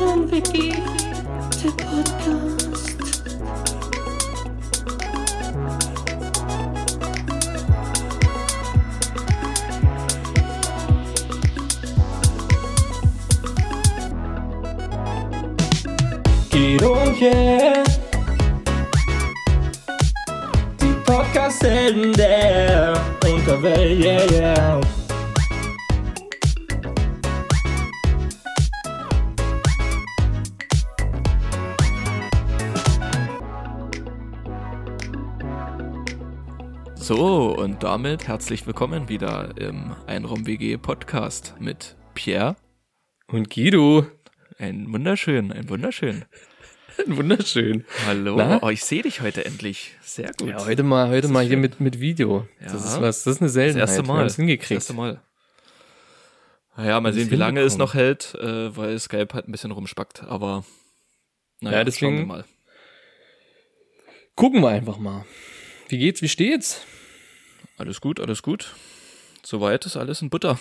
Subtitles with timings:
[0.00, 0.72] Einraum-WG,
[1.62, 3.20] der Podcast.
[16.50, 17.84] Guido und yeah.
[20.80, 24.99] Die Podcast-Helden der Unterwelt, yeah, yeah.
[37.10, 42.54] So, und damit herzlich willkommen wieder im Einraum WG Podcast mit Pierre.
[43.26, 44.06] Und Guido.
[44.58, 46.24] Ein wunderschön, ein wunderschön.
[47.06, 47.84] Wunderschön.
[48.06, 48.36] Hallo.
[48.36, 48.62] Na?
[48.62, 49.96] Oh, ich sehe dich heute endlich.
[50.02, 50.50] Sehr gut.
[50.50, 52.46] Ja, heute mal, heute mal hier mit, mit Video.
[52.60, 52.66] Ja.
[52.74, 53.82] Das ist was, das ist eine Seltenheit.
[53.82, 54.18] das erste Wir Mal.
[54.20, 54.70] haben's hingekriegt.
[54.70, 55.20] Das erste Mal.
[56.76, 60.22] Naja, mal sehen, wie lange es noch hält, äh, weil Skype halt ein bisschen rumspackt,
[60.22, 60.64] aber
[61.60, 62.44] naja, Ja, deswegen- schauen wir mal.
[64.36, 65.24] Gucken wir einfach mal.
[65.88, 66.22] Wie geht's?
[66.22, 66.86] Wie steht's?
[67.80, 68.74] Alles gut, alles gut.
[69.42, 70.58] Soweit ist alles in Butter.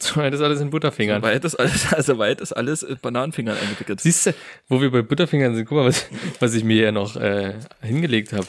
[0.00, 1.22] Soweit ist alles in Butterfingern.
[1.22, 4.00] Soweit ist alles, also weit ist alles in Bananenfingern eingewickelt.
[4.00, 4.34] Siehst du,
[4.68, 6.06] wo wir bei Butterfingern sind, guck mal, was,
[6.40, 8.46] was ich mir ja noch äh, hingelegt habe.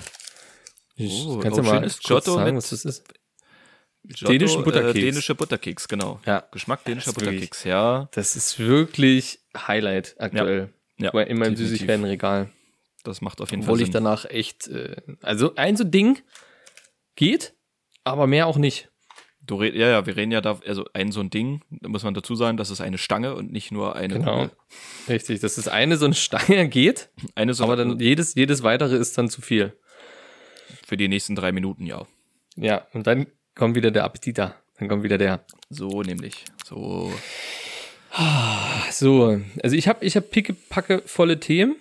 [1.00, 3.04] Oh, Kannst du mal kurz Giotto sagen, was das ist?
[4.06, 4.96] Giotto, dänischen Butterkeks.
[4.98, 6.20] Äh, dänische Butterkeks, genau.
[6.26, 6.44] Ja.
[6.52, 8.10] Geschmack dänischer ist wirklich- Butterkeks, ja.
[8.14, 10.74] Das ist wirklich Highlight aktuell.
[10.98, 11.56] Ja, Bei- in meinem.
[11.56, 12.50] Süßigkeitenregal.
[13.04, 14.04] Das macht auf jeden Obwohl Fall ich Sinn.
[14.04, 16.20] danach echt, äh, also ein so Ding
[17.16, 17.54] geht,
[18.04, 18.90] aber mehr auch nicht.
[19.46, 22.04] Du red, ja, ja, wir reden ja da, also ein so ein Ding, da muss
[22.04, 24.34] man dazu sagen, das ist eine Stange und nicht nur eine Genau.
[24.44, 24.52] Kugel.
[25.10, 28.96] Richtig, das ist eine so eine Stange geht, Eine so aber dann jedes, jedes weitere
[28.96, 29.74] ist dann zu viel.
[30.86, 32.06] für die nächsten drei Minuten, ja.
[32.56, 34.56] Ja, und dann kommt wieder der Appetit da.
[34.78, 35.44] Dann kommt wieder der.
[35.70, 36.46] So nämlich.
[36.66, 37.12] So.
[38.12, 41.76] Ach so, also ich habe ich hab picke, packe volle Themen.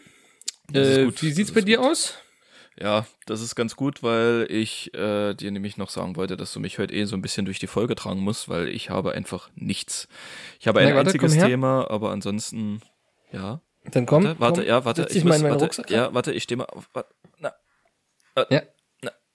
[0.73, 2.15] Ist Äh, wie das sieht's ist bei dir aus?
[2.83, 6.61] Ja, das ist ganz gut, weil ich äh, dir nämlich noch sagen wollte, dass du
[6.61, 9.51] mich heute eh so ein bisschen durch die Folge tragen musst, weil ich habe einfach
[9.55, 10.09] nichts.
[10.59, 11.37] Ich habe ein Na, warte, einziges.
[11.37, 12.81] Thema, aber ansonsten,
[13.33, 13.61] ja.
[13.91, 15.03] Dann komm, Warte, warte, komm, ja, warte.
[15.03, 15.91] mal in meinen warte, Rucksack.
[15.91, 16.89] Ja, warte, ich stehe mal auf.
[16.95, 17.53] Warte, na,
[18.51, 18.63] Ja.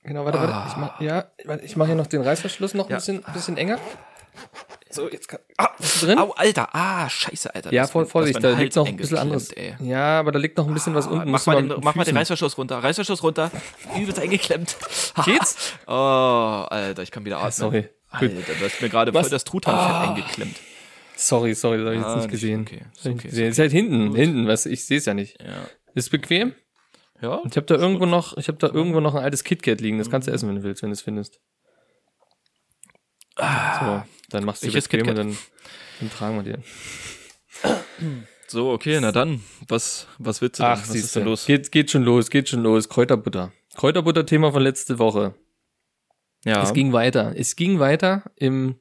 [0.04, 0.70] Genau, warte, warte.
[0.70, 2.98] Ich mach, ja, warte, ich mache hier noch den Reißverschluss noch ein Ja.
[2.98, 3.80] bisschen, bisschen enger.
[4.96, 5.40] So, jetzt kann.
[5.58, 6.18] ah, Bist du drin?
[6.20, 7.72] Au, Alter, ah, scheiße, Alter.
[7.74, 9.50] Ja, das voll ist Vorsicht, das da ist liegt noch ein Hals bisschen anderes.
[9.52, 9.88] eingeklemmt, Ey.
[9.90, 11.30] Ja, aber da liegt noch ein bisschen was unten.
[11.30, 12.78] mach mal, den, mach mal den Reißverschluss runter.
[12.84, 13.52] Reißverschluss runter.
[13.98, 14.76] Übelst eingeklemmt.
[15.26, 15.74] Geht's?
[15.88, 17.52] Oh, Alter, ich kann wieder atmen.
[17.52, 17.90] sorry.
[18.10, 18.48] Alter, Gut.
[18.48, 20.10] du hast mir gerade voll das Truthahnfett Ah.
[20.12, 20.56] eingeklemmt.
[21.18, 22.62] Sorry, sorry, das habe ich jetzt Ah, nicht nicht- gesehen.
[22.62, 23.50] okay, ist okay, nicht ist gesehen.
[23.52, 25.42] Ist halt hinten, hinten, was ich sehe es ja nicht.
[25.42, 25.66] Ja.
[25.94, 26.54] Ist bequem?
[27.22, 27.42] Ja?
[27.50, 29.98] Ich habe da irgendwo noch, ich habe da irgendwo noch ein altes KitKat liegen.
[29.98, 31.40] Das kannst du essen, wenn du willst, wenn du es findest.
[33.38, 34.68] So, dann machst du.
[34.68, 35.38] Welches bequem und dann,
[36.00, 36.64] dann tragen wir dir.
[38.48, 39.42] So, okay, na dann.
[39.68, 40.72] Was, was willst du denn?
[40.74, 41.46] Ach, was ist denn los?
[41.46, 42.90] Geht, geht schon los, geht schon los.
[42.90, 43.52] Kräuterbutter.
[43.76, 45.34] Kräuterbutter-Thema von letzte Woche.
[46.46, 46.62] Ja.
[46.62, 47.34] Es ging weiter.
[47.36, 48.76] Es ging weiter im,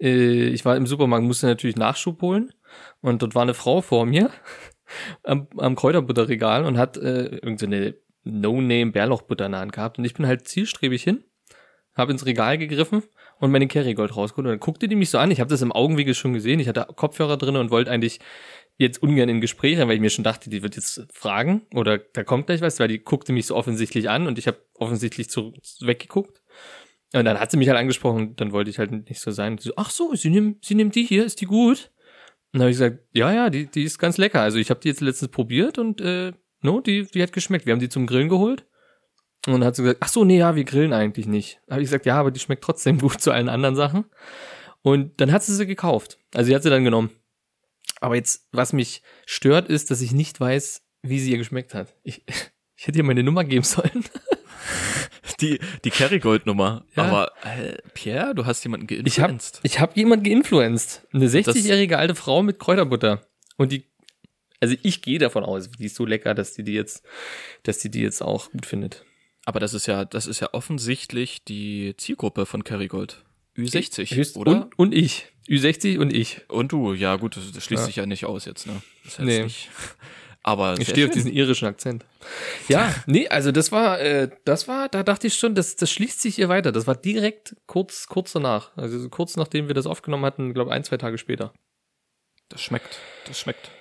[0.00, 2.52] äh, ich war im Supermarkt, musste natürlich Nachschub holen
[3.00, 4.30] und dort war eine Frau vor mir
[5.24, 10.14] am, am Kräuterbutterregal und hat äh, irgendeine No-Name Bärlauchbutter in der Hand gehabt und ich
[10.14, 11.24] bin halt zielstrebig hin,
[11.94, 13.02] habe ins Regal gegriffen
[13.40, 15.30] und meine Kerrygold rausgeholt und dann guckte die mich so an.
[15.30, 16.60] Ich habe das im Augenwinkel schon gesehen.
[16.60, 18.20] Ich hatte Kopfhörer drin und wollte eigentlich
[18.76, 22.22] jetzt ungern in Gespräch weil ich mir schon dachte, die wird jetzt fragen oder da
[22.22, 25.52] kommt gleich was, weil die guckte mich so offensichtlich an und ich habe offensichtlich zu,
[25.80, 26.42] weggeguckt.
[27.12, 29.58] Und dann hat sie mich halt angesprochen, dann wollte ich halt nicht so sein.
[29.58, 31.90] So, ach so, sie nimmt, sie nimmt die hier, ist die gut?
[32.52, 34.40] Und dann habe ich gesagt, ja, ja, die, die ist ganz lecker.
[34.40, 37.66] Also ich habe die jetzt letztens probiert und äh, no, die, die hat geschmeckt.
[37.66, 38.64] Wir haben die zum Grillen geholt.
[39.46, 41.60] Und dann hat sie gesagt, ach so, nee, ja, wir grillen eigentlich nicht.
[41.70, 44.04] Habe ich gesagt, ja, aber die schmeckt trotzdem gut zu allen anderen Sachen.
[44.82, 46.18] Und dann hat sie sie gekauft.
[46.34, 47.10] Also sie hat sie dann genommen.
[48.00, 51.94] Aber jetzt, was mich stört, ist, dass ich nicht weiß, wie sie ihr geschmeckt hat.
[52.02, 52.24] Ich,
[52.76, 54.04] ich hätte ihr meine Nummer geben sollen.
[55.40, 56.84] Die, die Kerrygold-Nummer.
[56.96, 57.04] Ja.
[57.04, 61.06] Aber, äh, Pierre, du hast jemanden Ich habe ich hab jemand geinfluenced.
[61.14, 63.26] Eine 60-jährige alte Frau mit Kräuterbutter.
[63.56, 63.84] Und die,
[64.60, 67.06] also ich gehe davon aus, die ist so lecker, dass die die jetzt,
[67.62, 69.06] dass die die jetzt auch gut findet.
[69.50, 73.24] Aber das ist ja, das ist ja offensichtlich die Zielgruppe von Kerrygold.
[73.58, 74.52] Ü60, Höchst- oder?
[74.52, 75.26] Und, und ich.
[75.48, 76.48] Ü60 und ich.
[76.48, 77.86] Und du, ja gut, das, das schließt Ja.
[77.86, 78.80] sich ja nicht aus jetzt, ne?
[79.02, 79.42] Das heißt Nee.
[79.42, 79.68] nicht.
[80.44, 81.24] Aber Ich stehe auf schön.
[81.24, 82.04] diesen irischen Akzent.
[82.68, 86.20] Ja, nee, also das war, äh, das war, da dachte ich schon, das, das schließt
[86.22, 86.70] sich hier weiter.
[86.70, 88.70] Das war direkt kurz, kurz danach.
[88.76, 91.52] Also kurz nachdem wir das aufgenommen hatten, glaube ein, zwei Tage später.
[92.50, 93.72] Das schmeckt, das schmeckt.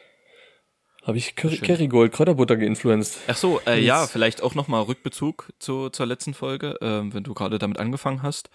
[1.09, 1.65] Habe ich Curry, Schön.
[1.65, 3.17] Kerrygold Kräuterbutter geinfluenced.
[3.27, 7.33] Ach so, äh, ja, vielleicht auch nochmal Rückbezug zu, zur letzten Folge, ähm, wenn du
[7.33, 8.51] gerade damit angefangen hast.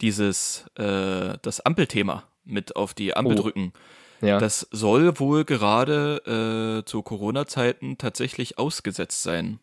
[0.00, 3.42] Dieses, äh, das Ampelthema mit auf die Ampel Oh.
[3.42, 3.72] drücken.
[4.20, 4.38] Ja.
[4.38, 9.58] Das soll wohl gerade äh, zu Corona-Zeiten tatsächlich ausgesetzt sein.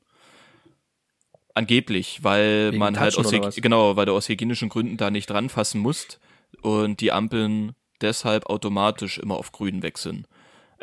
[1.53, 5.79] Angeblich, weil Wegen man halt aus, genau, weil du aus hygienischen Gründen da nicht ranfassen
[5.79, 6.19] musst
[6.61, 10.27] und die Ampeln deshalb automatisch immer auf grün wechseln.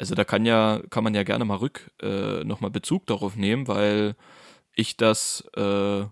[0.00, 3.68] Also da kann ja, kann man ja gerne mal rück äh, nochmal Bezug darauf nehmen,
[3.68, 4.16] weil
[4.74, 6.04] ich das äh,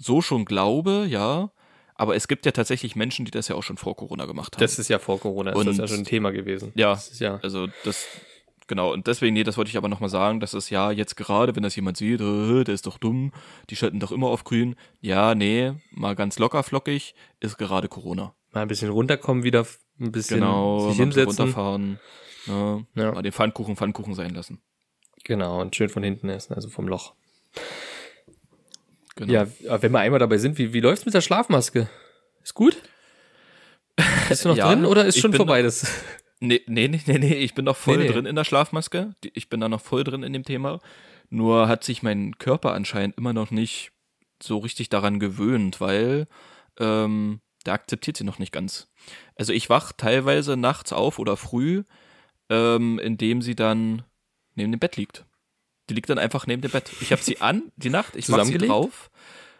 [0.00, 1.50] so schon glaube, ja.
[1.94, 4.60] Aber es gibt ja tatsächlich Menschen, die das ja auch schon vor Corona gemacht haben.
[4.60, 6.72] Das ist ja vor Corona, ist das Und- ja schon ein Thema gewesen.
[6.76, 6.92] Ja.
[6.94, 7.38] Das ja.
[7.42, 8.06] Also das,
[8.68, 11.56] genau, und deswegen, nee, das wollte ich aber nochmal sagen, dass es ja jetzt gerade,
[11.56, 13.32] wenn das jemand sieht, äh, der ist doch dumm,
[13.68, 14.76] die schalten doch immer auf grün.
[15.00, 18.32] Ja, nee, mal ganz locker flockig, ist gerade Corona.
[18.52, 19.66] Mal ein bisschen runterkommen wieder,
[20.00, 21.26] ein bisschen Genau, sich hinsetzen.
[21.36, 22.00] runterfahren,
[22.48, 23.12] Ja.
[23.12, 24.60] mal den Pfannkuchen Pfannkuchen sein lassen.
[25.24, 27.14] Genau, und schön von hinten essen, also vom Loch.
[29.16, 29.32] Genau.
[29.32, 29.46] Ja,
[29.82, 31.88] wenn wir einmal dabei sind, wie, wie läuft's mit der Schlafmaske?
[32.42, 32.80] Ist gut?
[34.28, 35.90] Bist du noch Ja, drin oder ist schon vorbei noch- das?
[36.40, 38.12] Nee, nee, nee, nee, nee, ich bin noch voll Nee, nee.
[38.12, 39.16] drin in der Schlafmaske.
[39.34, 40.78] Ich bin da noch voll drin in dem Thema.
[41.30, 43.90] Nur hat sich mein Körper anscheinend immer noch nicht
[44.40, 46.28] so richtig daran gewöhnt, weil
[46.78, 48.88] ähm, der akzeptiert sie noch nicht ganz.
[49.34, 51.82] Also ich wach teilweise nachts auf oder früh,
[52.50, 54.02] ähm, indem sie dann
[54.54, 55.24] neben dem Bett liegt.
[55.88, 56.90] Die liegt dann einfach neben dem Bett.
[57.00, 58.70] Ich habe sie an, die Nacht, ich mach sie Zusammengelegt?
[58.72, 59.10] drauf,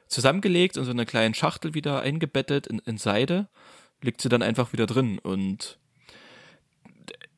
[0.09, 3.49] zusammengelegt in so einer kleinen Schachtel wieder eingebettet in, in Seide,
[4.03, 5.79] liegt sie dann einfach wieder drin und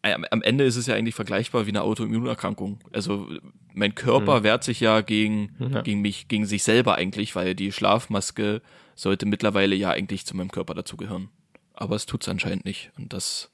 [0.02, 2.80] äh, am Ende ist es ja eigentlich vergleichbar wie eine Autoimmunerkrankung.
[2.92, 3.28] Also
[3.74, 5.82] mein Körper wehrt sich ja gegen, Ja.
[5.82, 8.62] gegen mich, gegen sich selber eigentlich, weil die Schlafmaske
[8.94, 11.28] sollte mittlerweile ja eigentlich zu meinem Körper dazugehören.
[11.74, 12.90] Aber es tut's anscheinend nicht.
[12.98, 13.50] Und das,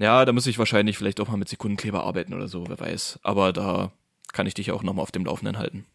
[0.00, 3.20] ja, da muss ich wahrscheinlich vielleicht auch mal mit Sekundenkleber arbeiten oder so, wer weiß.
[3.22, 3.92] Aber da
[4.32, 5.86] kann ich dich auch nochmal auf dem Laufenden halten.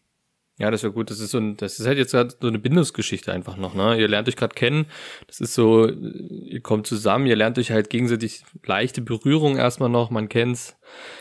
[0.58, 1.10] Ja, das wäre gut.
[1.10, 4.00] Das ist so ein, das ist halt jetzt gerade so eine Bindungsgeschichte einfach noch, ne?
[4.00, 4.86] Ihr lernt euch gerade kennen.
[5.26, 10.10] Das ist so, ihr kommt zusammen, ihr lernt euch halt gegenseitig leichte Berührung erstmal noch,
[10.10, 10.76] man kennt's.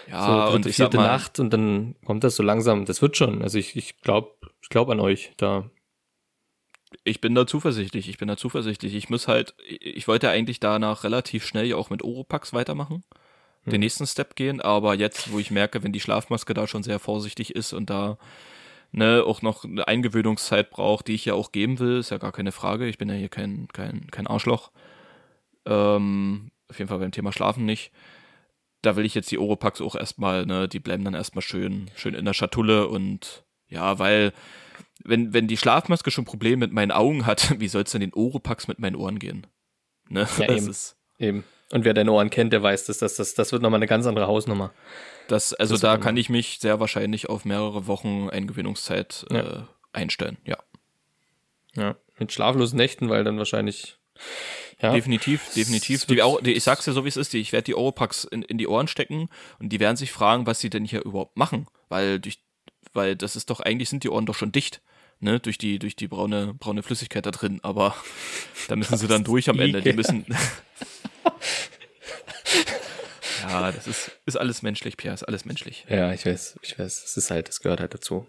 [0.09, 2.85] Ja, so und vierte mal, Nacht und dann kommt das so langsam.
[2.85, 3.41] Das wird schon.
[3.41, 4.31] Also ich, ich glaube,
[4.61, 5.69] ich glaube an euch da.
[7.03, 8.95] Ich bin da zuversichtlich, ich bin da zuversichtlich.
[8.95, 13.03] Ich muss halt, ich wollte eigentlich danach relativ schnell ja auch mit Oropax weitermachen,
[13.63, 13.71] Hm.
[13.71, 16.99] den nächsten Step gehen, aber jetzt, wo ich merke, wenn die Schlafmaske da schon sehr
[16.99, 18.17] vorsichtig ist und da
[18.91, 22.31] ne, auch noch eine Eingewöhnungszeit braucht, die ich ja auch geben will, ist ja gar
[22.31, 22.87] keine Frage.
[22.87, 24.71] Ich bin ja hier kein, kein, kein Arschloch.
[25.65, 27.91] Ähm, auf jeden Fall beim Thema Schlafen nicht.
[28.81, 32.13] Da will ich jetzt die Oropax auch erstmal, ne, die bleiben dann erstmal schön, schön
[32.13, 34.31] in der Schatulle und ja, weil
[35.03, 38.13] wenn, wenn die Schlafmaske schon Probleme mit meinen Augen hat, wie soll es denn den
[38.13, 39.47] Oropax mit meinen Ohren gehen?
[40.09, 40.27] Ne?
[40.37, 40.69] Ja, das eben.
[40.69, 41.43] ist, Eben.
[41.71, 44.05] Und wer deine Ohren kennt, der weiß, dass das, das, das wird nochmal eine ganz
[44.05, 44.71] andere Hausnummer.
[45.27, 49.39] das, also Das da kann ich mich sehr wahrscheinlich auf mehrere Wochen Eingewöhnungszeit Ja.
[49.39, 49.63] äh,
[49.93, 50.37] einstellen.
[50.45, 50.57] Ja,
[51.73, 51.95] Ja.
[52.19, 53.97] Mit schlaflosen Nächten, weil dann wahrscheinlich,
[54.81, 54.93] ja.
[54.93, 56.05] definitiv, definitiv.
[56.05, 57.33] Die, auch, die, ich sag's dir so, wie es ist.
[57.33, 60.45] Die, ich werde die Oropax in, in die Ohren stecken und die werden sich fragen,
[60.45, 62.39] was sie denn hier überhaupt machen, weil durch,
[62.95, 64.81] weil das ist doch eigentlich sind die Ohren doch schon dicht.
[65.21, 67.95] Ne, durch die, durch die braune, braune Flüssigkeit da drin, aber
[68.67, 69.81] da müssen sie dann durch am Ende.
[69.81, 70.25] Die müssen.
[73.49, 75.85] ja, das ist, ist alles menschlich, Pierre, ist alles menschlich.
[75.89, 78.27] Ja, ich weiß, ich weiß, es ist halt, das gehört halt dazu.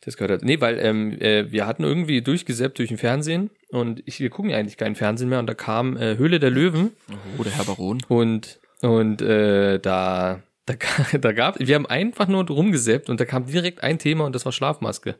[0.00, 0.42] Das gehört halt.
[0.44, 4.50] Nee, weil ähm, äh, wir hatten irgendwie durchgesäppt durch den Fernsehen und ich, wir gucken
[4.50, 6.90] ja eigentlich keinen Fernsehen mehr und da kam äh, Höhle der Löwen
[7.38, 8.02] Oh, der Herr Baron.
[8.08, 10.74] und und äh, da da,
[11.18, 14.44] da gab wir haben einfach nur rumgesäppt und da kam direkt ein Thema und das
[14.44, 15.18] war Schlafmaske.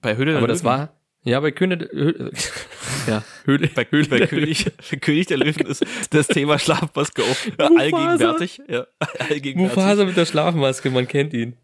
[0.00, 0.78] Bei Höhle der Aber das Löwen.
[0.78, 2.32] war ja bei König Höhle,
[3.06, 7.58] ja Höhle bei, bei, bei König, bei König der Löwen ist das Thema Schlafmaske auch
[7.78, 8.60] allgegenwärtig.
[8.68, 8.86] Ja,
[9.18, 9.76] allgegenwärtig.
[9.76, 11.56] Mufasa mit der Schlafmaske, man kennt ihn.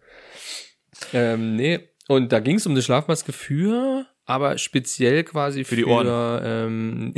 [1.12, 5.76] Ähm, nee, und da ging es um eine Schlafmaske für, aber speziell quasi für, Für
[5.76, 6.40] die Ohren.
[6.44, 7.14] Ähm,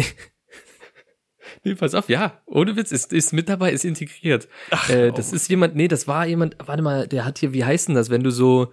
[1.65, 4.49] nee, pass auf, ja, ohne Witz, ist, ist mit dabei, ist integriert.
[4.89, 5.37] äh, das oh.
[5.37, 8.11] ist jemand, nee, das war jemand, warte mal, der hat hier, wie heißt denn das,
[8.11, 8.73] wenn du so,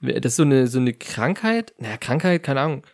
[0.00, 2.86] das ist so eine, so eine Krankheit, naja, Krankheit, keine Ahnung,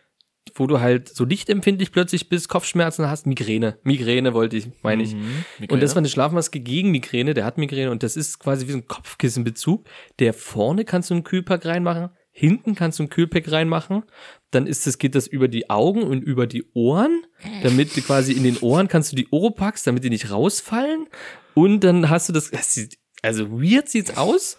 [0.55, 3.77] wo du halt so lichtempfindlich plötzlich bist, Kopfschmerzen hast, Migräne.
[3.83, 5.15] Migräne wollte ich, meine ich.
[5.15, 8.67] Mhm, Und das war eine Schlafmaske gegen Migräne, der hat Migräne und das ist quasi
[8.67, 9.85] wie so ein Kopfkissenbezug.
[10.19, 14.03] Der vorne kannst du einen Kühlpack reinmachen, hinten kannst du einen Kühlpack reinmachen,
[14.51, 17.25] dann ist das, geht das über die Augen und über die Ohren,
[17.63, 21.07] damit du quasi in den Ohren kannst du die Oropax, damit die nicht rausfallen
[21.53, 24.57] und dann hast du das, das sieht, also weird sieht's aus,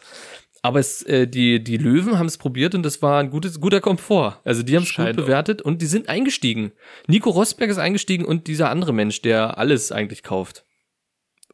[0.62, 3.80] aber es, äh, die, die Löwen haben es probiert und das war ein gutes, guter
[3.80, 4.40] Komfort.
[4.44, 6.72] Also die haben es gut bewertet und die sind eingestiegen.
[7.06, 10.64] Nico Rosberg ist eingestiegen und dieser andere Mensch, der alles eigentlich kauft.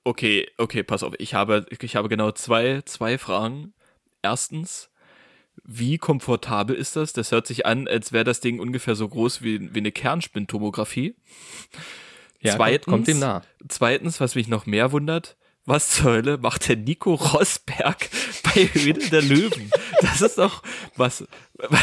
[0.05, 1.15] Okay, okay, pass auf.
[1.19, 3.75] Ich habe, ich habe genau zwei, zwei Fragen.
[4.23, 4.91] Erstens,
[5.63, 7.13] wie komfortabel ist das?
[7.13, 11.15] Das hört sich an, als wäre das Ding ungefähr so groß wie, wie eine Kernspintomographie.
[12.41, 13.43] Ja, Zweitens, kommt, dem nah.
[13.69, 18.11] Zweitens, was mich noch mehr wundert, was zur Hölle macht der Nico Rosberg
[18.43, 19.71] bei Höhle der Löwen?
[20.03, 20.63] Das ist doch
[20.97, 21.25] was.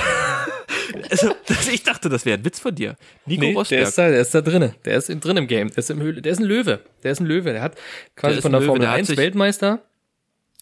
[1.10, 1.34] Also,
[1.72, 2.98] ich dachte, das wäre ein Witz von dir.
[3.26, 3.88] Nico Nee, der Rosberg.
[3.88, 4.76] ist da, der ist da drinne.
[4.84, 5.70] Der ist in, drin im Game.
[5.70, 6.82] Der ist im Höhle, der ist ein Löwe.
[7.04, 7.54] Der ist ein Löwe.
[7.54, 7.76] Der hat
[8.18, 9.82] quasi Der von der Löwe, Formel der hat 1 sich- Weltmeister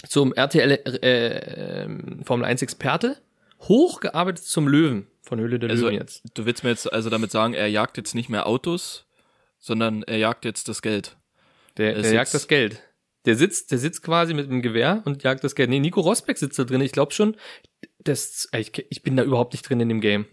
[0.08, 0.72] zum RTL
[1.04, 3.18] äh, ähm, Formel 1 Experte
[3.62, 6.24] hochgearbeitet zum Löwen von Höhle der Also, Löwen jetzt.
[6.34, 9.06] du willst mir jetzt also damit sagen, er jagt jetzt nicht mehr Autos,
[9.60, 11.18] sondern er jagt jetzt das Geld.
[11.78, 12.82] Der, der jagt das Geld.
[13.26, 15.70] Der sitzt, der sitzt quasi mit dem Gewehr und jagt das Geld.
[15.70, 16.82] Nee, Nico Rosberg sitzt da drin.
[16.82, 17.36] Ich glaube schon,
[18.00, 20.26] das, ich, ich bin da überhaupt nicht drin in dem Game.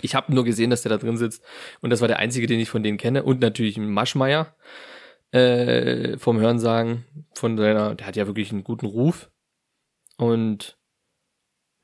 [0.00, 1.42] Ich habe nur gesehen, dass der da drin sitzt.
[1.80, 3.24] Und das war der einzige, den ich von denen kenne.
[3.24, 4.54] Und natürlich ein Maschmeier
[5.32, 7.04] äh, vom Hörensagen.
[7.34, 9.30] Von seiner, der hat ja wirklich einen guten Ruf.
[10.16, 10.76] Und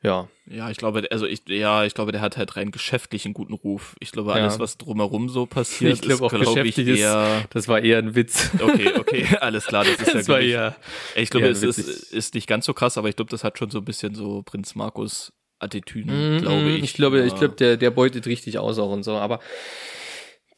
[0.03, 3.33] ja, Ja, ich glaube, also ich, ja, ich glaube, der hat halt rein geschäftlich einen
[3.33, 3.97] guten Ruf.
[4.01, 4.61] Ich glaube, alles, Ja.
[4.61, 7.45] was drumherum so passiert, Ich glaube auch ist, glaube ich, geschäftlich ist- eher.
[7.51, 8.51] das war eher ein Witz.
[8.61, 10.77] Okay, okay, alles klar, das ist ja Das war wirklich- eher.
[11.17, 12.13] Ich glaube, eher es ist, witzig.
[12.13, 14.43] ist nicht ganz so krass, aber ich glaube, das hat schon so ein bisschen so
[14.43, 16.83] Prinz Markus Attitüden, Mm, glaube mm, ich.
[16.83, 17.39] Ich glaube, ich Ja.
[17.39, 19.41] glaube, der, der beutet richtig aus auch und so, aber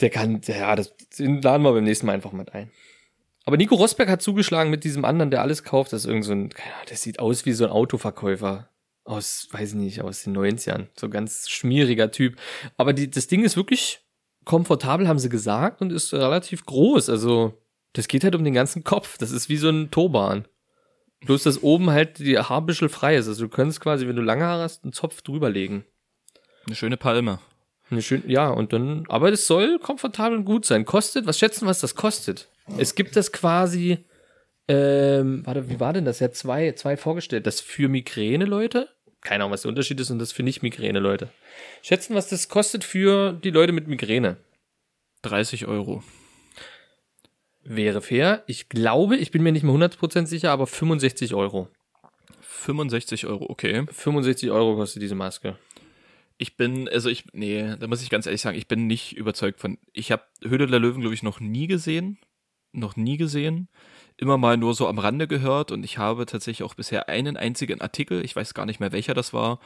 [0.01, 2.71] der kann, ja, das den laden wir beim nächsten Mal einfach mit ein.
[3.45, 5.93] Aber Nico Rosberg hat zugeschlagen mit diesem anderen, der alles kauft.
[5.93, 8.69] Das ist irgend so ein, keine Ahnung, der sieht aus wie so ein Autoverkäufer
[9.05, 10.89] aus, weiß ich nicht, aus den 90ern.
[10.99, 12.37] So ganz schmieriger Typ.
[12.77, 14.01] Aber die, das Ding ist wirklich
[14.45, 17.09] komfortabel, haben sie gesagt, und ist relativ groß.
[17.09, 17.63] Also,
[17.93, 19.17] das geht halt um den ganzen Kopf.
[19.19, 20.47] Das ist wie so ein Turban.
[21.25, 23.29] Bloß, dass oben halt die Haarbüschel frei ist.
[23.29, 25.85] Also, du könntest quasi, wenn du lange Haare hast, einen Zopf drüberlegen.
[26.67, 27.39] Eine schöne Palme.
[27.91, 30.85] Eine schön, ja, und dann, aber es soll komfortabel und gut sein.
[30.85, 32.49] Kostet, was schätzen, was das kostet?
[32.79, 34.05] Es gibt das quasi,
[34.69, 36.19] ähm, warte, wie war denn das?
[36.19, 37.47] Ja, zwei, zwei vorgestellt.
[37.47, 38.89] Das für Migräne-Leute.
[39.21, 41.31] Keine Ahnung, was der Unterschied ist und das für nicht Migräne-Leute.
[41.83, 44.37] Schätzen, was das kostet für die Leute mit Migräne.
[45.23, 46.03] 30 Euro.
[47.63, 48.45] Wäre fair.
[48.47, 51.69] Ich glaube, ich bin mir nicht mehr 100% sicher, aber 65 Euro.
[52.41, 53.87] 65 Euro, okay.
[53.91, 55.57] 65 Euro kostet diese Maske.
[56.39, 59.61] Ich bin, also ich, nee, da muss ich ganz ehrlich sagen, ich bin nicht überzeugt
[59.61, 59.79] von.
[59.93, 62.19] Ich habe Höhle der Löwen, glaube ich, noch nie gesehen.
[62.73, 63.69] Noch nie gesehen.
[64.19, 67.81] Immer mal nur so am Rande gehört und ich habe tatsächlich auch bisher einen einzigen
[67.81, 69.61] Artikel, ich weiß gar nicht mehr welcher das war,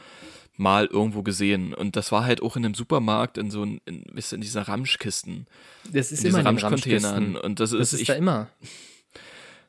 [0.55, 1.73] mal irgendwo gesehen.
[1.73, 5.47] Und das war halt auch in einem Supermarkt in so ein, in, in dieser Ramschkisten.
[5.91, 7.35] Das ist in immer in den Ramschcontainern.
[7.35, 8.49] Und das ist, Das ist ich, da immer.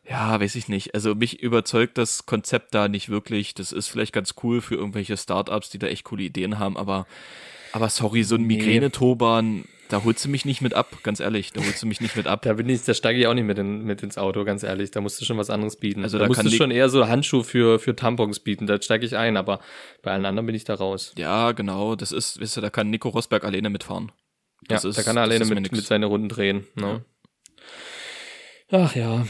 [0.09, 0.94] Ja, weiß ich nicht.
[0.94, 3.54] Also mich überzeugt das Konzept da nicht wirklich.
[3.54, 7.06] Das ist vielleicht ganz cool für irgendwelche Startups, die da echt coole Ideen haben, aber,
[7.73, 8.56] aber sorry, so ein Nee.
[8.56, 11.52] Migräne-Turban, da holst du mich nicht mit ab, ganz ehrlich.
[11.52, 12.42] Da holst du mich nicht mit ab.
[12.44, 14.90] Da bin ich, da steige ich auch nicht mit, in, mit ins Auto, ganz ehrlich.
[14.90, 16.02] Da musst du schon was anderes bieten.
[16.02, 18.66] Also da, da musst kann du schon eher so Handschuhe für, für Tampons bieten.
[18.66, 19.61] Da steige ich ein, aber
[20.02, 21.12] bei allen anderen bin ich da raus.
[21.16, 21.94] Ja, genau.
[21.94, 24.11] Das ist, wisst ihr, da kann Nico Rosberg alleine mitfahren.
[24.66, 26.66] Das ja, ist, da kann er alleine mit, mit seine Runden drehen.
[26.75, 27.04] Ne?
[28.71, 29.26] Ach ja.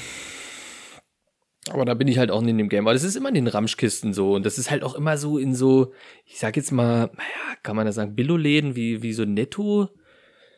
[1.70, 2.86] Aber da bin ich halt auch nicht in dem Game.
[2.86, 4.34] Aber das ist immer in den Ramschkisten so.
[4.34, 5.92] Und das ist halt auch immer so in so,
[6.26, 9.88] ich sag jetzt mal, naja, kann man das sagen, Billo-Läden wie, wie so Netto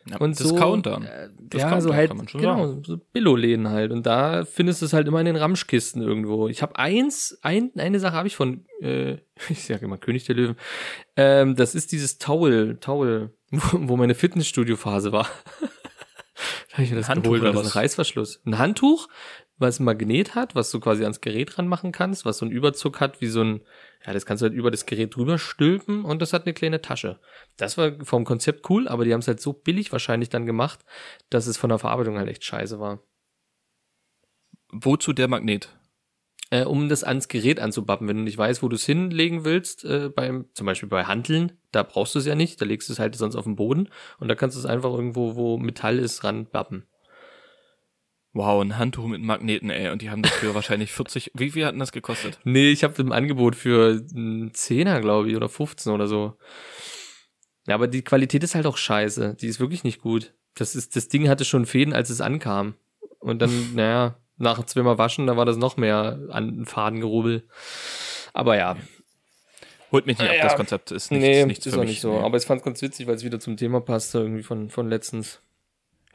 [0.09, 0.99] Ja, und Discounter.
[1.01, 1.07] so.
[1.07, 3.91] Äh, Discounter, ja, so halt, kann man schon genau, so Billo-Läden halt.
[3.91, 6.47] Und da findest du es halt immer in den Ramschkisten irgendwo.
[6.47, 9.17] Ich habe eins, ein, eine Sache habe ich von, äh,
[9.49, 10.55] ich sag immer König der Löwen.
[11.15, 15.29] Ähm, das ist dieses Towel, Towel, wo, wo meine Fitnessstudio-Phase war.
[15.61, 17.75] da habe ich mir das Handtuch geholt, oder das was?
[17.75, 18.41] ein Reißverschluss.
[18.45, 19.07] Ein Handtuch,
[19.57, 22.99] was ein Magnet hat, was du quasi ans Gerät ranmachen kannst, was so einen Überzug
[22.99, 23.61] hat, wie so ein,
[24.05, 26.81] ja, das kannst du halt über das Gerät drüber stülpen und das hat eine kleine
[26.81, 27.19] Tasche.
[27.57, 30.79] Das war vom Konzept cool, aber die haben es halt so billig wahrscheinlich dann gemacht,
[31.29, 33.01] dass es von der Verarbeitung halt echt scheiße war.
[34.71, 35.69] Wozu der Magnet?
[36.51, 39.83] Äh, um das ans Gerät anzubappen, wenn du nicht weißt, wo du es hinlegen willst,
[39.85, 42.93] äh, beim, zum Beispiel bei Handeln, da brauchst du es ja nicht, da legst du
[42.93, 45.97] es halt sonst auf den Boden und da kannst du es einfach irgendwo, wo Metall
[45.97, 46.85] ist, ranbappen.
[48.37, 49.89] Wow, ein Handtuch mit Magneten, ey.
[49.91, 52.37] Und die haben dafür wahrscheinlich 40, wie viel hatten das gekostet?
[52.43, 56.33] Nee, ich habe im Angebot für einen Zehner, glaube ich, oder 15 oder so.
[57.65, 59.35] Ja, aber die Qualität ist halt auch scheiße.
[59.39, 60.33] Die ist wirklich nicht gut.
[60.55, 62.75] Das ist, das Ding hatte schon Fäden, als es ankam.
[63.19, 67.47] Und dann, naja, nach zweimal waschen, da war das noch mehr an Fadengerubbel.
[68.33, 68.75] Aber ja,
[69.93, 70.43] Holt mich nicht ab, Ja.
[70.43, 71.91] das Konzept ist nicht, nee, nichts ist für auch mich.
[71.91, 72.11] nicht so.
[72.17, 72.19] nee.
[72.25, 74.89] Aber ich fand es ganz witzig, weil es wieder zum Thema passte, irgendwie von, von
[74.89, 75.41] letztens.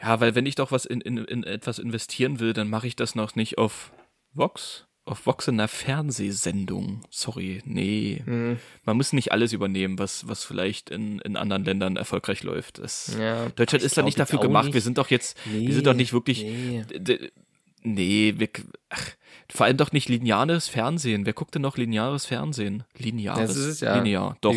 [0.02, 2.96] Ja, weil wenn ich doch was in, in, in etwas investieren will, dann mache ich
[2.96, 3.92] das noch nicht auf
[4.32, 7.02] Vox, auf Vox in einer Fernsehsendung.
[7.10, 8.22] Sorry, nee.
[8.24, 12.78] Hm, Man muss nicht alles übernehmen, was, was vielleicht in, in anderen Ländern erfolgreich läuft.
[12.78, 13.48] Das, ja.
[13.50, 14.66] Deutschland ist da nicht dafür gemacht.
[14.66, 14.74] nicht.
[14.74, 16.84] Wir sind doch jetzt, Nee, wir sind doch nicht wirklich, Nee.
[17.82, 18.48] Nee, wir,
[18.90, 19.06] ach,
[19.50, 21.24] vor allem doch nicht lineares Fernsehen.
[21.24, 22.84] Wer guckt denn noch lineares Fernsehen?
[22.98, 23.48] Lineares.
[23.48, 23.96] Das ist es ja.
[23.96, 24.54] Linear, doch.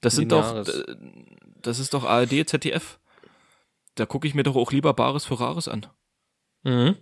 [0.00, 0.84] Das sind doch, Lineares.
[0.86, 0.96] d-
[1.60, 2.98] das ist doch ARD, ZDF.
[3.94, 5.86] Da gucke ich mir doch auch lieber Bares für Rares an.
[6.62, 6.96] Mhm.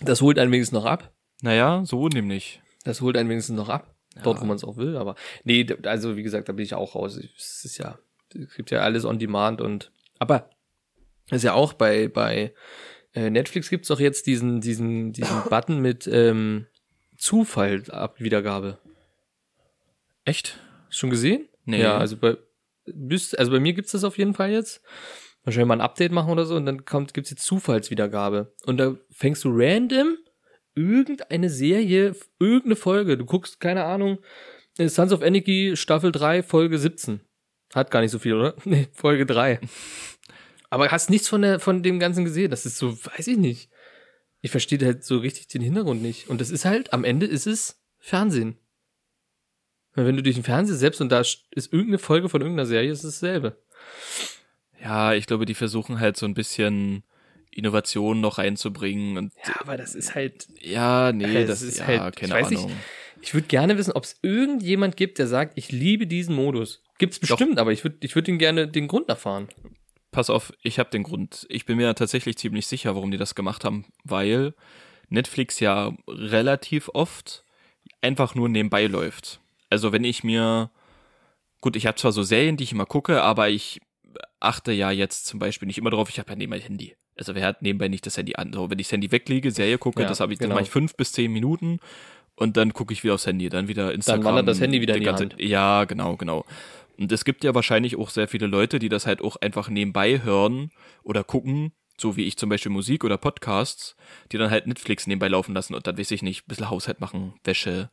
[0.00, 1.12] Das holt einen wenigstens noch ab.
[1.42, 2.60] Naja, so nämlich.
[2.84, 3.94] Das holt einen wenigstens noch ab.
[4.22, 6.94] Dort, wo man es auch will, aber nee, also wie gesagt, da bin ich auch
[6.94, 7.16] raus.
[7.16, 7.98] Es ist ja,
[8.34, 10.50] es gibt ja alles on demand und aber
[11.28, 12.52] es ist ja auch bei, bei
[13.14, 16.66] äh, Netflix gibt's doch jetzt diesen, diesen, diesen Button mit ähm,
[17.16, 18.78] Zufallabwiedergabe.
[20.24, 20.60] Echt?
[20.90, 21.48] Schon gesehen?
[21.64, 21.80] Nee.
[21.80, 22.36] Ja, also bei
[22.84, 24.82] also bei mir gibt's das auf jeden Fall jetzt.
[25.44, 28.54] Wahrscheinlich mal ein Update machen oder so und dann kommt, gibt's jetzt Zufallswiedergabe.
[28.64, 30.16] Und da fängst du random
[30.74, 33.18] irgendeine Serie, irgendeine Folge.
[33.18, 34.18] Du guckst, keine Ahnung,
[34.78, 37.20] äh, Sons of Anarchy Staffel 3, Folge 17.
[37.74, 38.54] Hat gar nicht so viel, oder?
[38.64, 39.60] Nee, Folge 3.
[40.70, 42.50] Aber hast nichts von der, von dem Ganzen gesehen.
[42.50, 43.70] Das ist so, weiß ich nicht.
[44.40, 46.28] Ich verstehe halt so richtig den Hintergrund nicht.
[46.28, 48.58] Und das ist halt, am Ende ist es Fernsehen.
[49.94, 53.04] Wenn du durch den Fernseher selbst und da ist irgendeine Folge von irgendeiner Serie, ist
[53.04, 53.62] es dasselbe.
[54.82, 57.04] Ja, ich glaube, die versuchen halt so ein bisschen
[57.50, 60.48] Innovation noch reinzubringen und Ja, aber das ist halt.
[60.60, 62.64] ja, nee, Äh, das das ist ja, halt- keine ich weiß nicht.
[62.64, 62.76] Ahnung.
[63.20, 66.82] Ich würde gerne wissen, ob es irgendjemand gibt, der sagt, ich liebe diesen Modus.
[66.98, 69.48] Gibt's bestimmt, aber ich würde ich würd ihn gerne den Grund erfahren.
[70.10, 71.46] Pass auf, ich habe den Grund.
[71.48, 74.54] Ich bin mir tatsächlich ziemlich sicher, warum die das gemacht haben, weil
[75.08, 77.44] Netflix ja relativ oft
[78.00, 79.40] einfach nur nebenbei läuft.
[79.70, 80.70] Also wenn ich mir,
[81.60, 83.80] gut, ich habe zwar so Serien, die ich immer gucke, aber ich
[84.42, 86.94] achte ja jetzt zum Beispiel nicht immer drauf, ich habe ja nebenbei Handy.
[87.16, 88.52] Also wer hat nebenbei nicht das Handy an?
[88.52, 90.56] So, wenn ich das Handy weglege, Serie gucke, Ja, das habe ich, dann genau.
[90.56, 91.78] mache ich fünf bis zehn Minuten
[92.36, 94.24] und dann gucke ich wieder aufs Handy, dann wieder Instagram.
[94.24, 95.36] wandert das Handy wieder in die ganze- Hand.
[95.38, 96.44] Ja, genau, genau.
[96.98, 100.22] Und es gibt ja wahrscheinlich auch sehr viele Leute, die das halt auch einfach nebenbei
[100.22, 100.70] hören
[101.02, 103.96] oder gucken, so wie ich zum Beispiel Musik oder Podcasts,
[104.32, 107.00] die dann halt Netflix nebenbei laufen lassen und dann weiß ich nicht, ein bisschen Haushalt
[107.00, 107.90] machen, Wäsche,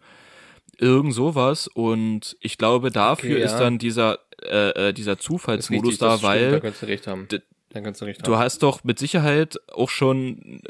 [0.78, 1.68] irgend sowas.
[1.68, 3.46] Und ich glaube, dafür Okay, ja.
[3.46, 7.08] ist dann dieser, äh, äh, dieser Zufallsmodus richtig, da, stimmt, weil Da kannst du recht
[7.08, 7.28] haben.
[7.28, 8.40] d- Da kannst du recht du haben.
[8.40, 10.62] hast doch mit Sicherheit auch schon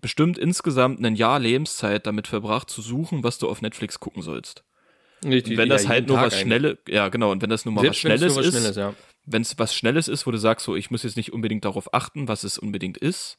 [0.00, 4.62] bestimmt insgesamt ein Jahr Lebenszeit damit verbracht, zu suchen, was du auf Netflix gucken sollst.
[5.24, 6.40] Richtig, Und wenn ja, das halt nur Tag was.
[6.40, 8.76] Schnelles, ja genau, und wenn das nur mal Selbst was Schnelles nur was ist, Schnelles,
[8.76, 8.94] ja.
[9.24, 11.92] wenn es was Schnelles ist, wo du sagst, so, ich muss jetzt nicht unbedingt darauf
[11.94, 13.38] achten, was es unbedingt ist,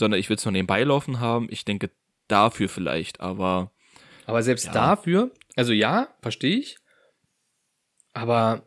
[0.00, 1.90] sondern ich will es noch nebenbei laufen haben, ich denke
[2.26, 3.70] dafür vielleicht, aber
[4.26, 4.72] Aber selbst Ja.
[4.72, 6.78] dafür, also ja, verstehe ich.
[8.14, 8.62] Aber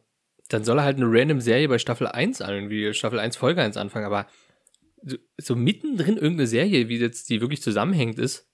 [0.54, 3.78] dann soll er halt eine random Serie bei Staffel 1 irgendwie, Staffel 1, Folge 1
[3.78, 4.28] anfangen, aber
[5.04, 8.48] so, so mittendrin irgendeine Serie, wie jetzt die wirklich zusammenhängt ist.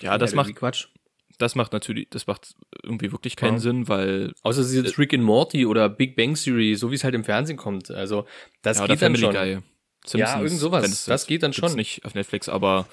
[0.00, 0.86] ja, das macht, Quatsch.
[1.38, 3.60] das macht natürlich, das macht irgendwie wirklich keinen Ja.
[3.60, 6.96] Sinn, weil Außer es ist jetzt Rick and Morty oder Big Bang Theory, so wie
[6.96, 7.90] es halt im Fernsehen kommt.
[7.90, 8.26] Also,
[8.62, 9.32] das ja, geht dann Family schon.
[9.34, 9.58] Guy.
[10.06, 10.84] Simpsons, irgend sowas.
[10.86, 11.72] es- Das geht dann schon.
[11.74, 12.86] nicht auf Netflix, aber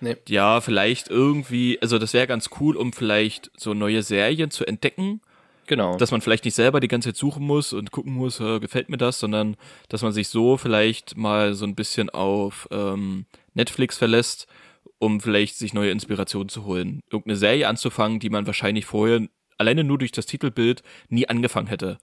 [0.00, 0.16] Nee.
[0.28, 5.20] ja, vielleicht irgendwie, also das wäre ganz cool, um vielleicht so neue Serien zu entdecken,
[5.66, 5.96] Genau.
[5.96, 8.88] dass man vielleicht nicht selber die ganze Zeit suchen muss und gucken muss, äh, gefällt
[8.88, 9.56] mir das, sondern
[9.88, 14.46] dass man sich so vielleicht mal so ein bisschen auf ähm, Netflix verlässt,
[14.98, 17.00] um vielleicht sich neue Inspirationen zu holen.
[17.10, 19.26] Irgendeine Serie anzufangen, die man wahrscheinlich vorher
[19.58, 21.98] alleine nur durch das Titelbild nie angefangen hätte.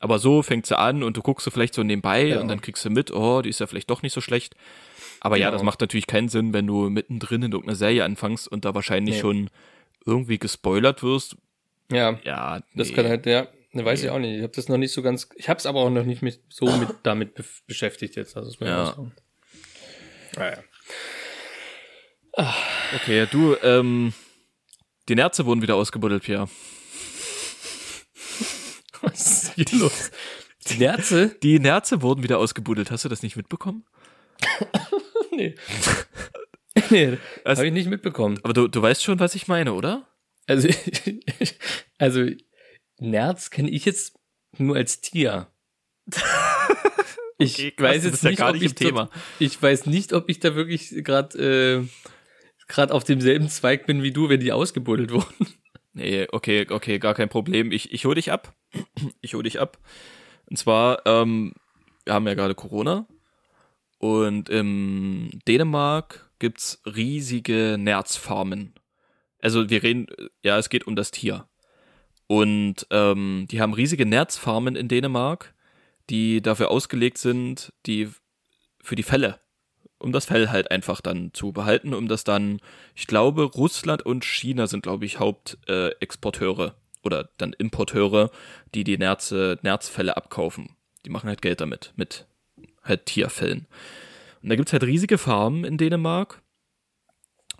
[0.00, 2.40] Aber so fängt sie an und du guckst so vielleicht so nebenbei Ja.
[2.40, 4.54] und dann kriegst du mit, oh, die ist ja vielleicht doch nicht so schlecht.
[5.20, 5.56] Aber ja, Genau.
[5.56, 9.16] das macht natürlich keinen Sinn, wenn du mittendrin in irgendeiner Serie anfängst und da wahrscheinlich
[9.16, 9.20] Nee.
[9.20, 9.50] schon
[10.06, 11.36] irgendwie gespoilert wirst.
[11.90, 12.94] Ja, Ja, das nee.
[12.94, 14.06] kann halt, ja, ne, weiß Nee.
[14.06, 14.36] ich auch nicht.
[14.36, 16.40] Ich habe das noch nicht so ganz, ich habe es aber auch noch nicht mit,
[16.48, 18.36] so mit damit be beschäftigt jetzt.
[18.36, 18.86] Also, das Ja.
[18.86, 19.12] sagen.
[20.36, 20.58] Naja.
[22.96, 24.12] Okay, du, ähm,
[25.08, 26.48] die Nerze wurden wieder ausgebuddelt, Pierre.
[29.02, 30.10] Was ist hier los?
[30.68, 31.36] Die Nerze?
[31.42, 32.90] Die Nerze wurden wieder ausgebuddelt.
[32.90, 33.84] Hast du das nicht mitbekommen?
[35.30, 35.54] Nee.
[36.90, 38.40] nee, Also- habe ich nicht mitbekommen.
[38.42, 40.04] Aber du, du weißt schon, was ich meine, oder?
[40.48, 40.68] Also,
[41.98, 42.26] also
[42.98, 44.18] Nerz kenne ich jetzt
[44.56, 45.52] nur als Tier.
[47.38, 49.10] Ich Okay, krass, weiß jetzt ja nicht, gar ob nicht ich Thema.
[49.38, 51.38] Ich weiß nicht, ob ich da wirklich gerade
[51.82, 51.86] äh,
[52.66, 55.46] gerade auf demselben Zweig bin wie du, wenn die ausgebuddelt wurden.
[55.92, 57.70] Nee, okay, okay, gar kein Problem.
[57.70, 58.54] Ich, ich hol dich ab.
[59.20, 59.78] Ich hol dich ab.
[60.46, 61.52] Und zwar, ähm,
[62.04, 63.06] wir haben ja gerade Corona.
[63.98, 68.74] Und in Dänemark gibt's riesige Nerzfarmen.
[69.40, 70.06] Also wir reden,
[70.42, 71.46] ja, es geht um das Tier.
[72.26, 75.54] Und ähm, die haben riesige Nerzfarmen in Dänemark,
[76.10, 78.10] die dafür ausgelegt sind, die
[78.82, 79.40] für die Felle,
[79.98, 82.60] um das Fell halt einfach dann zu behalten, um das dann,
[82.94, 86.72] ich glaube, Russland und China sind, glaube ich, Hauptexporteure äh,
[87.02, 88.30] oder dann Importeure,
[88.74, 90.76] die die Nerze, Nerzfelle abkaufen.
[91.04, 92.26] Die machen halt Geld damit, mit
[92.82, 93.66] halt Tierfällen.
[94.42, 96.42] Und da gibt's halt riesige Farmen in Dänemark.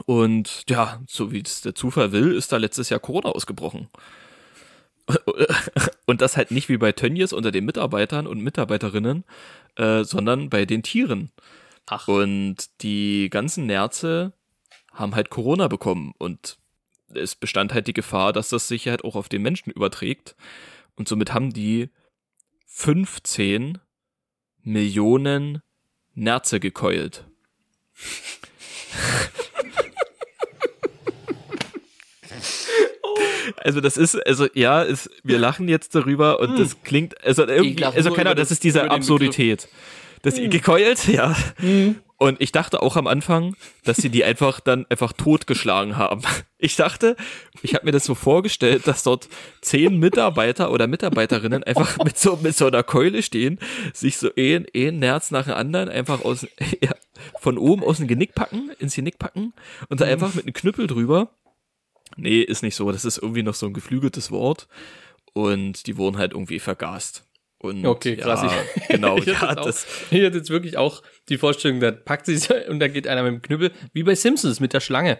[0.06, 3.88] Und ja, so wie es der Zufall will, ist da letztes Jahr Corona ausgebrochen.
[6.06, 9.24] Und das halt nicht wie bei Tönnies unter den Mitarbeitern und Mitarbeiterinnen,
[9.76, 11.30] äh, sondern bei den Tieren.
[11.86, 12.08] Ach.
[12.08, 14.32] Und die ganzen Nerze
[14.92, 16.58] haben halt Corona bekommen und
[17.14, 20.36] es bestand halt die Gefahr, dass das sich halt auch auf den Menschen überträgt.
[20.96, 21.90] Und somit haben die
[22.66, 23.78] 15
[24.62, 25.62] Millionen
[26.14, 27.26] Nerze gekeult.
[33.56, 37.84] Also das ist, also ja, ist, wir lachen jetzt darüber und das klingt, also irgendwie,
[37.84, 39.68] also keine Ahnung, das das- ist diese Absurdität.
[40.22, 41.36] Das gekeult, ja.
[42.16, 46.22] Und ich dachte auch am Anfang, dass sie die einfach dann einfach totgeschlagen haben.
[46.58, 47.14] Ich dachte,
[47.62, 49.28] ich habe mir das so vorgestellt, dass dort
[49.60, 53.60] zehn Mitarbeiter oder Mitarbeiterinnen einfach mit so, mit so einer Keule stehen,
[53.94, 56.44] sich so ein, ein Nerz nach dem anderen einfach aus,
[56.82, 56.90] ja,
[57.40, 59.52] von oben aus dem Genick packen, ins Genick packen
[59.88, 61.30] und da einfach mit einem Knüppel drüber.
[62.18, 62.90] Nee, ist nicht so.
[62.92, 64.68] Das ist irgendwie noch so ein geflügeltes Wort.
[65.32, 67.24] Und die wurden halt irgendwie vergast.
[67.58, 68.42] Und Okay, krass.
[68.42, 71.38] Ja, Ich- genau, ich, ja, hatte jetzt das, auch, ich hatte jetzt wirklich auch die
[71.38, 74.60] Vorstellung, da packt sie sich und da geht einer mit dem Knüppel, wie bei Simpsons
[74.60, 75.18] mit der Schlange.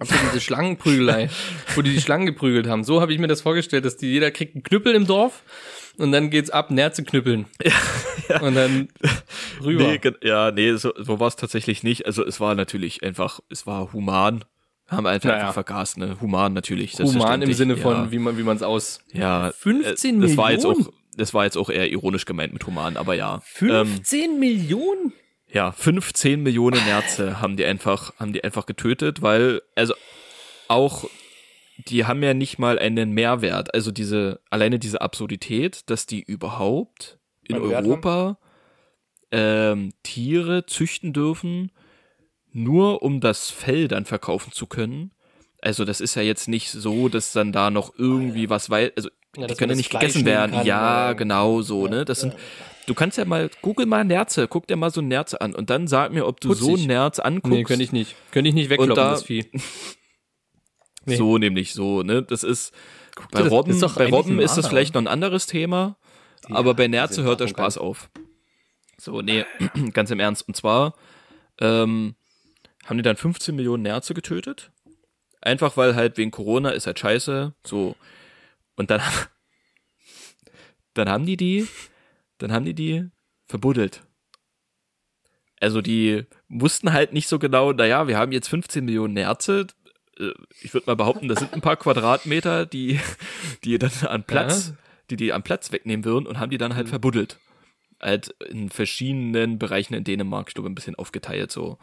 [0.00, 1.28] Ihr diese Schlangenprügelei,
[1.74, 2.84] wo die die Schlangen geprügelt haben?
[2.84, 5.42] So habe ich mir das vorgestellt, dass die jeder kriegt einen Knüppel im Dorf
[5.98, 7.46] und dann geht's ab, Nerze knüppeln.
[8.40, 8.88] Und dann
[9.62, 9.84] rüber.
[9.88, 12.06] Nee, ja, nee, so, so war es tatsächlich nicht.
[12.06, 14.44] Also es war natürlich einfach, es war human.
[14.90, 15.40] Haben einfach, Naja.
[15.42, 16.16] einfach vergast, ne?
[16.20, 16.98] Human natürlich.
[16.98, 18.12] Human im Sinne von, ja.
[18.12, 19.00] wie man wie man es aus.
[19.12, 20.86] ja, 15 äh, das war jetzt Millionen?
[20.88, 23.40] auch, das war jetzt auch eher ironisch gemeint mit human, aber ja.
[23.44, 25.12] 15 Millionen?
[25.52, 29.94] Ja, 15 Millionen Nerze haben die einfach, haben die einfach getötet, weil, also
[30.66, 31.04] auch,
[31.88, 33.74] die haben ja nicht mal einen Mehrwert.
[33.74, 38.38] Also diese, alleine diese Absurdität, dass die überhaupt in Europa
[39.32, 41.72] ähm, Tiere züchten dürfen,
[42.52, 45.12] nur um das Fell dann verkaufen zu können.
[45.62, 49.10] Also das ist ja jetzt nicht so, dass dann da noch irgendwie was weil, also
[49.36, 50.52] Ja, die können ja nicht Fleisch gegessen werden.
[50.56, 52.04] kann, ja, genau so, ne?
[52.06, 52.34] Das sind,
[52.86, 55.68] du kannst ja mal, google mal Nerze, guck dir mal so ein Nerze an und
[55.70, 56.64] dann sag mir, ob du Putzig.
[56.64, 57.50] so ein Nerz anguckst.
[57.58, 58.16] Nee, könnte ich nicht.
[58.30, 59.44] Könnte ich nicht wegkloppen, da- das Vieh.
[61.04, 61.16] nee.
[61.16, 62.22] So nämlich so, ne?
[62.22, 62.72] Das ist,
[63.30, 65.96] bei dir das- Robben, ist bei Robben ist das vielleicht noch ein anderes Thema,
[66.48, 68.10] aber bei Nerze hört der Spaß auf.
[68.96, 69.44] So, nee,
[69.92, 70.46] ganz im Ernst.
[70.48, 70.94] Und zwar,
[71.60, 72.14] ähm,
[72.90, 74.72] haben die dann 15 Millionen Nerze getötet.
[75.40, 77.54] Einfach weil halt wegen Corona ist halt scheiße.
[77.64, 77.94] So.
[78.74, 79.00] Und dann,
[80.94, 81.68] dann haben die die,
[82.38, 83.06] dann haben die die
[83.46, 84.02] verbuddelt.
[85.60, 89.68] Also die wussten halt nicht so genau, naja, wir haben jetzt 15 Millionen Nerze.
[90.18, 92.98] Äh, Ich würde mal behaupten, das sind ein paar Quadratmeter, die,
[93.62, 94.72] die dann an Platz,
[95.10, 97.38] die die am Platz wegnehmen würden und haben die dann halt verbuddelt.
[98.00, 101.78] Halt in verschiedenen Bereichen in Dänemark, ich glaube, ein bisschen aufgeteilt so.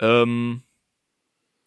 [0.00, 0.62] Ähm,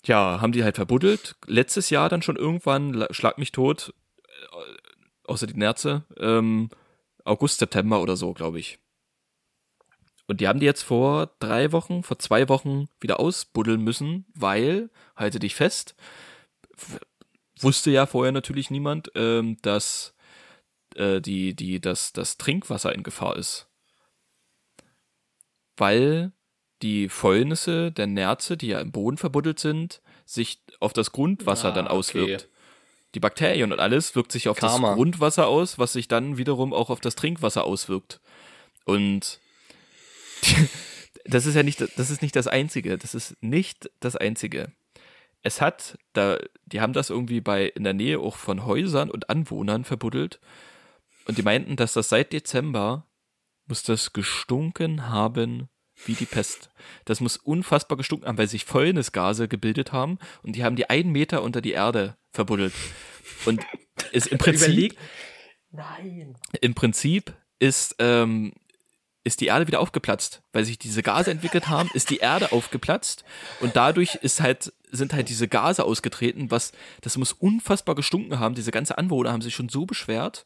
[0.06, 1.36] ja, haben die halt verbuddelt.
[1.46, 3.93] Letztes Jahr dann schon irgendwann, la- schlag mich tot,
[4.26, 4.74] äh,
[5.26, 6.69] außer die Nerze, ähm,
[7.24, 8.80] August, September oder so, glaube ich.
[10.28, 14.89] Und die haben die jetzt vor drei Wochen, vor zwei Wochen wieder ausbuddeln müssen, weil,
[15.15, 15.96] halte dich fest,
[17.60, 20.15] wusste ja vorher natürlich niemand, ähm, dass
[20.96, 23.69] äh, die, die, dass das Trinkwasser in Gefahr ist.
[25.78, 26.32] Weil
[26.84, 31.72] die Fäulnisse der Nerze, die ja im Boden verbuddelt sind, sich auf das Grundwasser Ah,
[31.72, 31.96] dann okay.
[31.96, 32.50] auswirkt.
[33.15, 34.89] Die Bakterien und alles wirkt sich auf Karma.
[34.89, 38.19] das Grundwasser aus, was sich dann wiederum auch auf das Trinkwasser auswirkt.
[38.86, 39.39] Und
[41.26, 42.98] das ist ja nicht, das ist nicht das Einzige.
[42.98, 44.72] Das ist nicht das Einzige.
[45.41, 49.30] Es hat, da, die haben das irgendwie bei, in der Nähe auch von Häusern und
[49.30, 50.39] Anwohnern verbuddelt.
[51.26, 53.08] Und die meinten, dass das seit Dezember
[53.67, 55.69] muss das gestunken haben
[56.06, 56.70] wie die Pest.
[57.06, 61.12] Das muss unfassbar gestunken haben, weil sich Fäulnisgase gebildet haben und die haben die einen
[61.12, 62.74] Meter unter die Erde verbuddelt.
[63.46, 63.66] Und
[64.12, 64.98] ist im Prinzip, Überleg.
[65.72, 66.38] Nein.
[66.62, 68.54] im Prinzip ist, ähm,
[69.24, 70.44] ist die Erde wieder aufgeplatzt.
[70.52, 73.24] Weil sich diese Gase entwickelt haben, ist die Erde aufgeplatzt
[73.62, 78.56] und dadurch ist halt, sind halt diese Gase ausgetreten, was, das muss unfassbar gestunken haben.
[78.56, 80.46] Diese ganze Anwohner haben sich schon so beschwert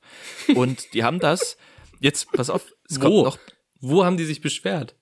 [0.56, 1.58] und die haben das,
[2.00, 3.24] jetzt, pass auf, es kommt Wo?
[3.26, 3.40] noch,
[3.82, 4.96] Wo haben die sich beschwert?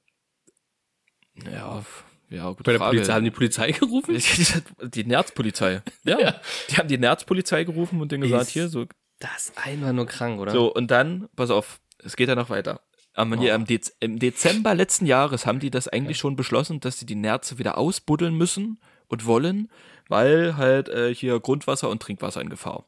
[1.52, 1.84] Ja,
[2.30, 2.98] ja, gute Bei der Frage.
[2.98, 4.18] Polizei haben die Polizei gerufen?
[4.92, 5.82] Die Nerzpolizei.
[6.04, 8.86] Ja, die haben die Nerzpolizei gerufen und denen gesagt, Ist- hier, so,
[9.20, 10.52] Das ist einfach nur krank, oder?
[10.52, 12.82] So, und dann, pass auf, es geht ja noch weiter.
[13.14, 13.40] Am, Oh.
[13.40, 17.16] hier, Dez Im Dezember letzten Jahres haben die das eigentlich schon beschlossen, dass sie die
[17.16, 19.72] Nerze wieder ausbuddeln müssen und wollen,
[20.10, 22.86] weil halt äh, hier Grundwasser und Trinkwasser in Gefahr.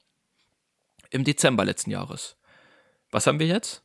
[1.12, 2.36] Im Dezember letzten Jahres.
[3.12, 3.84] Was haben wir jetzt?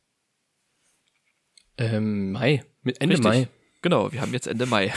[1.77, 2.63] Ähm, Mai.
[2.81, 3.23] Mit Ende Richtig.
[3.31, 3.47] Mai.
[3.83, 4.93] Genau, wir haben jetzt Ende Mai.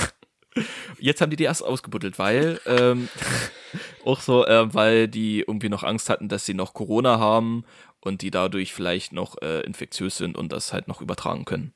[0.98, 3.10] Jetzt haben die die erst ausgebuddelt, weil ähm,
[4.06, 7.64] auch so, äh, weil die irgendwie noch Angst hatten, dass sie noch Corona haben
[8.00, 11.74] und die dadurch vielleicht noch äh, infektiös sind und das halt noch übertragen können.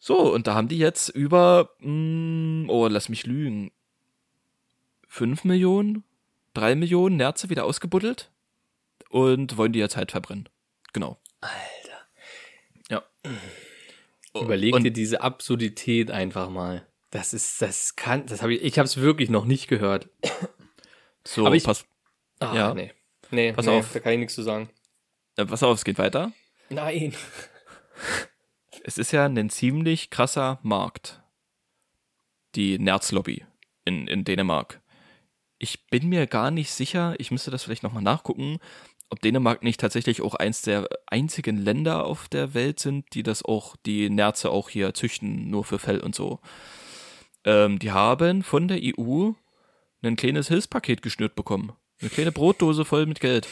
[0.00, 3.70] So, und da haben die jetzt über, mh, oh, lass mich lügen,
[5.08, 6.04] 5 Millionen,
[6.54, 8.32] 3 Millionen Nerze wieder ausgebuddelt
[9.10, 10.48] und wollen die jetzt halt verbrennen.
[10.92, 11.18] Genau.
[11.42, 11.98] Alter.
[12.88, 13.02] Ja.
[14.34, 16.86] Überleg Und- dir diese Absurdität einfach mal.
[17.10, 20.08] Das ist, das kann, das habe ich, ich habe es wirklich noch nicht gehört.
[21.24, 21.84] So, Aber ich- pass,
[22.40, 22.74] Ah, Ja.
[22.74, 22.90] nee.
[23.30, 23.92] Nee, Pass nee, auf.
[23.92, 24.68] da kann ich nichts zu sagen.
[25.36, 26.32] äh, pass auf, es geht weiter.
[26.68, 27.14] Nein.
[28.84, 31.22] Es ist ja ein ziemlich krasser Markt.
[32.56, 33.44] Die Nerzlobby
[33.84, 34.80] in, in Dänemark.
[35.58, 38.58] Ich bin mir gar nicht sicher, ich müsste das vielleicht nochmal nachgucken,
[39.12, 43.44] ob Dänemark nicht tatsächlich auch eins der einzigen Länder auf der Welt sind, die das
[43.44, 46.40] auch, die Nerze auch hier züchten, nur für Fell und so.
[47.44, 49.32] Ähm, die haben von der EU
[50.00, 51.74] ein kleines Hilfspaket geschnürt bekommen.
[52.00, 53.46] Eine kleine Brotdose voll mit Geld.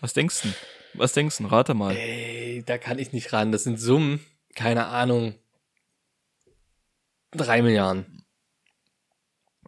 [0.00, 0.48] Was denkst du?
[0.94, 1.44] Was denkst du?
[1.44, 1.94] Rate mal.
[1.94, 3.52] Ey, da kann ich nicht ran.
[3.52, 4.24] Das sind Summen,
[4.54, 5.34] keine Ahnung.
[7.32, 8.24] Drei Milliarden.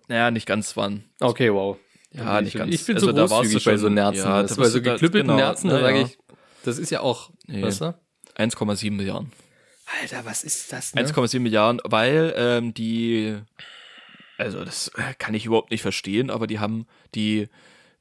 [0.09, 1.11] Naja, nicht ganz waren.
[1.21, 1.77] Okay, wow.
[2.13, 2.75] Ja, ich, nicht ganz.
[2.75, 4.19] Ich bin Also so da warst du bei so Nerzen.
[4.25, 6.19] ja, das da bei bist so geklippelten genau, Nerzen, da sage ich,
[6.65, 7.63] das ist ja auch, Nee.
[7.63, 7.95] weißt du?
[8.37, 9.33] 1,7 Milliarden.
[10.01, 11.03] Alter, was ist das, ne?
[11.03, 13.39] 1,7 Milliarden, weil ähm, die,
[14.39, 17.49] also das äh, kann ich überhaupt nicht verstehen, aber die haben, die,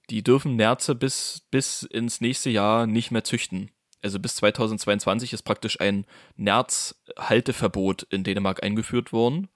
[0.10, 3.72] die dürfen Nerze bis, bis ins nächste Jahr nicht mehr züchten.
[4.02, 9.50] Also bis 2022 ist praktisch ein Nerzhalteverbot in Dänemark eingeführt worden.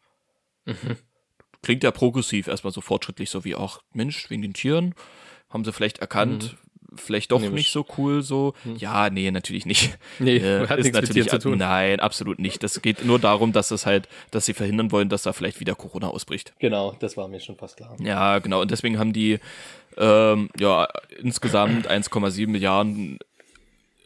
[0.66, 0.98] Mhm.
[1.64, 4.94] Klingt ja progressiv, erstmal so fortschrittlich, so wie auch, Mensch, wegen den Tieren,
[5.50, 6.56] haben sie vielleicht erkannt,
[6.96, 8.54] vielleicht doch Nee, nicht so cool, so.
[8.64, 8.76] Hm.
[8.76, 9.98] Ja, nee, natürlich nicht.
[10.20, 11.58] Nee, Äh, hat ist natürlich zu tun.
[11.58, 12.62] Nein, absolut nicht.
[12.64, 15.76] Das geht nur darum, dass es halt, dass sie verhindern wollen, dass da vielleicht wieder
[15.76, 16.54] Corona ausbricht.
[16.60, 17.96] Genau, das war mir schon fast klar.
[18.00, 18.62] Ja, genau.
[18.62, 19.40] Und deswegen haben die
[19.98, 20.88] ähm, ja
[21.20, 23.20] insgesamt 1,7 Milliarden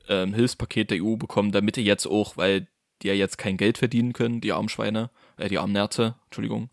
[0.10, 2.68] ähm, Hilfspaket der EU bekommen, damit die jetzt auch, weil
[3.02, 6.70] die ja jetzt kein Geld verdienen können, die armen Schweine, äh, die armen Nerze, Entschuldigung.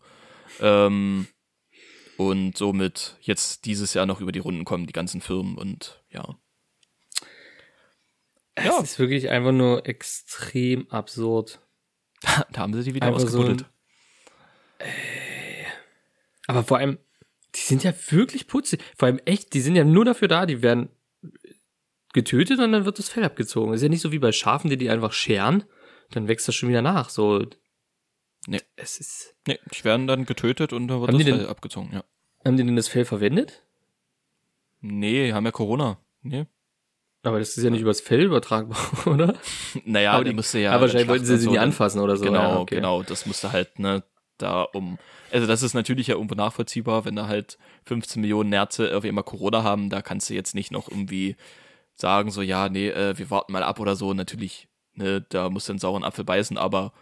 [0.61, 1.27] Ähm,
[2.17, 6.37] und somit jetzt dieses Jahr noch über die Runden kommen, die ganzen Firmen und ja.
[8.55, 11.59] Es ist wirklich einfach nur extrem absurd.
[12.51, 13.65] Da haben sie die wieder Einfach so ausgebuddelt.
[16.47, 16.97] Aber vor allem,
[17.55, 18.81] die sind ja wirklich putzig.
[18.97, 20.89] Vor allem echt, die sind ja nur dafür da, die werden
[22.13, 23.73] getötet und dann wird das Fell abgezogen.
[23.73, 25.65] ist ja nicht so wie bei Schafen, die die einfach scheren,
[26.11, 27.09] dann wächst das schon wieder nach.
[27.09, 27.45] So,
[28.47, 28.61] Nee.
[28.75, 29.35] es ist.
[29.47, 32.03] Nee, die werden dann getötet und dann wird Haben das Fell abgezogen, ja.
[32.45, 33.63] Haben die denn das Fell verwendet?
[34.81, 35.97] Nee, haben ja Corona.
[36.21, 36.45] Nee.
[37.23, 38.77] Aber das ist ja nicht übers Fell übertragbar,
[39.07, 39.35] oder?
[39.83, 40.71] Naja, Aber die- müsste ja.
[40.73, 42.25] aber wahrscheinlich wollten sie sie nie so, dann- anfassen oder so.
[42.25, 42.75] Genau, ja, okay.
[42.75, 43.01] genau.
[43.01, 44.03] Das musste halt, ne,
[44.37, 44.99] da um.
[45.31, 49.23] Also das ist natürlich ja irgendwo nachvollziehbar, wenn da halt 15 Millionen Nerze auf einmal
[49.23, 51.35] Corona haben, da kannst du jetzt nicht noch irgendwie
[51.95, 54.13] sagen, so, ja, nee, äh, wir warten mal ab oder so.
[54.13, 56.93] Natürlich, ne, da musst du einen sauren Apfel beißen, aber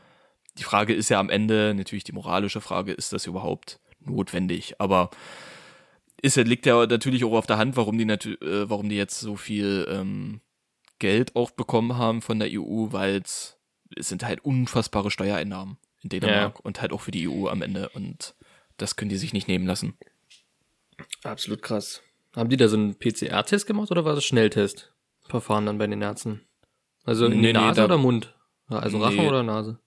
[0.58, 4.76] die Frage ist ja am Ende, natürlich die moralische Frage, ist das überhaupt notwendig?
[4.80, 5.10] Aber
[6.22, 9.20] ist ja, liegt ja natürlich auch auf der Hand, warum die äh, warum die jetzt
[9.20, 10.42] so viel ähm,
[11.00, 13.58] Geld auch bekommen haben von der EU, weil es
[13.98, 18.36] sind halt unfassbare Steuereinnahmen in Dänemark und halt auch für die EU am Ende und
[18.78, 19.98] das können die sich nicht nehmen lassen.
[21.24, 22.02] Absolut krass.
[22.36, 24.94] Haben die da so einen PCR-Test gemacht oder war das Schnelltest?
[25.28, 26.42] Verfahren dann bei den Ärzten?
[27.06, 28.36] Also in Nee, die nee, Nase da- oder Mund?
[28.68, 29.28] Also Rachen Nee.
[29.28, 29.80] oder Nase?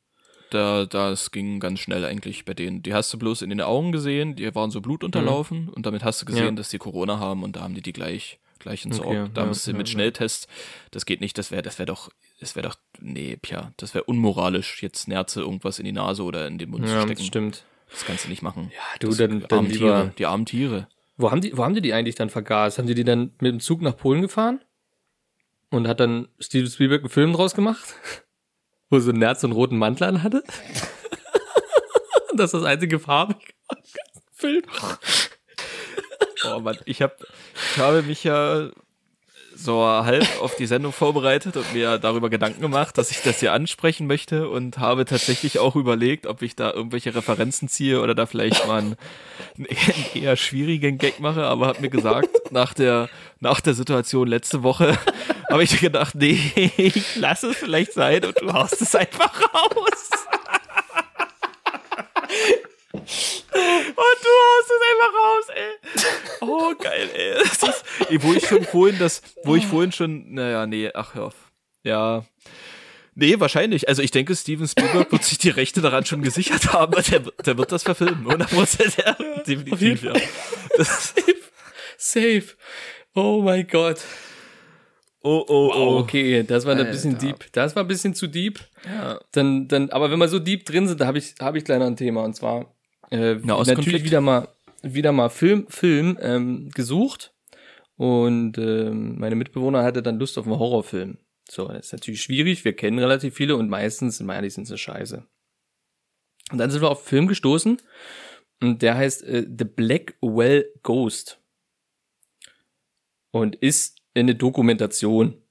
[0.51, 2.83] Da, das ging ganz schnell eigentlich bei denen.
[2.83, 6.23] Die hast du bloß in den Augen gesehen, die waren so blutunterlaufen und damit hast
[6.23, 6.51] du gesehen, Ja.
[6.53, 9.11] dass die Corona haben und da haben die die gleich gleich entsorgt.
[9.11, 9.89] Okay, da ja, musst du ja, mit.
[9.89, 10.49] Schnelltest,
[10.91, 14.05] das geht nicht, das wäre das wäre doch das wäre doch nee, Pia, das wäre
[14.05, 17.15] unmoralisch jetzt Nerze irgendwas in die Nase oder in den Mund zu stecken.
[17.17, 17.65] das stimmt.
[17.91, 18.71] Das kannst du nicht machen.
[18.75, 19.79] Ja, du, das, dann, die dann lieber.
[19.79, 20.89] Tiere, die armen Tiere.
[21.17, 22.79] Wo haben die, wo haben die die eigentlich dann vergast?
[22.79, 24.61] Haben die die dann mit dem Zug nach Polen gefahren?
[25.71, 27.95] Und hat dann Steven Spielberg einen Film draus gemacht?
[28.90, 30.42] Wo so ein Nerz und einen roten Mantel anhatte?
[32.35, 33.40] das ist das einzige farbige
[34.33, 34.62] Film.
[36.44, 37.16] Oh Mann, ich hab,
[37.55, 38.70] ich habe mich ja
[39.57, 43.53] so halb auf die Sendung vorbereitet und mir darüber Gedanken gemacht, dass ich das hier
[43.53, 48.27] ansprechen möchte und habe tatsächlich auch überlegt, ob ich da irgendwelche Referenzen ziehe oder da
[48.27, 48.97] vielleicht mal einen,
[49.57, 49.66] einen
[50.14, 53.09] eher schwierigen Gag mache, aber habe mir gesagt, nach der,
[53.40, 54.99] nach der Situation letzte Woche
[55.51, 56.38] habe ich gedacht, nee,
[56.77, 60.11] ich lasse es vielleicht sein und du haust es einfach raus.
[62.97, 66.39] Und du haust es einfach raus, ey.
[66.41, 67.35] Oh, geil, ey.
[67.39, 71.15] Das ist, ey, wo ich schon vorhin das, wo ich vorhin schon, naja, nee, ach,
[71.15, 71.35] hör auf.
[71.83, 72.25] Ja.
[73.15, 73.89] Nee, wahrscheinlich.
[73.89, 76.93] Also ich denke, Steven Spielberg wird sich die Rechte daran schon gesichert haben.
[77.11, 78.27] Der, wird- der wird das verfilmen.
[78.27, 80.13] 100% ja, definitiv, ja.
[80.77, 81.15] Das,
[81.97, 82.45] Safe.
[83.15, 84.01] Oh mein Gott.
[85.23, 87.47] Oh, oh, Oh, okay, das war ein bisschen deep.
[87.53, 88.61] Das war ein bisschen zu deep.
[88.85, 89.19] Ja.
[89.33, 91.79] Dann, dann, aber wenn wir so deep drin sind, da habe ich, habe ich gleich
[91.79, 92.23] noch ein Thema.
[92.23, 92.76] Und zwar
[93.11, 93.79] äh, Nahostkonflikt.
[93.79, 94.49] natürlich wieder mal,
[94.83, 97.33] wieder mal Film, Film ähm, gesucht.
[97.97, 101.19] Und ähm, meine Mitbewohner hatte dann Lust auf einen Horrorfilm.
[101.49, 102.64] So, das ist natürlich schwierig.
[102.64, 105.25] Wir kennen relativ viele und meistens, wir ehrlich, sind sie scheiße.
[106.53, 107.81] Und dann sind wir auf einen Film gestoßen.
[108.61, 111.40] Und der heißt äh, The Blackwell Ghost.
[113.31, 115.42] Und ist eine Dokumentation.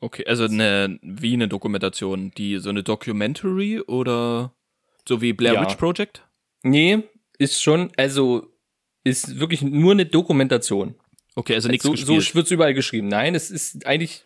[0.00, 4.52] Okay, also eine, wie eine Dokumentation, die so eine Documentary oder
[5.08, 5.62] so wie Blair Ja.
[5.62, 6.26] Witch Project?
[6.62, 7.02] Nee,
[7.38, 8.48] ist schon, also
[9.04, 10.94] ist wirklich nur eine Dokumentation.
[11.34, 12.22] Okay, also nichts so, gespielt.
[12.22, 13.08] so wird's überall geschrieben.
[13.08, 14.24] Nein, es ist eigentlich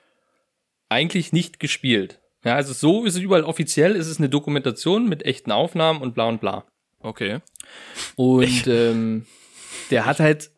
[0.89, 2.21] eigentlich nicht gespielt.
[2.45, 6.15] Ja, also so ist es überall offiziell, ist es eine Dokumentation mit echten Aufnahmen und
[6.15, 6.65] bla und bla.
[7.01, 7.41] okay.
[8.15, 9.27] Und ähm,
[9.91, 10.51] der hat halt,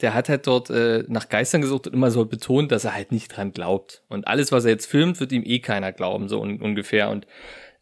[0.00, 3.12] der hat halt dort äh, nach Geistern gesucht und immer so betont, dass er halt
[3.12, 4.02] nicht dran glaubt.
[4.08, 7.10] Und alles, was er jetzt filmt, wird ihm eh keiner glauben, so un ungefähr.
[7.10, 7.28] Und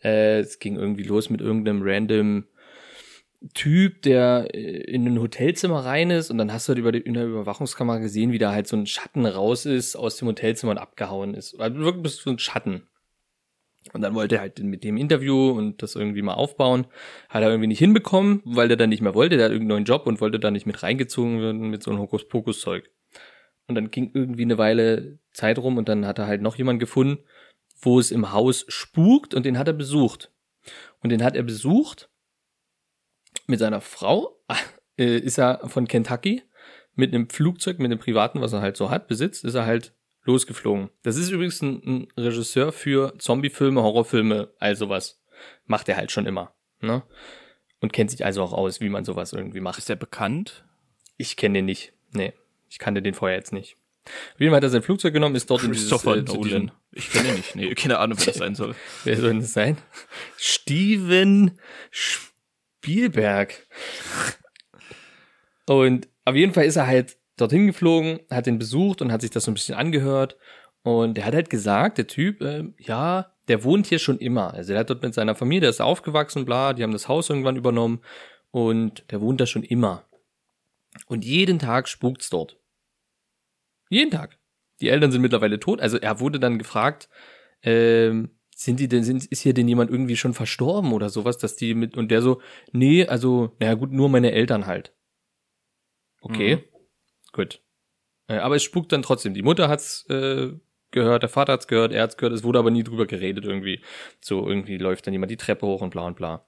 [0.05, 2.45] äh, es ging irgendwie los mit irgendeinem random
[3.55, 7.01] Typ, der äh, in ein Hotelzimmer rein ist und dann hast du halt über die,
[7.01, 10.73] in der Überwachungskamera gesehen, wie da halt so ein Schatten raus ist aus dem Hotelzimmer
[10.73, 11.59] und abgehauen ist.
[11.59, 12.83] Also wirklich so ein Schatten.
[13.93, 16.87] Und dann wollte er halt mit dem Interview und das irgendwie mal aufbauen.
[17.29, 19.37] Hat er irgendwie nicht hinbekommen, weil der dann nicht mehr wollte.
[19.37, 22.01] Der hat irgendeinen neuen Job und wollte da nicht mit reingezogen werden mit so einem
[22.01, 22.89] Hokuspokus-Zeug.
[23.67, 26.81] Und dann ging irgendwie eine Weile Zeit rum und dann hat er halt noch jemanden
[26.81, 27.25] gefunden,
[27.81, 30.31] wo es im Haus spukt und den hat er besucht.
[31.01, 32.09] Und den hat er besucht
[33.47, 34.39] mit seiner Frau.
[34.99, 36.43] Äh, ist er von Kentucky
[36.95, 39.95] mit einem Flugzeug, mit einem privaten, was er halt so hat, besitzt, ist er halt
[40.25, 40.91] losgeflogen.
[41.03, 45.21] Das ist übrigens ein, ein Regisseur für Zombiefilme, Horrorfilme, all sowas.
[45.65, 46.55] Macht er halt schon immer.
[46.81, 47.03] Ne?
[47.81, 49.79] Und kennt sich also auch aus, wie man sowas irgendwie macht.
[49.79, 50.65] Ist der bekannt?
[51.17, 51.95] Ich kenne den nicht.
[52.13, 52.35] Nee,
[52.69, 53.77] ich kannte den vorher jetzt nicht.
[54.05, 56.73] Auf jeden Fall hat er sein Flugzeug genommen, ist dort in dieses, äh, Nolan.
[56.91, 57.57] Ich kenne ihn nicht.
[57.57, 58.75] Nee, keine Ahnung, wer das sein soll.
[59.05, 59.79] Wer soll denn das sein?
[60.37, 61.59] Steven
[62.83, 63.55] Spielberg.
[65.67, 69.31] Und auf jeden Fall ist er halt dorthin geflogen, hat den besucht und hat sich
[69.31, 70.37] das so ein bisschen angehört.
[70.83, 74.53] Und der hat halt gesagt, der Typ, äh, ja, der wohnt hier schon immer.
[74.53, 77.31] Also der hat dort mit seiner Familie, der ist aufgewachsen, bla, die haben das Haus
[77.31, 78.01] irgendwann übernommen
[78.51, 80.05] und der wohnt da schon immer.
[81.07, 82.59] Und jeden Tag spukt's dort.
[83.91, 84.39] Jeden Tag.
[84.81, 85.81] Die Eltern sind mittlerweile tot.
[85.81, 87.09] Also er wurde dann gefragt,
[87.63, 91.57] ähm, sind die denn, sind, ist hier denn jemand irgendwie schon verstorben oder sowas, dass
[91.57, 92.41] die mit, und der so,
[92.73, 94.95] nee, also, naja gut, nur meine Eltern halt.
[96.21, 96.61] Okay, Mhm.
[97.33, 97.63] gut.
[98.29, 99.35] Äh, aber es spukt dann trotzdem.
[99.35, 100.53] Die Mutter hat's äh,
[100.93, 103.83] gehört, der Vater hat's gehört, er hat's gehört, es wurde aber nie drüber geredet irgendwie.
[104.21, 106.47] So, irgendwie läuft dann jemand die Treppe hoch und bla und bla.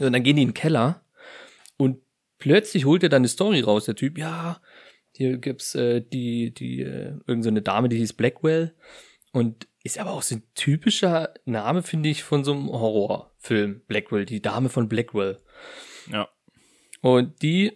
[0.00, 1.04] Und dann gehen die in den Keller
[1.76, 1.98] und
[2.38, 4.60] plötzlich holt er dann eine Story raus, der Typ, ja,
[5.14, 8.74] hier gibt's äh, die, die, äh, irgend so eine Dame, die hieß Blackwell
[9.32, 13.82] und ist aber auch so ein typischer Name, finde ich, von so einem Horrorfilm.
[13.86, 15.40] Blackwell, die Dame von Blackwell.
[16.10, 16.28] Ja.
[17.00, 17.72] Und die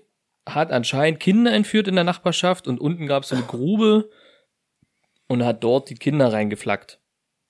[0.47, 4.11] hat anscheinend Kinder entführt in der Nachbarschaft und unten gab es so eine Grube
[5.27, 7.01] und hat dort die Kinder reingeflackt.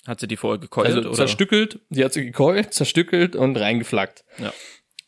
[0.06, 0.86] Hat sie die vorher gekeult?
[0.86, 1.12] Also oder?
[1.12, 4.24] zerstückelt, die hat sie gekeult, zerstückelt und reingeflackt.
[4.38, 4.52] Ja.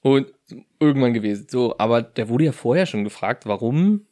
[0.03, 0.33] Und
[0.79, 1.47] irgendwann gewesen.
[1.49, 4.07] So, aber der wurde ja vorher schon gefragt, warum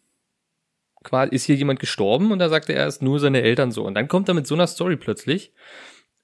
[1.07, 3.85] quasi ist hier jemand gestorben und da sagte er, es ist nur seine Eltern so.
[3.85, 5.53] Und dann kommt er mit so einer Story plötzlich.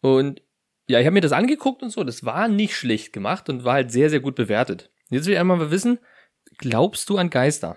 [0.00, 0.42] Und
[0.88, 3.74] ja, ich habe mir das angeguckt und so, das war nicht schlecht gemacht und war
[3.74, 4.90] halt sehr, sehr gut bewertet.
[5.08, 5.98] Jetzt will ich einmal mal wissen,
[6.58, 7.76] glaubst du an Geister?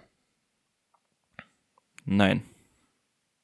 [2.04, 2.44] Nein.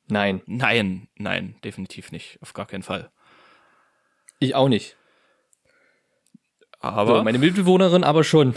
[0.08, 2.38] Nein, Nein, nein, definitiv nicht.
[2.41, 3.12] Auf gar keinen Fall.
[4.39, 4.97] ich auch nicht.
[6.80, 8.56] Aber, So, meine Mitbewohnerin aber schon.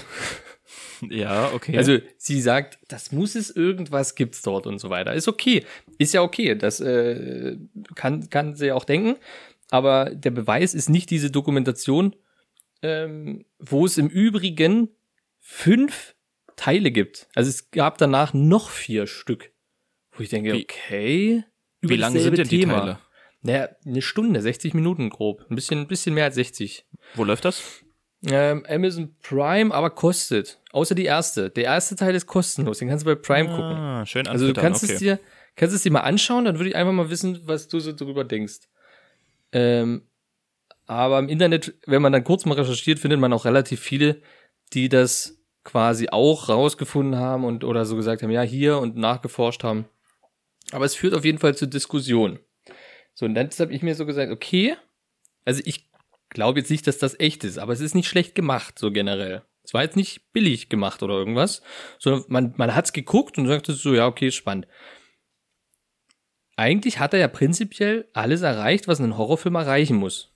[1.12, 1.76] ja, okay.
[1.76, 5.12] Also sie sagt, das muss es, irgendwas gibt's dort und so weiter.
[5.14, 5.64] Ist okay.
[5.98, 6.54] Ist ja okay.
[6.54, 7.56] Das äh,
[7.94, 9.16] kann, kann sie auch denken.
[9.70, 12.14] Aber der Beweis ist nicht diese Dokumentation,
[12.82, 14.88] ähm, wo es im Übrigen
[15.40, 16.14] fünf
[16.56, 17.28] Teile gibt.
[17.34, 19.52] Also es gab danach noch vier Stück.
[20.12, 21.44] Wo ich denke, Wie- okay.
[21.80, 22.78] wie lang sind denn die Thema.
[22.80, 22.98] Teile?
[23.42, 25.44] Naja, eine Stunde, 60 Minuten grob.
[25.50, 26.86] Ein bisschen, ein bisschen mehr als 60.
[27.14, 27.83] Wo läuft das?
[28.26, 30.58] Ähm, Amazon Prime, aber kostet.
[30.72, 31.50] Außer die erste.
[31.50, 32.78] Der erste Teil ist kostenlos.
[32.78, 33.76] Den kannst du bei Prime gucken.
[33.76, 34.92] Ah, schön Also du kannst okay.
[34.92, 35.20] es dir,
[35.56, 38.24] kannst es dir mal anschauen, dann würde ich einfach mal wissen, was du so drüber
[38.24, 38.60] denkst.
[39.52, 40.02] Ähm,
[40.86, 44.20] aber im Internet, wenn man dann kurz mal recherchiert, findet man auch relativ viele,
[44.72, 49.64] die das quasi auch rausgefunden haben und oder so gesagt haben, ja, hier und nachgeforscht
[49.64, 49.86] haben.
[50.72, 52.38] Aber es führt auf jeden Fall zu Diskussionen.
[53.14, 54.76] So, und dann habe ich mir so gesagt, okay,
[55.44, 55.88] also ich
[56.34, 59.42] glaube jetzt nicht, dass das echt ist, aber es ist nicht schlecht gemacht, so generell.
[59.62, 61.62] Es war jetzt nicht billig gemacht oder irgendwas,
[61.98, 64.68] sondern man, man hat's geguckt und sagte so, ja, okay, spannend.
[66.56, 70.33] eigentlich hat er ja prinzipiell alles erreicht, was ein Horrorfilm erreichen muss.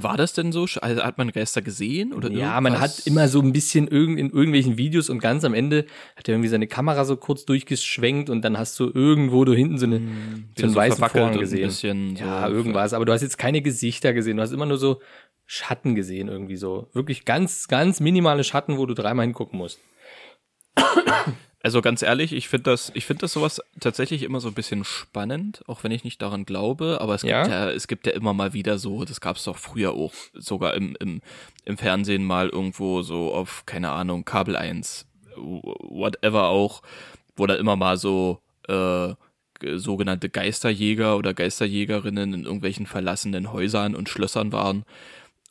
[0.00, 0.66] War das denn so?
[0.80, 2.12] Also hat man Geister gesehen?
[2.12, 2.98] Oder ja, man irgendwas?
[2.98, 5.86] hat immer so ein bisschen irgend, in irgendwelchen Videos und ganz am Ende
[6.16, 9.78] hat er irgendwie seine Kamera so kurz durchgeschwenkt und dann hast du irgendwo du hinten
[9.78, 11.66] so, eine, Hm, so einen so weißen Vorhang ein gesehen.
[11.68, 12.92] bisschen ja, so- irgendwas.
[12.94, 14.36] Aber du hast jetzt keine Gesichter gesehen.
[14.36, 15.00] Du hast immer nur so
[15.46, 16.88] Schatten gesehen irgendwie so.
[16.94, 19.80] Wirklich ganz, ganz minimale Schatten, wo du dreimal hingucken musst.
[21.64, 24.82] Also ganz ehrlich, ich finde das, ich finde das sowas tatsächlich immer so ein bisschen
[24.84, 27.42] spannend, auch wenn ich nicht daran glaube, aber es Ja?
[27.44, 30.12] gibt ja, es gibt ja immer mal wieder so, das gab es doch früher auch,
[30.34, 31.20] sogar im, im,
[31.64, 35.06] im Fernsehen mal irgendwo so auf, keine Ahnung, Kabel 1,
[35.36, 36.82] whatever auch,
[37.36, 39.14] wo da immer mal so äh,
[39.60, 44.84] ge- sogenannte Geisterjäger oder Geisterjägerinnen in irgendwelchen verlassenen Häusern und Schlössern waren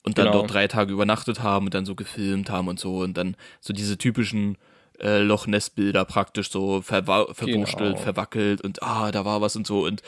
[0.03, 0.39] und dann Genau.
[0.39, 3.73] dort drei Tage übernachtet haben und dann so gefilmt haben und so und dann so
[3.73, 4.57] diese typischen
[5.01, 8.03] äh, Loch Ness Bilder praktisch so verwa verwurstelt, Genau.
[8.03, 10.01] verwackelt und ah, da war was und so und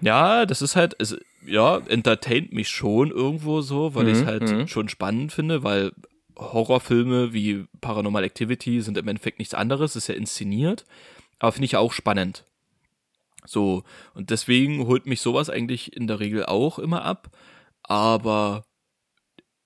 [0.00, 4.26] ja, das ist halt, es, ja, entertaint mich schon irgendwo so, weil ich es Mhm,
[4.26, 4.68] halt mhm.
[4.68, 5.92] schon spannend finde, weil
[6.38, 10.84] Horrorfilme wie Paranormal Activity sind im Endeffekt nichts anderes, ist ja inszeniert,
[11.40, 12.44] aber finde ich auch spannend.
[13.44, 13.82] So,
[14.14, 17.30] und deswegen holt mich sowas eigentlich in der Regel auch immer ab,
[17.82, 18.62] aber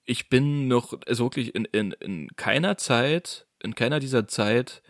[0.05, 4.81] ich bin noch, also wirklich in, in, in keiner Zeit, in keiner dieser Zeit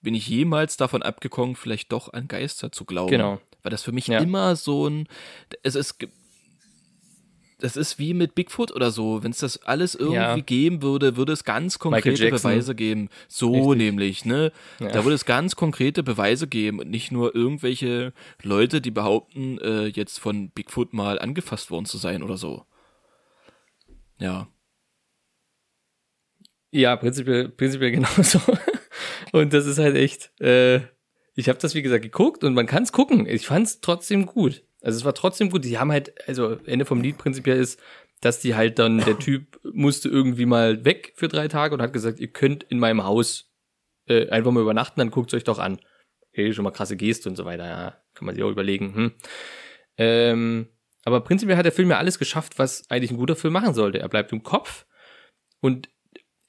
[0.00, 3.10] bin ich jemals davon abgekommen, vielleicht doch an Geister zu glauben.
[3.10, 3.40] Genau.
[3.62, 4.18] Weil das für mich Ja.
[4.20, 5.08] immer so ein,
[5.64, 6.06] es ist,
[7.58, 9.24] das ist wie mit Bigfoot oder so.
[9.24, 10.36] Wenn es das alles irgendwie Ja.
[10.38, 12.30] geben würde, würde es ganz konkrete.
[12.30, 13.08] Beweise geben.
[13.26, 13.76] So Richtig.
[13.78, 14.52] nämlich, ne?
[14.78, 14.88] Ja.
[14.92, 18.12] Da würde es ganz konkrete Beweise geben und nicht nur irgendwelche
[18.44, 22.64] Leute, die behaupten, äh, jetzt von Bigfoot mal angefasst worden zu sein oder so.
[24.20, 24.46] Ja.
[26.70, 28.40] Ja, prinzipiell, prinzipiell genauso.
[29.32, 30.80] Und das ist halt echt, äh,
[31.34, 33.26] ich habe das wie gesagt geguckt und man kann es gucken.
[33.26, 34.64] Ich fand es trotzdem gut.
[34.80, 35.64] Also es war trotzdem gut.
[35.64, 37.80] Die haben halt, also Ende vom Lied prinzipiell ist,
[38.20, 41.92] dass die halt dann, der Typ musste irgendwie mal weg für drei Tage und hat
[41.92, 43.52] gesagt, ihr könnt in meinem Haus
[44.06, 45.78] äh, einfach mal übernachten, dann guckt's euch doch an.
[46.32, 47.96] Okay, schon mal krasse Geste und so weiter, ja.
[48.14, 48.94] Kann man sich auch überlegen.
[48.94, 49.12] Hm.
[49.96, 50.68] Ähm,
[51.04, 54.00] aber prinzipiell hat der Film ja alles geschafft, was eigentlich ein guter Film machen sollte.
[54.00, 54.86] Er bleibt im Kopf
[55.60, 55.88] und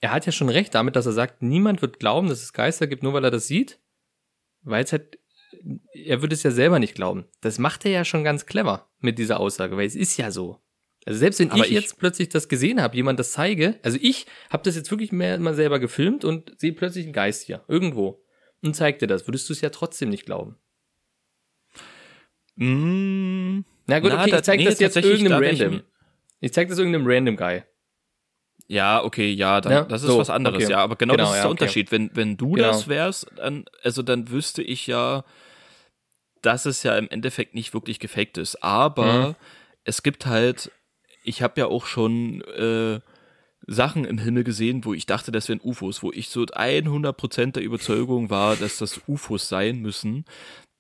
[0.02, 2.88] er hat ja schon recht damit, dass er sagt, niemand wird glauben, dass es Geister
[2.88, 3.80] gibt, nur weil er das sieht.
[4.62, 5.20] Weil es halt,
[5.94, 7.26] er würde es ja selber nicht glauben.
[7.42, 10.60] Das macht er ja schon ganz clever mit dieser Aussage, weil es ist ja so.
[11.06, 14.26] Also selbst wenn ich, ich- jetzt plötzlich das gesehen habe, jemand das zeige, also ich
[14.50, 18.24] habe das jetzt wirklich mehr mal selber gefilmt und sehe plötzlich einen Geist hier, irgendwo,
[18.62, 20.58] und zeig dir das, würdest du es ja trotzdem nicht glauben.
[22.56, 25.78] Mm, Na gut, Na, okay, da- ich zeig nee, das jetzt irgendeinem da ich Random.
[25.80, 25.84] mir-
[26.42, 27.64] Ich zeig das irgendeinem Random Guy.
[28.72, 30.72] Ja, okay, ja, dann, Ja, das ist so, was anderes, okay.
[30.72, 31.64] ja, aber genau, Genau, das ist ja, der okay.
[31.64, 31.92] Unterschied.
[31.92, 32.68] Wenn, wenn du Genau.
[32.68, 35.24] das wärst, dann, also dann wüsste ich ja,
[36.44, 38.64] dass es ja im Endeffekt nicht wirklich gefaked ist.
[38.64, 39.36] Aber Mhm.
[39.86, 40.72] es gibt halt,
[41.24, 43.00] ich habe ja auch schon äh,
[43.66, 47.64] Sachen im Himmel gesehen, wo ich dachte, das wären UFOs, wo ich so 100% der
[47.64, 50.26] Überzeugung war, dass das UFOs sein müssen,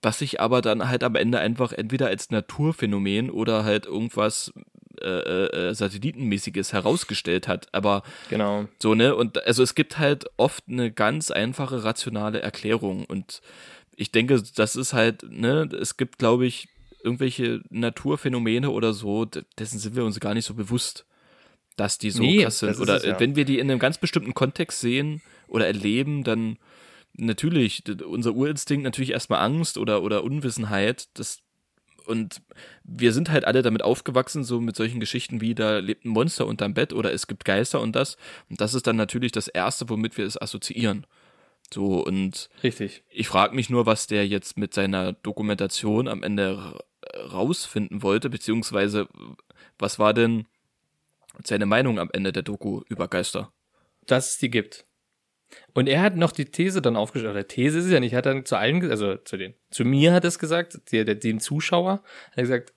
[0.04, 4.54] was sich aber dann halt am Ende einfach entweder als Naturphänomen oder halt irgendwas
[5.02, 7.68] äh, äh, Satellitenmäßiges herausgestellt hat.
[7.74, 8.68] Aber Genau.
[8.82, 9.16] so, ne?
[9.16, 13.06] Und also es gibt halt oft eine ganz einfache, rationale Erklärung.
[13.06, 13.42] Und
[13.96, 16.70] ich denke, das ist halt, ne, es gibt, glaube ich,
[17.04, 19.26] irgendwelche Naturphänomene oder so,
[19.58, 21.06] dessen sind wir uns gar nicht so bewusst,
[21.78, 22.80] dass die so Nee, krass sind.
[22.80, 23.16] Oder es ja.
[23.16, 26.58] äh, wenn wir die in einem ganz bestimmten Kontext sehen oder erleben, dann
[27.14, 31.40] natürlich, unser Urinstinkt natürlich erstmal Angst oder, oder Unwissenheit, das
[32.10, 32.42] und
[32.84, 36.48] wir sind halt alle damit aufgewachsen, so mit solchen Geschichten wie, da lebt ein Monster
[36.48, 38.18] unterm Bett oder es gibt Geister und das.
[38.50, 41.06] Und das ist dann natürlich das Erste, womit wir es assoziieren.
[41.74, 43.04] So, und Richtig.
[43.10, 46.80] ich frage mich nur, was der jetzt mit seiner Dokumentation am Ende
[47.32, 49.08] rausfinden wollte, beziehungsweise
[49.78, 50.46] was war denn
[51.44, 53.54] seine Meinung am Ende der Doku über Geister?
[54.10, 54.86] dass es die gibt.
[55.74, 58.20] Und er hat noch die These dann aufgestellt, oder These ist es ja nicht, er
[58.20, 61.16] hat dann zu allen, also zu den, zu mir hat er es gesagt, der, der,
[61.16, 62.74] dem Zuschauer, hat er gesagt,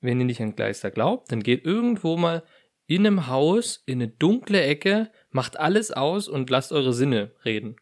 [0.00, 2.42] wenn ihr nicht an Geister glaubt, dann geht irgendwo mal
[2.86, 7.76] in einem Haus in eine dunkle Ecke, macht alles aus und lasst eure Sinne reden.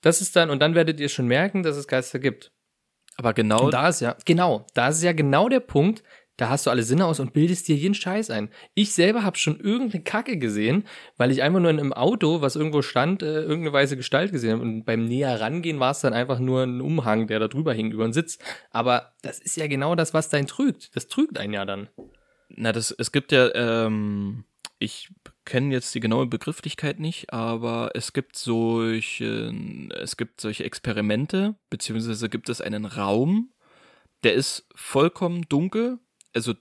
[0.00, 2.52] Das ist dann, und dann werdet ihr schon merken, dass es Geister gibt.
[3.16, 6.04] Aber genau, Und da ist ja, genau, da ist ja genau der Punkt,
[6.38, 8.48] da hast du alle Sinne aus und bildest dir jeden Scheiß ein.
[8.74, 10.84] Ich selber habe schon irgendeine Kacke gesehen,
[11.16, 14.52] weil ich einfach nur in einem Auto, was irgendwo stand, äh, irgendeine weiße Gestalt gesehen
[14.52, 14.62] habe.
[14.62, 17.90] Und beim näher rangehen war es dann einfach nur ein Umhang, der da drüber hing,
[17.90, 18.38] über den Sitz.
[18.70, 20.94] Aber das ist ja genau das, was dein trügt.
[20.94, 21.88] Das trügt einen ja dann.
[22.48, 24.44] na, das, es gibt ja, ähm,
[24.78, 25.10] ich
[25.44, 29.52] kenne jetzt die genaue Begrifflichkeit nicht, aber es gibt solche,
[30.00, 33.50] es gibt solche Experimente, beziehungsweise gibt es einen Raum,
[34.22, 35.98] der ist vollkommen dunkel,
[36.38, 36.54] also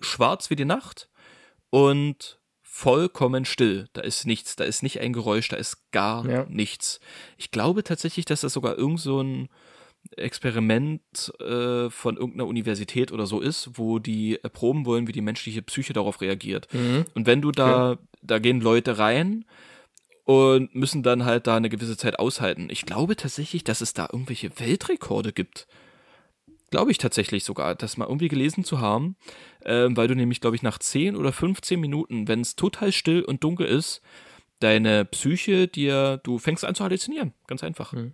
[0.00, 1.08] schwarz wie die Nacht
[1.70, 3.88] und vollkommen still.
[3.92, 6.46] Da ist nichts, da ist nicht ein Geräusch, da ist gar Ja.
[6.48, 7.00] nichts.
[7.36, 9.48] Ich glaube tatsächlich, dass das sogar irgend so ein
[10.16, 15.60] Experiment äh, von irgendeiner Universität oder so ist, wo die erproben wollen, wie die menschliche
[15.62, 16.72] Psyche darauf reagiert.
[16.72, 17.04] Mhm.
[17.14, 19.44] Und wenn du da, da gehen Leute rein
[20.24, 22.68] und müssen dann halt da eine gewisse Zeit aushalten.
[22.70, 25.66] Ich glaube tatsächlich, dass es da irgendwelche Weltrekorde gibt.
[26.70, 29.16] Glaube ich tatsächlich sogar, das mal irgendwie gelesen zu haben,
[29.64, 33.22] ähm, weil du nämlich, glaube ich, nach 10 oder 15 Minuten, wenn es total still
[33.22, 34.02] und dunkel ist,
[34.60, 37.32] deine Psyche dir, du fängst an zu halluzinieren.
[37.46, 37.92] Ganz einfach.
[37.92, 38.12] Mhm.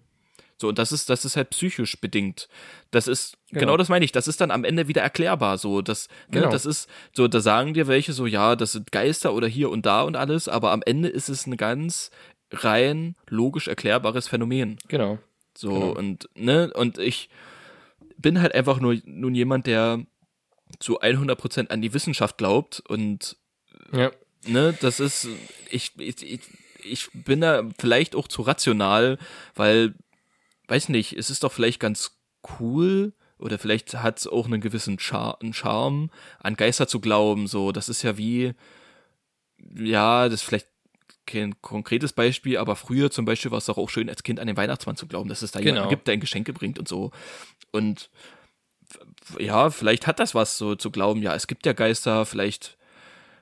[0.57, 2.48] So, und das ist, das ist halt psychisch bedingt.
[2.92, 3.76] Das ist, genau, Genau.
[3.76, 5.59] das meine ich, das ist dann am Ende wieder erklärbar.
[5.59, 6.50] So, das, ne, Genau.
[6.50, 9.84] das ist, so, da sagen dir welche so, ja, das sind Geister oder hier und
[9.84, 12.12] da und alles, aber am Ende ist es ein ganz
[12.52, 14.78] rein logisch erklärbares Phänomen.
[14.86, 15.18] Genau.
[15.57, 15.90] So, Genau.
[15.98, 17.30] und, ne, und ich
[18.24, 20.02] bin halt einfach nur nun jemand, der
[20.80, 23.36] zu 100% an die Wissenschaft glaubt und
[23.92, 24.10] Ja.
[24.46, 25.28] ne, das ist,
[25.70, 26.40] ich, ich,
[26.82, 29.18] ich, bin da vielleicht auch zu rational,
[29.54, 29.94] weil,
[30.68, 32.18] weiß nicht, es ist doch vielleicht ganz
[32.58, 36.10] cool oder vielleicht hat es auch einen gewissen Char einen Charme,
[36.40, 38.54] an Geister zu glauben, so, das ist ja wie,
[39.58, 40.68] ja, das vielleicht
[41.26, 44.46] kein konkretes Beispiel, aber früher zum Beispiel war es doch auch schön, als Kind an
[44.46, 45.74] den Weihnachtsmann zu glauben, dass es da Genau.
[45.74, 47.10] jemanden gibt, der ein Geschenke bringt und so.
[47.72, 48.10] Und
[49.38, 52.76] ja, vielleicht hat das was, so zu glauben, ja, es gibt ja Geister, vielleicht,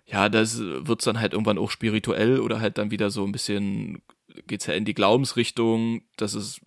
[0.07, 4.03] ja, das wird's dann halt irgendwann auch spirituell oder halt dann wieder so ein bisschen,
[4.47, 6.61] geht's ja in die Glaubensrichtung, dass es,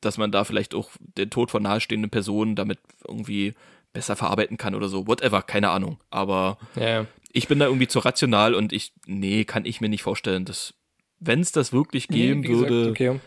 [0.00, 3.54] dass man da vielleicht auch den Tod von nahestehenden Personen damit irgendwie
[3.92, 5.98] besser verarbeiten kann oder so, whatever, keine Ahnung.
[6.10, 7.06] Aber ja.
[7.32, 10.74] Ich bin da irgendwie zu rational und ich, nee, kann ich mir nicht vorstellen, dass,
[11.18, 12.90] wenn es das wirklich geben Nee, wie gesagt, würde.
[12.90, 13.20] okay.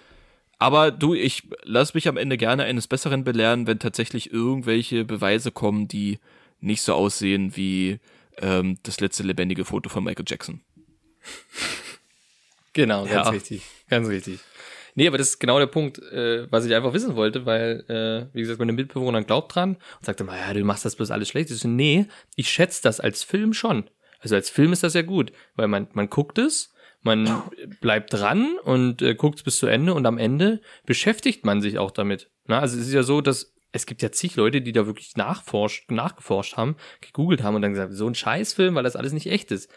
[0.59, 5.51] Aber du, ich lass mich am Ende gerne eines Besseren belehren, wenn tatsächlich irgendwelche Beweise
[5.51, 6.19] kommen, die
[6.59, 7.99] nicht so aussehen wie
[8.37, 10.61] ähm, das letzte lebendige Foto von Michael Jackson.
[12.73, 13.29] Genau, ganz Ja.
[13.29, 13.61] richtig.
[13.89, 14.39] Ganz richtig.
[14.95, 18.35] Nee, aber das ist genau der Punkt, äh, was ich einfach wissen wollte, weil, äh,
[18.35, 21.29] wie gesagt, meine Mitbewohner glaubt dran und sagt immer, ja, du machst das bloß alles
[21.29, 21.49] schlecht.
[21.51, 23.89] Ich so, nee, ich schätze das als Film schon.
[24.19, 27.43] Also als Film ist das ja gut, weil man, man guckt es, man
[27.81, 31.77] bleibt dran und äh, guckt es bis zu Ende und am Ende beschäftigt man sich
[31.77, 32.29] auch damit.
[32.45, 35.17] Na, also es ist ja so, dass es gibt ja zig Leute, die da wirklich
[35.17, 39.25] nachforscht, nachgeforscht haben, gegoogelt haben und dann gesagt, so ein Scheißfilm, weil das alles nicht
[39.25, 39.69] echt ist.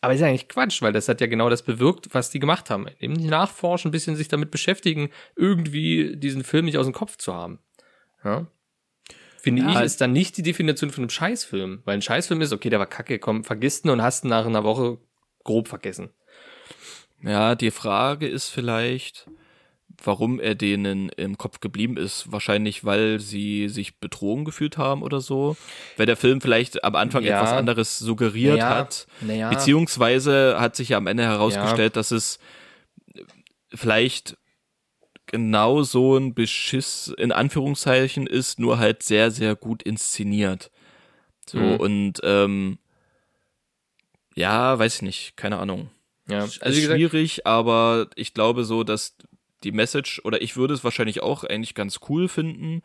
[0.00, 2.70] Aber ist ja eigentlich Quatsch, weil das hat ja genau das bewirkt, was die gemacht
[2.70, 2.86] haben.
[3.00, 7.32] Eben nachforschen, ein bisschen sich damit beschäftigen, irgendwie diesen Film nicht aus dem Kopf zu
[7.34, 7.58] haben.
[8.22, 8.46] Ja?
[9.38, 9.70] Finde Ja.
[9.80, 11.82] ich, ist dann nicht die Definition von einem Scheißfilm.
[11.84, 14.44] Weil ein Scheißfilm ist, okay, der war kacke, komm, vergisst ihn und hast ihn nach
[14.44, 14.98] einer Woche
[15.44, 16.10] grob vergessen.
[17.22, 19.26] Ja, die Frage ist vielleicht,
[20.02, 22.30] warum er denen im Kopf geblieben ist.
[22.32, 25.56] Wahrscheinlich, weil sie sich betrogen gefühlt haben oder so.
[25.96, 27.36] Weil der Film vielleicht am Anfang Ja.
[27.40, 29.06] etwas anderes suggeriert Naja, hat.
[29.20, 29.50] naja.
[29.50, 32.38] Beziehungsweise hat sich ja am Ende herausgestellt, dass es
[33.74, 34.36] vielleicht
[35.26, 40.70] genau so ein Beschiss in Anführungszeichen ist, nur halt sehr, sehr gut inszeniert.
[41.48, 41.76] So, Mhm.
[41.76, 42.78] und ähm,
[44.34, 45.90] ja, weiß ich nicht, keine Ahnung.
[46.28, 49.16] Ja, Also gesagt, schwierig, aber ich glaube so, dass
[49.64, 52.82] die Message, oder ich würde es wahrscheinlich auch eigentlich ganz cool finden,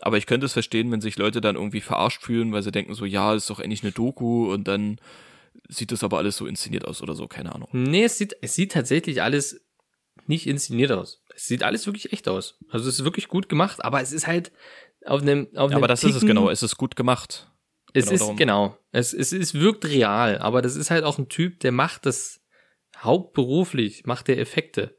[0.00, 2.94] aber ich könnte es verstehen, wenn sich Leute dann irgendwie verarscht fühlen, weil sie denken
[2.94, 4.98] so, ja, ist doch eigentlich eine Doku und dann
[5.68, 7.68] sieht das aber alles so inszeniert aus oder so, keine Ahnung.
[7.72, 9.64] nee, es sieht, es sieht tatsächlich alles
[10.26, 11.22] nicht inszeniert aus.
[11.34, 12.58] Es sieht alles wirklich echt aus.
[12.70, 14.50] Also es ist wirklich gut gemacht, aber es ist halt
[15.04, 17.50] auf einem, auf Ja, einem aber das ist es Ticken- genau, es ist gut gemacht.
[17.92, 18.36] Es Genau ist, darum.
[18.36, 18.78] genau.
[18.90, 22.40] Es, es, es wirkt real, aber das ist halt auch ein Typ, der macht das
[22.96, 24.96] hauptberuflich, macht der Effekte.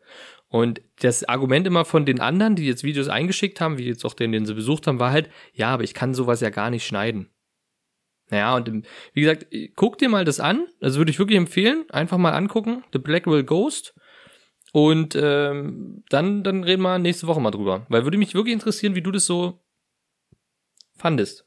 [0.56, 4.14] Und das Argument immer von den anderen, die jetzt Videos eingeschickt haben, wie jetzt auch
[4.14, 6.88] den, den sie besucht haben, war halt, ja, aber ich kann sowas ja gar nicht
[6.88, 7.30] schneiden.
[8.30, 10.66] Naja, und im- wie gesagt, guck dir mal das an.
[10.80, 11.84] Das würde ich wirklich empfehlen.
[11.89, 12.86] Einfach mal angucken.
[12.93, 13.95] The Black Will Ghost.
[14.72, 17.86] Und ähm, dann, dann reden wir nächste Woche mal drüber.
[17.89, 19.62] Weil würde mich wirklich interessieren, wie du das so
[20.95, 21.45] fandest.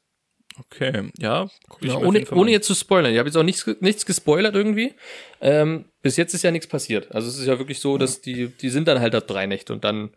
[0.59, 1.49] Okay, ja.
[1.67, 3.11] guck ich Ja, ohne, ohne jetzt zu spoilern.
[3.11, 4.93] Ich habe jetzt auch nichts, nichts gespoilert irgendwie.
[5.41, 7.11] Ähm, bis jetzt ist ja nichts passiert.
[7.13, 9.73] Also es ist ja wirklich so, dass die, die sind dann halt da drei Nächte
[9.73, 10.09] und dann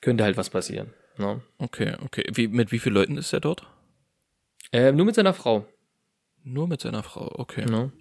[0.00, 0.92] könnte halt was passieren.
[1.16, 1.42] Ne?
[1.58, 2.24] Okay, okay.
[2.32, 3.66] Wie, mit wie vielen Leuten ist er dort?
[4.72, 5.66] Ähm, nur mit seiner Frau.
[6.42, 7.64] Nur mit seiner Frau, okay.
[7.66, 7.92] Ne?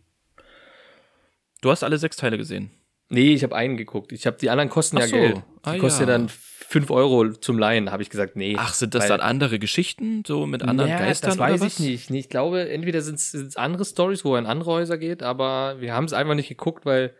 [1.61, 2.71] Du hast alle sechs Teile gesehen.
[3.09, 4.11] Nee, ich habe einen geguckt.
[4.11, 5.15] Ich habe die anderen kosten Ach ja so.
[5.15, 5.35] Geld.
[5.37, 6.17] Die Ah, kosten ja ja.
[6.17, 6.29] dann
[6.69, 8.55] fünf Euro zum Leihen, habe ich gesagt, nee.
[8.55, 11.79] Ach, sind das dann andere Geschichten, so mit anderen Naja, Geistern Das weiß oder was?
[11.79, 12.11] ich nicht.
[12.25, 15.93] Ich glaube, entweder sind es andere Stories, wo er in andere Häuser geht, aber wir
[15.95, 17.15] haben es einfach nicht geguckt, weil,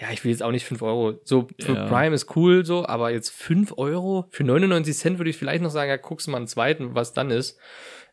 [0.00, 1.18] ja, ich will jetzt auch nicht 5 Euro.
[1.24, 1.86] So, für Ja.
[1.88, 4.26] Prime ist cool, so, aber jetzt 5 Euro?
[4.30, 7.12] Für 99 Cent würde ich vielleicht noch sagen, ja, guckst du mal einen zweiten, was
[7.12, 7.58] dann ist.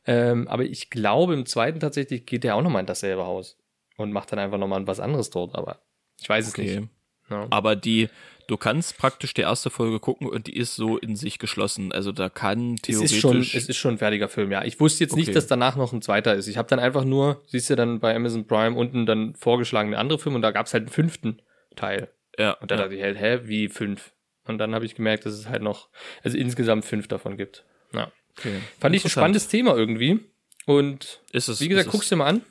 [0.08, 3.58] Ähm, aber ich glaube, im zweiten tatsächlich geht der auch nochmal in dasselbe Haus
[3.98, 5.84] und macht dann einfach nochmal was anderes dort, aber
[6.20, 6.80] ich weiß es Okay.
[6.80, 6.90] nicht.
[7.30, 7.48] Ja.
[7.50, 8.10] Aber die,
[8.48, 11.92] du kannst praktisch die erste Folge gucken und die ist so in sich geschlossen.
[11.92, 13.12] Also da kann Es theoretisch.
[13.14, 14.64] ist, schon, es ist schon ein fertiger Film, ja.
[14.64, 15.36] Ich wusste jetzt nicht, Okay.
[15.36, 16.48] dass danach noch ein zweiter ist.
[16.48, 19.98] Ich habe dann einfach nur, siehst du dann bei Amazon Prime unten dann vorgeschlagen eine
[20.00, 21.42] andere Film und da gab es halt einen fünften
[21.76, 22.10] Teil.
[22.38, 22.82] ja, Und da ja.
[22.84, 24.12] dachte ich halt, hä, wie fünf?
[24.46, 25.90] Und dann habe ich gemerkt, dass es halt noch,
[26.24, 27.66] also insgesamt fünf davon gibt.
[27.94, 28.12] Ja.
[28.38, 28.60] okay.
[28.80, 30.20] Fand ich ein spannendes Thema irgendwie.
[30.66, 32.10] Und Ist es, wie gesagt, guckst es.
[32.10, 32.42] du dir mal an.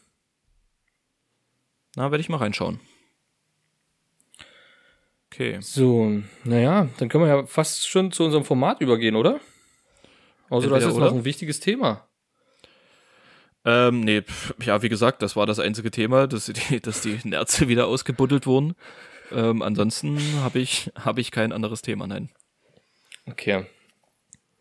[1.97, 2.79] Na, werde ich mal reinschauen.
[5.39, 5.59] Okay.
[5.61, 9.39] So, naja, dann können wir ja fast schon zu unserem Format übergehen, oder?
[10.51, 11.05] Also, jetzt oder.
[11.05, 12.09] noch ein wichtiges Thema.
[13.65, 17.21] Ähm, nee, pf, ja, wie gesagt, das war das einzige Thema, dass die, dass die
[17.23, 18.75] Nerze wieder ausgebuddelt wurden.
[19.31, 22.31] Ähm, ansonsten habe ich, habe ich kein anderes Thema, nein.
[23.31, 23.65] Okay.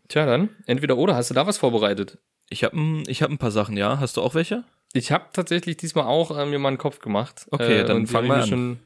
[0.06, 2.18] Tja, dann, entweder oder, hast du da was vorbereitet?
[2.50, 3.98] Ich habe ich hab ein paar Sachen, ja.
[3.98, 4.62] Hast du auch welche?
[4.92, 7.48] Ich habe tatsächlich diesmal auch äh, mir mal einen Kopf gemacht.
[7.50, 8.48] Okay, dann und die fang hab mal an.
[8.48, 8.78] Schon,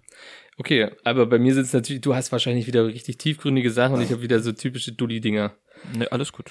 [0.59, 4.03] okay, aber bei mir sind es natürlich, du hast wahrscheinlich wieder richtig tiefgründige Sachen und
[4.03, 5.55] ich habe wieder so typische Dulli-Dinger.
[5.96, 6.50] Nee, alles gut.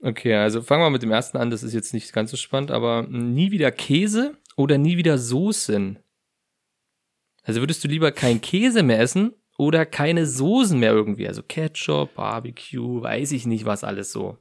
[0.00, 2.72] Okay, also fangen wir mit dem ersten an, das ist jetzt nicht ganz so spannend,
[2.72, 5.98] aber nie wieder Käse oder nie wieder Soßen?
[7.44, 11.28] Also würdest du lieber kein Käse mehr essen oder keine Soßen mehr irgendwie?
[11.28, 14.38] Also Ketchup, Barbecue, weiß ich nicht, was alles so.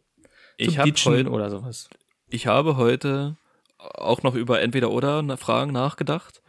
[0.57, 1.89] Ich habe heute, oder sowas.
[2.29, 3.37] ich habe heute
[3.77, 6.41] auch noch über entweder oder Fragen nachgedacht.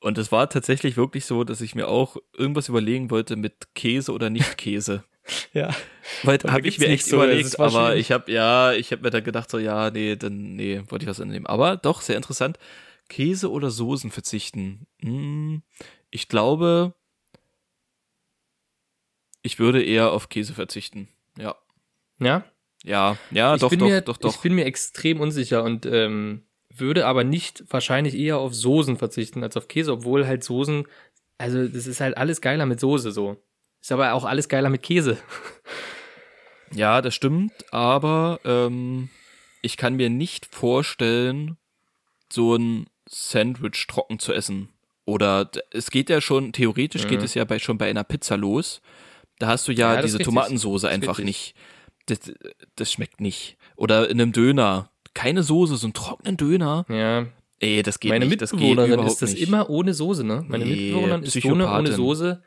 [0.00, 4.12] Und es war tatsächlich wirklich so, dass ich mir auch irgendwas überlegen wollte mit Käse
[4.12, 5.04] oder nicht Käse.
[5.52, 5.70] Ja.
[6.24, 9.10] Weil da habe ich mir echt so, überlegt, aber ich habe ja, ich habe mir
[9.10, 11.46] dann gedacht so, ja, nee, dann nee, wollte ich was annehmen.
[11.46, 12.58] Aber doch sehr interessant.
[13.08, 14.86] Käse oder Soßen verzichten.
[15.02, 15.62] Hm,
[16.10, 16.94] ich glaube,
[19.42, 21.08] ich würde eher auf Käse verzichten.
[21.38, 21.54] Ja,
[22.18, 22.44] Ja?
[22.82, 24.34] ja, ja, ich doch, bin doch, mir, doch, doch.
[24.34, 26.42] Ich bin mir extrem unsicher und ähm,
[26.74, 30.86] würde aber nicht wahrscheinlich eher auf Soßen verzichten als auf Käse, obwohl halt Soßen,
[31.38, 33.36] also das ist halt alles geiler mit Soße so.
[33.82, 35.16] Ist aber auch alles geiler mit Käse.
[36.72, 39.08] Ja, das stimmt, aber ähm,
[39.60, 41.56] ich kann mir nicht vorstellen,
[42.32, 44.68] so ein Sandwich trocken zu essen.
[45.04, 47.24] Oder es geht ja schon, theoretisch geht Mhm.
[47.24, 48.82] es ja bei, schon bei einer Pizza los.
[49.40, 50.18] Da hast du ja, Ja, diese.
[50.18, 51.56] Tomatensoße einfach nicht.
[52.06, 52.20] Das,
[52.76, 53.56] das schmeckt nicht.
[53.74, 54.89] Oder in einem Döner.
[55.14, 56.84] Keine Soße, so einen trockenen Döner.
[56.88, 57.26] Ja,
[57.62, 58.40] Ey, das geht meine nicht.
[58.40, 59.42] Das geht Mitbewohnerin überhaupt ist das nicht.
[59.46, 60.44] immer ohne Soße, ne?
[60.48, 61.92] Meine Nee, Mitbewohnerin ist ohne, ohne.
[61.92, 62.42] Soße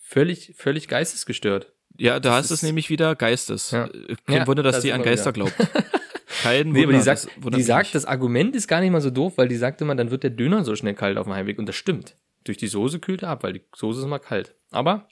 [0.00, 1.72] völlig, völlig geistesgestört.
[1.96, 3.70] Ja, da das hast du es nämlich wieder Geistes.
[3.72, 3.86] Ja.
[3.86, 5.50] Äh, Kein Ja, Wunder, dass da die an Geister wieder.
[5.50, 5.56] glaubt.
[6.42, 6.98] Kein Nee, aber Wunder.
[6.98, 9.56] die sagt, das die sagt, das Argument ist gar nicht mal so doof, weil die
[9.56, 11.58] sagt immer, dann wird der Döner so schnell kalt auf dem Heimweg.
[11.58, 12.16] Und das stimmt.
[12.44, 14.54] Durch die Soße kühlt er ab, weil die Soße ist immer kalt.
[14.70, 15.08] Aber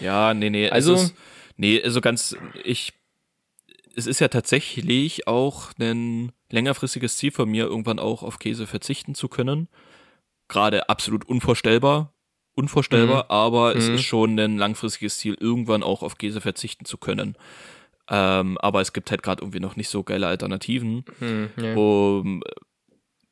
[0.00, 0.68] Ja, nee, nee.
[0.70, 1.14] Also- ist,
[1.56, 2.92] nee, also ganz, ich,
[3.96, 9.14] es ist ja tatsächlich auch ein längerfristiges Ziel von mir, irgendwann auch auf Käse verzichten
[9.14, 9.68] zu können.
[10.48, 12.12] Gerade absolut unvorstellbar,
[12.54, 13.94] unvorstellbar, aber es Mhm.
[13.94, 17.36] ist schon ein langfristiges Ziel, irgendwann auch auf Käse verzichten zu können.
[18.08, 21.04] Ähm, aber es gibt halt gerade irgendwie noch nicht so geile Alternativen.
[21.18, 21.74] hm, ja.
[21.74, 22.42] Um,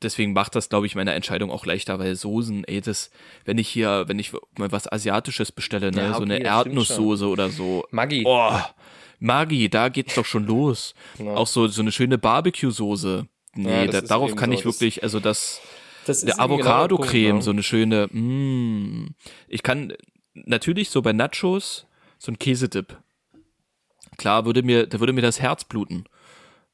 [0.03, 3.11] deswegen macht das, glaube ich, meine Entscheidung auch leichter, weil Soßen, ey, das,
[3.45, 6.61] wenn ich hier, wenn ich mal was Asiatisches bestelle, ne, Ja, so okay, eine das
[6.61, 7.85] stimmt Erdnusssoße oder so.
[7.91, 8.23] Maggi.
[8.27, 8.59] Oh,
[9.21, 10.95] Maggi, da geht's doch schon los.
[11.19, 11.37] Genau.
[11.37, 13.27] Auch so, so eine schöne Barbecue-Soße.
[13.55, 15.61] Nee, Ja, da, darauf kann so, ich wirklich, also das,
[16.07, 19.15] das der genau der Avocado-Creme, Punkt, so eine schöne, mm,
[19.49, 19.93] ich kann,
[20.35, 21.87] natürlich so bei Nachos,
[22.19, 22.97] so ein Käsedip.
[24.17, 26.05] Klar, würde mir, da würde mir das Herz bluten.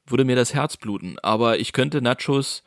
[0.05, 1.17] Würde mir das Herz bluten.
[1.19, 2.63] Aber ich könnte Nachos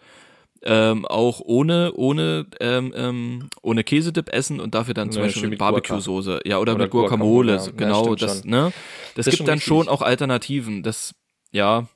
[0.63, 5.49] ähm, auch ohne, ohne, ähm, ähm, ohne Käsedip essen und dafür dann zum Ja, Beispiel
[5.49, 5.59] mit.
[5.59, 6.41] Barbecue-Soße.
[6.45, 7.57] Ja, oder, Oder mit Guacamole.
[7.57, 7.65] Guacamole, ja.
[7.67, 8.51] Ja, Genau, stimmt das, schon.
[8.51, 8.73] ne?
[9.15, 9.69] Das, Das gibt schon dann richtig.
[9.69, 10.83] schon auch Alternativen.
[10.83, 11.15] Das,
[11.51, 11.89] ja,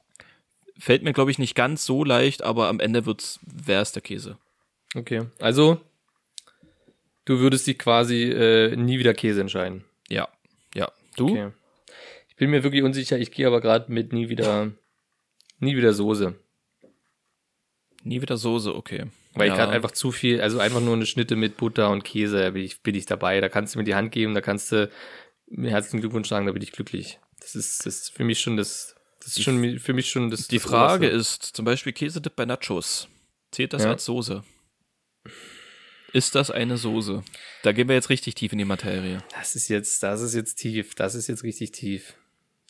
[0.78, 4.38] fällt mir, glaube ich, nicht ganz so leicht, aber am Ende wird's, wär's der Käse.
[4.96, 5.80] Okay, also
[7.24, 9.84] du würdest dich quasi äh, nie wieder Käse entscheiden.
[10.08, 10.28] Ja,
[10.74, 10.90] ja.
[11.16, 11.30] Du?
[11.30, 11.50] Okay.
[12.28, 14.70] Ich bin mir wirklich unsicher, ich gehe aber gerade mit nie wieder,
[15.60, 16.34] nie wieder Soße.
[18.04, 19.06] Nie wieder Soße, okay.
[19.32, 19.54] Weil ja.
[19.54, 22.50] ich gerade einfach zu viel, also einfach nur eine Schnitte mit Butter und Käse, da
[22.50, 23.40] bin ich, bin ich dabei.
[23.40, 24.90] Da kannst du mir die Hand geben, da kannst du
[25.48, 27.18] mir herzlichen Glückwunsch sagen, da bin ich glücklich.
[27.40, 30.48] Das ist, das ist für mich schon das, das ist schon für mich schon das.
[30.48, 31.16] Die das Frage Oberste.
[31.16, 33.08] ist, zum Beispiel Käsedip bei Nachos.
[33.50, 33.90] Zählt das Ja.
[33.90, 34.44] als Soße?
[36.12, 37.24] Ist das eine Soße?
[37.62, 39.18] Da gehen wir jetzt richtig tief in die Materie.
[39.36, 42.14] Das ist jetzt, das ist jetzt tief, das ist jetzt richtig tief.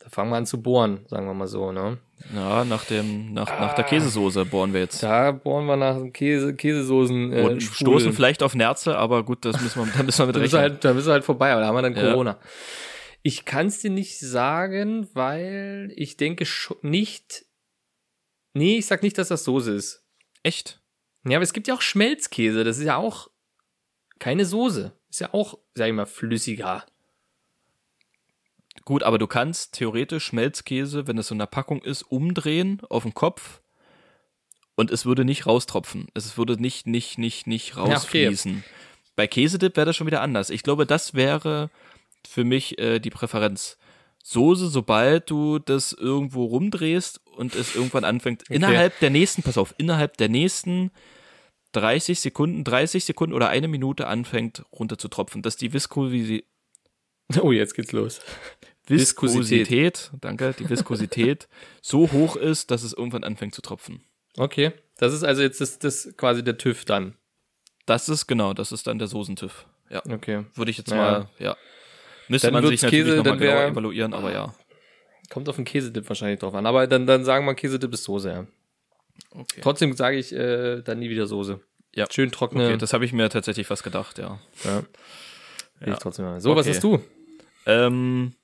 [0.04, 1.96] Da fangen wir an zu bohren, sagen wir mal so, ne?
[2.34, 5.02] Ja, nach dem, nach, nach der Käsesoße bohren wir jetzt.
[5.02, 7.32] Da bohren wir nach dem Käse, Käsesoßen.
[7.32, 10.36] Äh, und stoßen vielleicht auf Nerze, aber gut, das müssen wir, da müssen wir mit
[10.36, 10.60] rechnen.
[10.60, 12.10] halt, da bist du halt vorbei, aber da haben wir dann Ja.
[12.12, 12.38] Corona.
[13.22, 17.46] Ich kann es dir nicht sagen, weil ich denke schon nicht.
[18.52, 20.04] Nee, ich sag nicht, dass das Soße ist.
[20.42, 20.82] Echt?
[21.26, 22.62] Ja, aber es gibt ja auch Schmelzkäse.
[22.64, 23.30] Das ist ja auch
[24.18, 24.92] keine Soße.
[25.08, 26.84] Ist ja auch, sag ich mal, flüssiger.
[28.84, 33.04] Gut, aber du kannst theoretisch Schmelzkäse, wenn es so in der Packung ist, umdrehen auf
[33.04, 33.60] den Kopf
[34.74, 36.08] und es würde nicht raustropfen.
[36.14, 37.92] Es würde nicht, nicht, nicht, nicht okay.
[37.92, 38.64] rausfließen.
[39.16, 40.50] Bei Käsedip wäre das schon wieder anders.
[40.50, 41.70] Ich glaube, das wäre
[42.26, 43.78] für mich äh, die Präferenz.
[44.22, 49.74] Soße, sobald du das irgendwo rumdrehst und es irgendwann anfängt, innerhalb der nächsten, pass auf,
[49.76, 50.90] innerhalb der nächsten
[51.72, 56.46] 30 Sekunden, 30 Sekunden oder eine Minute anfängt runter zu tropfen, dass die Viskosität,
[57.40, 58.20] Oh, jetzt geht's los.
[58.86, 61.48] Viskosität, danke, die Viskosität
[61.82, 64.02] so hoch ist, dass es irgendwann anfängt zu tropfen.
[64.36, 64.72] Okay.
[64.98, 67.16] Das ist also jetzt das, das quasi der TÜV dann.
[67.86, 69.66] Das ist genau, das ist dann der Soßentüff.
[69.90, 70.44] Ja, Okay.
[70.54, 71.56] würde ich jetzt mal, ja.
[72.28, 74.54] Müsste Dann man sich natürlich Käse, nochmal genauer evaluieren, aber ja.
[75.30, 76.64] Kommt auf den Käsedip wahrscheinlich drauf an.
[76.66, 78.46] Aber dann, dann sagen wir Käsedip ist Soße, ja.
[79.30, 79.60] Okay.
[79.62, 81.60] Trotzdem sage ich äh, dann nie wieder Soße.
[81.94, 82.06] Ja.
[82.10, 82.66] Schön trockene.
[82.66, 84.40] Okay, das habe ich mir tatsächlich fast gedacht, ja.
[84.64, 84.82] ja.
[85.84, 85.92] Ja.
[85.92, 86.40] Ich trotzdem mal.
[86.40, 86.74] So, was Okay.
[86.74, 87.00] hast du?
[87.66, 88.34] Ähm,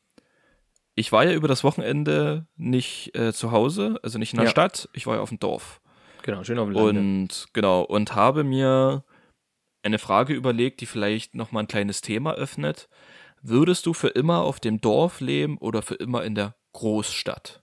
[0.95, 4.51] ich war ja über das Wochenende nicht äh, zu Hause, also nicht in der Ja.
[4.51, 5.81] Stadt, ich war ja auf dem Dorf.
[6.23, 7.01] Genau, schön auf dem Lande.
[7.01, 9.05] Und genau, und habe mir
[9.83, 12.89] eine Frage überlegt, die vielleicht nochmal ein kleines Thema öffnet.
[13.43, 17.63] Würdest du für immer auf dem Dorf leben oder für immer in der Großstadt?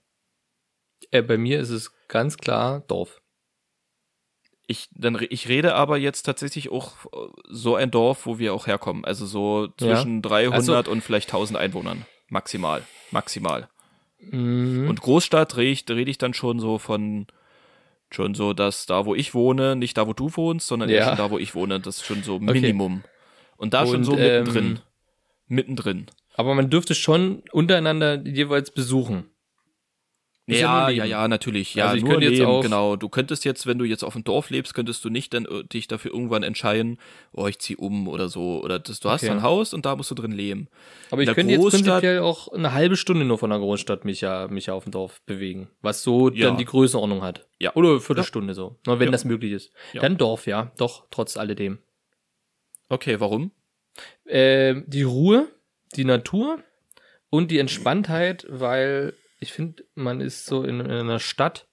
[1.12, 3.20] Äh, bei mir ist es ganz klar Dorf.
[4.66, 8.66] Ich, dann, ich rede aber jetzt tatsächlich auch äh, so ein Dorf, wo wir auch
[8.66, 9.04] herkommen.
[9.04, 9.94] Also so Ja.
[9.94, 12.04] zwischen 300 und vielleicht 1000 Einwohnern.
[12.28, 12.82] Maximal.
[13.10, 13.68] Maximal.
[14.20, 14.86] Mhm.
[14.88, 17.26] Und Großstadt rede ich, rede ich dann schon so von,
[18.10, 21.08] schon so, dass da, wo ich wohne, nicht da, wo du wohnst, sondern Ja.
[21.08, 21.80] schon da, wo ich wohne.
[21.80, 23.04] Das ist schon so Minimum.
[23.56, 24.64] Und da schon Und, so mittendrin.
[24.66, 24.78] ähm,
[25.48, 26.06] mittendrin.
[26.34, 29.24] Aber man dürfte schon untereinander jeweils besuchen.
[30.48, 31.74] Ist ja Ja, ja, ja, natürlich.
[31.74, 32.96] Ja, Also ich nur könnte jetzt auch- genau.
[32.96, 35.62] Du könntest jetzt, wenn du jetzt auf dem Dorf lebst, könntest du nicht dann äh,
[35.64, 36.98] dich dafür irgendwann entscheiden,
[37.32, 38.62] oh, ich zieh um oder so.
[38.64, 39.30] Oder das, du hast Okay.
[39.32, 40.68] ein Haus und da musst du drin leben.
[41.10, 44.22] Aber ich könnte jetzt Großstadt- prinzipiell auch eine halbe Stunde nur von der Großstadt mich
[44.22, 45.68] ja, mich ja auf dem Dorf bewegen.
[45.82, 46.46] Was so Ja.
[46.48, 47.46] dann die Größenordnung hat.
[47.60, 47.74] Ja.
[47.74, 48.78] Oder eine Viertelstunde so.
[48.86, 49.12] Na, wenn Ja.
[49.12, 49.70] das möglich ist.
[49.92, 50.00] Ja.
[50.00, 50.72] Dann Dorf, ja.
[50.78, 51.78] Doch, trotz alledem.
[52.88, 53.50] Okay, warum?
[54.26, 55.48] Ähm, die Ruhe,
[55.94, 56.58] die Natur
[57.30, 61.68] und die Entspanntheit, weil ich finde, man ist so in, in einer Stadt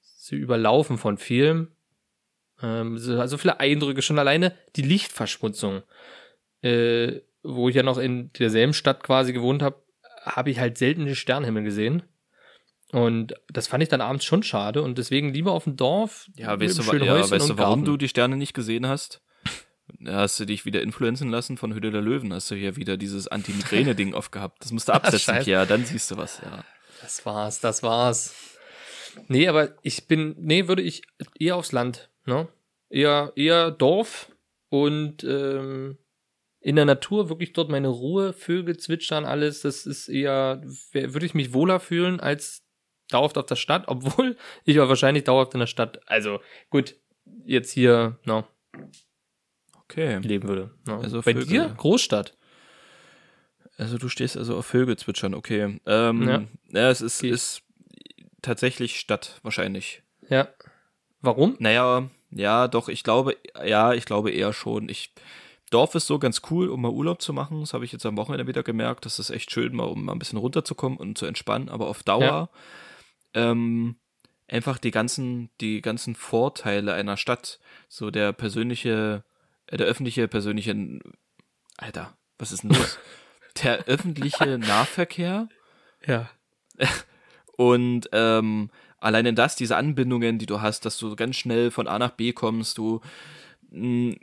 [0.00, 1.68] so überlaufen von vielem.
[2.62, 5.82] Ähm, so, also viele Eindrücke, schon alleine die Lichtverschmutzung.
[6.62, 9.82] Äh, wo ich ja noch in derselben Stadt quasi gewohnt habe,
[10.22, 12.02] habe ich halt selten den Sternenhimmel gesehen.
[12.90, 16.30] Und das fand ich dann abends schon schade und deswegen lieber auf dem Dorf.
[16.36, 17.84] Ja, weißt du, ja, weißt du warum Garten.
[17.84, 19.20] du die Sterne nicht gesehen hast?
[20.00, 22.32] Da hast du dich wieder influenzen lassen von Hütte der Löwen.
[22.32, 24.64] Hast du hier wieder dieses Anti-Migräne-Ding aufgehabt.
[24.64, 25.44] Das musst du absetzen, Scheiße.
[25.44, 25.66] Pierre.
[25.66, 26.64] Dann siehst du was, ja.
[27.04, 28.34] Das war's, das war's.
[29.28, 31.02] Nee, aber ich bin, nee, würde ich
[31.38, 32.48] eher aufs Land, ne?
[32.88, 34.32] Eher, eher Dorf
[34.70, 35.98] und ähm,
[36.60, 41.34] in der Natur wirklich dort meine Ruhe, Vögel zwitschern, alles, das ist eher, würde ich
[41.34, 42.64] mich wohler fühlen als
[43.10, 46.40] dauerhaft auf der Stadt, obwohl ich war wahrscheinlich dauerhaft in der Stadt, also
[46.70, 46.96] gut,
[47.44, 48.44] jetzt hier, no,
[49.82, 50.18] Okay.
[50.20, 50.70] leben würde.
[50.86, 51.00] No.
[51.00, 51.46] Also Bei Vögel.
[51.46, 51.74] dir?
[51.76, 52.34] Großstadt.
[53.76, 55.80] Also du stehst also auf Vögel zwitschern, okay.
[55.86, 56.44] Ähm, Ja.
[56.72, 56.90] ja.
[56.90, 57.30] es ist, Okay.
[57.30, 57.62] ist
[58.42, 60.02] tatsächlich Stadt wahrscheinlich.
[60.28, 60.48] Ja.
[61.20, 61.56] Warum?
[61.58, 64.88] Naja, ja, doch, ich glaube, ja, ich glaube eher schon.
[64.88, 65.12] Ich,
[65.70, 67.60] Dorf ist so ganz cool, um mal Urlaub zu machen.
[67.60, 69.06] Das habe ich jetzt am Wochenende wieder gemerkt.
[69.06, 71.68] Das ist echt schön, mal, um mal ein bisschen runterzukommen und zu entspannen.
[71.68, 72.50] Aber auf Dauer
[73.32, 73.96] ähm,
[74.46, 77.58] einfach die ganzen, die ganzen Vorteile einer Stadt,
[77.88, 79.24] so der persönliche,
[79.66, 81.00] äh, der öffentliche, persönliche,
[81.78, 82.98] Alter, was ist denn los?
[83.62, 85.48] Der öffentliche Nahverkehr
[86.06, 86.30] Ja.
[87.56, 91.98] und ähm, alleine das, diese Anbindungen, die du hast, dass du ganz schnell von A
[91.98, 93.00] nach B kommst, du
[93.70, 94.16] mh,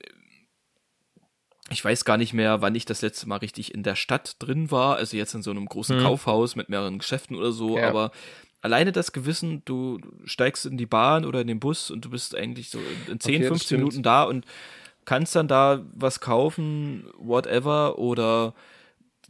[1.70, 4.72] ich weiß gar nicht mehr, wann ich das letzte Mal richtig in der Stadt drin
[4.72, 6.04] war, also jetzt in so einem großen Hm.
[6.04, 7.88] Kaufhaus mit mehreren Geschäften oder so, Ja.
[7.88, 8.12] aber
[8.62, 12.36] alleine das Gewissen, du steigst in die Bahn oder in den Bus und du bist
[12.36, 13.80] eigentlich so in 10, Okay, das 15 stimmt.
[13.80, 14.46] Minuten da und
[15.06, 18.54] kannst dann da was kaufen, whatever, oder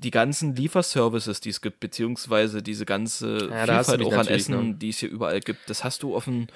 [0.04, 4.70] die ganzen Lieferservices, die es gibt, beziehungsweise diese ganze Ja, Vielfalt auch an natürlich, Essen,
[4.70, 4.76] ne?
[4.76, 6.48] die es hier überall gibt, das hast du auf dem,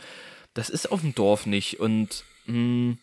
[0.54, 2.96] das ist auf dem Dorf nicht und mh,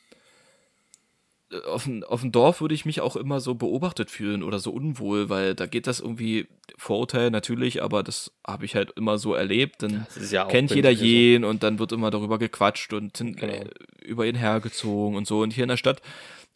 [1.66, 4.70] auf, dem- auf dem Dorf würde ich mich auch immer so beobachtet fühlen oder so
[4.72, 9.34] unwohl, weil da geht das irgendwie Vorurteil natürlich, aber das habe ich halt immer so
[9.34, 9.82] erlebt.
[9.82, 11.05] Dann ja kennt jeder mir so.
[11.05, 13.53] jeden und dann wird immer darüber gequatscht und Genau.
[13.53, 13.68] äh,
[14.03, 15.40] über ihn hergezogen und so.
[15.43, 16.01] Und hier in der Stadt,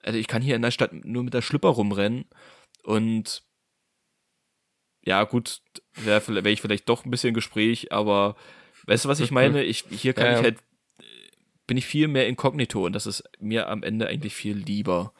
[0.02, 2.24] also ich kann hier in der Stadt nur mit der Schlüpper rumrennen
[2.82, 3.42] und
[5.06, 5.62] ja, gut,
[5.94, 8.36] wäre wär ich vielleicht doch ein bisschen Gespräch, aber
[8.86, 9.62] weißt du, was ich meine?
[9.62, 10.58] Ich, hier kann Ja, ich halt,
[11.66, 15.12] bin ich viel mehr inkognito und das ist mir am Ende eigentlich viel lieber.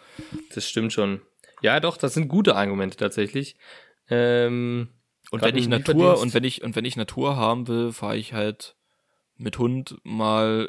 [0.54, 1.22] Das stimmt schon.
[1.62, 3.56] Ja, doch, das sind gute Argumente tatsächlich.
[4.10, 4.88] Ähm,
[5.30, 8.32] Und wenn ich Natur und wenn ich und wenn ich Natur haben will, fahre ich
[8.32, 8.76] halt
[9.36, 10.68] mit Hund mal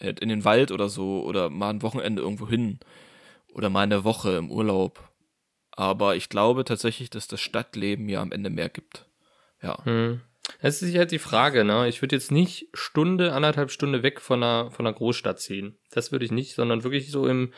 [0.00, 2.80] halt in den Wald oder so oder mal ein Wochenende irgendwo hin
[3.52, 5.05] oder mal eine Woche im Urlaub.
[5.76, 9.06] Aber ich glaube tatsächlich, dass das Stadtleben mir am Ende mehr gibt.
[9.62, 9.84] Ja.
[9.84, 10.20] hm.
[10.62, 11.88] Das ist halt die Frage, ne?
[11.88, 15.76] Ich würde jetzt nicht Stunde, anderthalb Stunde weg von einer, von einer Großstadt ziehen.
[15.90, 17.52] Das würde ich nicht, sondern wirklich so im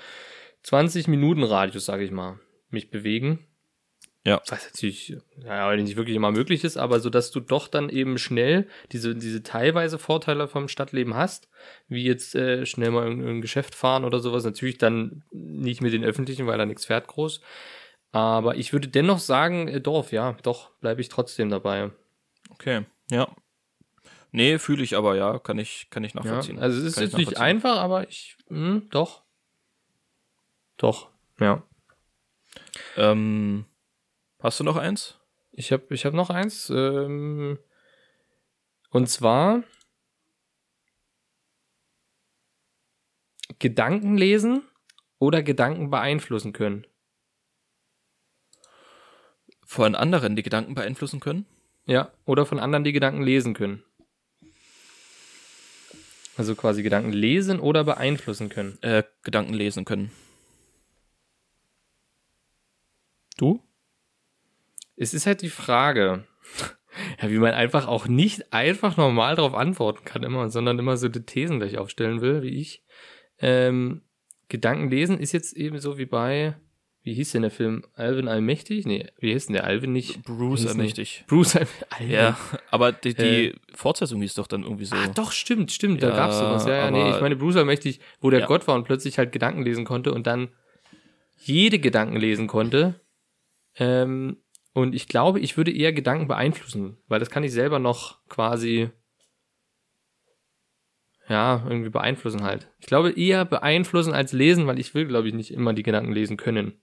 [0.65, 2.41] 20-Minuten-Radius, sage ich mal,
[2.71, 3.47] mich bewegen.
[4.25, 4.43] Ja.
[4.49, 8.19] Was natürlich, ja, nicht wirklich immer möglich ist, aber so, dass du doch dann eben
[8.19, 11.49] schnell diese, diese teilweise Vorteile vom Stadtleben hast,
[11.89, 14.45] wie jetzt äh, schnell mal in, in ein Geschäft fahren oder sowas.
[14.45, 17.41] Natürlich dann nicht mit den Öffentlichen, weil da nichts fährt groß.
[18.13, 21.91] Aber ich würde dennoch sagen, äh, Dorf, ja, doch, bleibe ich trotzdem dabei.
[22.51, 22.87] Okay.
[23.11, 23.29] Ja.
[24.31, 26.59] Nee, fühle ich aber, ja, kann ich, kann ich Ja, nachvollziehen.
[26.59, 29.23] also es ist jetzt nicht einfach, aber ich, hm, doch.
[30.77, 31.63] Doch, ja.
[32.97, 33.65] Ähm,
[34.41, 35.19] hast du noch eins?
[35.53, 36.71] Ich habe ich hab noch eins.
[36.71, 37.59] Ähm,
[38.91, 39.63] und zwar
[43.59, 44.63] Gedanken lesen
[45.19, 46.87] oder Gedanken beeinflussen können.
[49.71, 51.45] Von anderen die Gedanken beeinflussen können?
[51.85, 53.85] Ja, oder von anderen die Gedanken lesen können.
[56.39, 58.79] Also quasi Gedanken lesen oder beeinflussen können.
[58.81, 60.11] Äh, Gedanken lesen können.
[63.37, 63.63] Du?
[64.97, 66.25] Es ist halt die Frage,
[67.21, 71.11] ja, wie man einfach auch nicht einfach normal darauf antworten kann immer, sondern immer so
[71.11, 72.83] die Thesen gleich aufstellen will, wie ich.
[73.39, 74.01] Ähm,
[74.49, 76.57] Gedanken lesen ist jetzt eben so wie bei,
[77.09, 77.85] wie hieß denn der Film?
[77.95, 78.85] Alvin Allmächtig?
[78.85, 79.65] Nee, wie hieß denn der?
[79.65, 80.23] Alvin nicht?
[80.25, 81.25] Bruce ermächtig.
[81.27, 81.69] Bruce Alvin.
[82.11, 82.39] Ja,
[82.71, 84.95] aber die, die Fortsetzung hieß doch dann irgendwie so.
[84.95, 86.67] Ah, doch, stimmt, stimmt, da Ja, gab's sowas.
[86.67, 88.47] Ja, ja, nee, ich meine Bruce Allmächtig, wo der Ja.
[88.47, 90.49] Gott war und plötzlich halt Gedanken lesen konnte und dann
[91.37, 93.01] jede Gedanken lesen konnte.
[93.77, 94.37] Ähm,
[94.75, 98.91] und ich glaube, ich würde eher Gedanken beeinflussen, weil das kann ich selber noch quasi
[101.29, 102.69] ja, irgendwie beeinflussen halt.
[102.79, 106.13] Ich glaube eher beeinflussen als lesen, weil ich will, glaube ich, nicht immer die Gedanken
[106.13, 106.81] lesen können.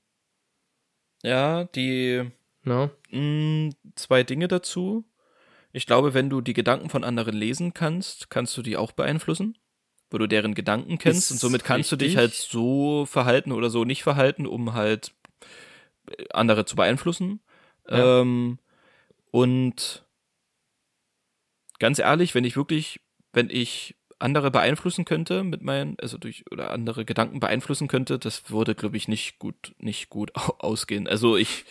[1.26, 2.32] Ja, die
[2.65, 2.89] Ne?
[3.11, 5.05] mh, zwei Dinge dazu.
[5.71, 9.57] Ich glaube, wenn du die Gedanken von anderen lesen kannst, kannst du die auch beeinflussen,
[10.09, 12.17] wo du deren Gedanken kennst Ist und somit kannst du dich richtig.
[12.17, 15.13] halt so verhalten oder so nicht verhalten, um halt
[16.09, 17.41] äh, andere zu beeinflussen.
[17.89, 18.21] Ja.
[18.21, 18.57] Ähm,
[19.32, 20.05] und
[21.80, 22.99] ganz ehrlich, wenn ich wirklich,
[23.34, 28.49] wenn ich andere beeinflussen könnte mit meinen, also durch oder andere Gedanken beeinflussen könnte, das
[28.49, 31.07] würde, glaube ich, nicht gut, nicht gut au- ausgehen.
[31.07, 31.66] Also ich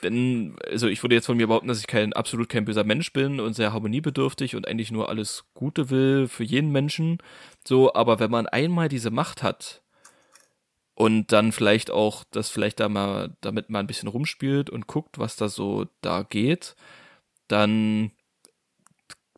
[0.00, 3.12] bin, also ich würde jetzt von mir behaupten, dass ich kein absolut kein böser Mensch
[3.12, 7.18] bin und sehr harmoniebedürftig und eigentlich nur alles Gute will für jeden Menschen.
[7.66, 9.82] So, aber wenn man einmal diese Macht hat
[10.94, 15.18] und dann vielleicht auch, das vielleicht da mal, damit mal ein bisschen rumspielt und guckt,
[15.18, 16.74] was da so da geht,
[17.48, 18.12] dann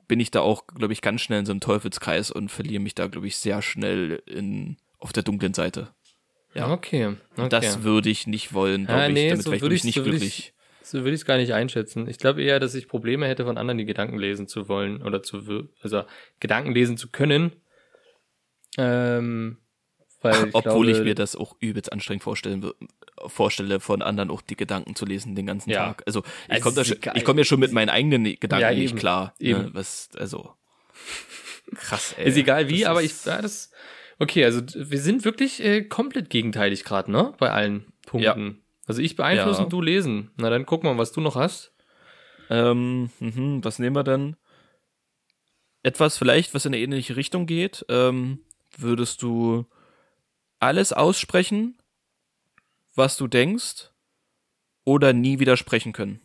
[0.09, 2.94] bin ich da auch, glaube ich, ganz schnell in so einem Teufelskreis und verliere mich
[2.94, 5.88] da, glaube ich, sehr schnell in, auf der dunklen Seite.
[6.54, 6.72] Ja.
[6.72, 7.14] Okay.
[7.36, 7.48] okay.
[7.50, 9.12] Das würde ich nicht wollen, glaube ich.
[9.14, 10.52] nee, Damit so wäre ich, ich- ich, nicht so würde ich- glücklich.
[10.82, 12.09] So würde ich es gar nicht einschätzen.
[12.09, 15.22] Ich glaube eher, dass ich Probleme hätte, von anderen die Gedanken lesen zu wollen oder
[15.22, 16.04] zu, also
[16.40, 17.52] Gedanken lesen zu können.
[18.78, 19.59] Ähm,
[20.21, 22.71] weil ich Obwohl glaube, ich mir das auch übelst anstrengend vorstellen
[23.27, 25.87] vorstelle, von anderen auch die Gedanken zu lesen den ganzen Ja.
[25.89, 26.03] Tag.
[26.07, 29.35] Also ich Also komme schon, ja schon mit meinen eigenen Gedanken Ja, nicht klar.
[29.39, 29.62] Eben.
[29.62, 29.71] Ne?
[29.75, 30.55] Was, also
[31.75, 32.29] krass, ey.
[32.29, 33.71] ist egal wie, Das aber ich, ja, das,
[34.19, 37.35] okay, also wir sind wirklich äh, komplett gegenteilig gerade, ne?
[37.39, 38.62] Bei allen Punkten.
[38.87, 39.69] Also ich beeinflussen, Ja.
[39.69, 40.31] du lesen.
[40.37, 41.73] Na dann guck mal, was du noch hast.
[42.51, 44.37] Ähm, mhm, was nehmen wir denn?
[45.83, 47.85] Etwas vielleicht, was in eine ähnliche Richtung geht.
[47.89, 48.41] Ähm,
[48.77, 49.66] würdest du
[50.61, 51.80] alles aussprechen,
[52.94, 53.90] was du denkst,
[54.84, 56.20] oder nie widersprechen können?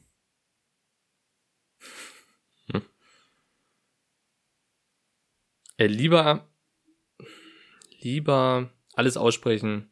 [5.77, 6.47] Äh, lieber,
[7.99, 9.91] lieber alles aussprechen.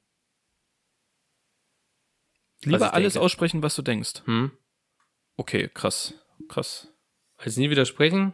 [2.63, 3.25] Lieber alles denke.
[3.25, 4.21] aussprechen, was du denkst.
[4.25, 4.51] Hm?
[5.35, 6.13] Okay, krass,
[6.47, 6.93] krass.
[7.37, 8.33] Also nie widersprechen.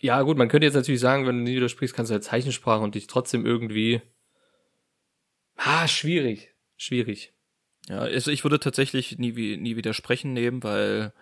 [0.00, 2.82] Ja, gut, man könnte jetzt natürlich sagen, wenn du nie widersprichst, kannst du halt Zeichensprache
[2.82, 4.02] und dich trotzdem irgendwie.
[5.56, 6.54] Ah, schwierig.
[6.76, 7.32] schwierig.
[7.88, 11.12] Ja, also ich würde tatsächlich nie, nie widersprechen nehmen, weil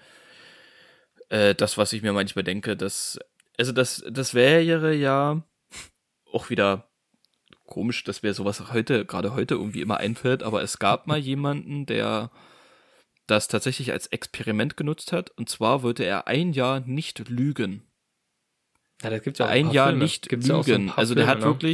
[1.29, 3.19] äh, das, was ich mir manchmal denke, das,
[3.59, 5.43] also das, das wäre ja
[6.31, 6.89] auch wieder
[7.67, 11.87] komisch, dass mir sowas heute, gerade heute irgendwie immer einfällt, aber es gab mal jemanden,
[11.87, 12.31] der
[13.27, 17.83] das tatsächlich als Experiment genutzt hat, und zwar wollte er ein Jahr nicht lügen.
[19.03, 20.05] Ja, das gibt's ja auch ein paar Jahr Filme.
[20.05, 20.93] nicht Gibt's ja auch so ein lügen.
[20.97, 21.67] also der Filme, hat ne?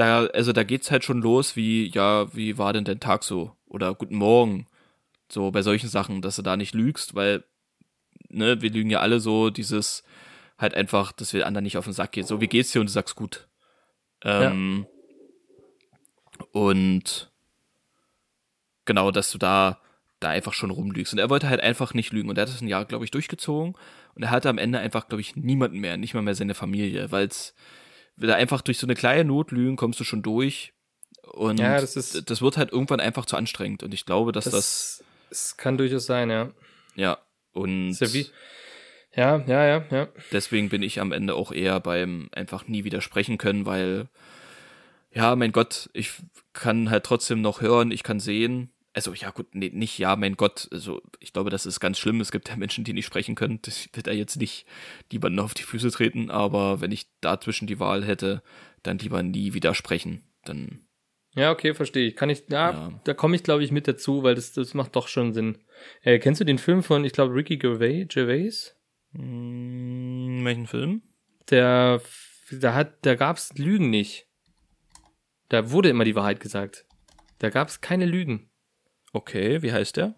[0.00, 3.56] Da, also da geht's halt schon los, wie, ja, wie war denn dein Tag so?
[3.66, 4.66] Oder guten Morgen.
[5.30, 7.44] So bei solchen Sachen, dass du da nicht lügst, weil,
[8.28, 10.02] ne, wir lügen ja alle so, dieses,
[10.58, 12.26] halt einfach, dass wir anderen nicht auf den Sack gehen.
[12.26, 12.80] So, wie geht's dir?
[12.80, 13.48] Und du sagst gut.
[14.22, 14.86] Ähm,
[16.52, 17.30] Und
[18.84, 19.80] genau, dass du da,
[20.20, 21.12] da einfach schon rumlügst.
[21.12, 22.28] Und er wollte halt einfach nicht lügen.
[22.28, 23.74] Und er hat das ein Jahr, glaube ich, durchgezogen.
[24.14, 27.10] Und er hatte am Ende einfach, glaube ich, niemanden mehr, nicht mal mehr seine Familie,
[27.12, 27.54] weil es
[28.26, 30.72] da einfach durch so eine kleine Notlügen kommst du schon durch.
[31.32, 33.82] Und Ja, das ist- das wird halt irgendwann einfach zu anstrengend.
[33.82, 36.50] Und ich glaube, dass das, Das, das kann durchaus sein, ja.
[36.96, 37.18] ja,
[37.52, 38.26] und ja wie.
[39.14, 40.08] Ja, ja, ja, ja.
[40.32, 44.08] deswegen bin ich am Ende auch eher beim einfach nie widersprechen können, weil,
[45.12, 46.12] ja, mein Gott, ich
[46.52, 48.70] kann halt trotzdem noch hören, ich kann sehen.
[48.92, 52.20] Also, ja, gut, nee, nicht, ja, mein Gott, also, ich glaube, das ist ganz schlimm.
[52.20, 53.60] Es gibt ja Menschen, die nicht sprechen können.
[53.62, 54.66] Das wird da jetzt nicht
[55.12, 58.42] niemanden auf die Füße treten, aber wenn ich dazwischen die Wahl hätte,
[58.82, 60.22] dann lieber nie widersprechen.
[60.44, 60.80] Dann,
[61.36, 62.16] Ja, okay, verstehe ich.
[62.16, 63.00] Kann ich, ja, Ja.
[63.04, 65.58] da komme ich, glaube ich, mit dazu, weil das, das macht doch schon Sinn.
[66.02, 68.06] Äh, kennst du den Film von, ich glaube, Ricky Gervais?
[68.08, 68.74] Gervais?
[69.12, 71.02] hm, welchen Film?
[71.50, 72.00] Der,
[72.50, 74.26] da hat, da gab's Lügen nicht.
[75.48, 76.86] Da wurde immer die Wahrheit gesagt.
[77.38, 78.49] Da gab's keine Lügen.
[79.12, 80.14] Okay, wie heißt der?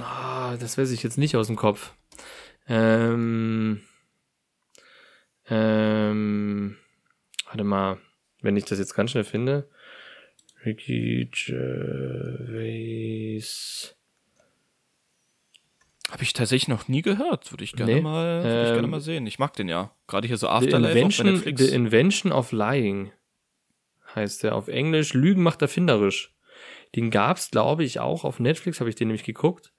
[0.00, 1.94] Ah, das weiß ich jetzt nicht aus dem Kopf.
[2.68, 3.80] Ähm,
[5.48, 6.76] ähm,
[7.46, 7.98] warte mal,
[8.42, 9.68] wenn ich das jetzt ganz schnell finde.
[10.64, 13.26] Ricky Gervais.
[16.10, 17.50] Habe ich tatsächlich noch nie gehört.
[17.52, 19.26] Würde ich gerne Nee, mal, würde ich ähm, gerne mal sehen.
[19.26, 19.92] Ich mag den ja.
[20.06, 21.56] Gerade hier so The Afterlife auf Invention.
[21.56, 23.10] The Invention of Lying
[24.14, 25.14] heißt der auf Englisch.
[25.14, 26.35] Lügen macht erfinderisch.
[26.94, 29.72] Den gab's, glaube ich, auch auf Netflix, habe ich den nämlich geguckt.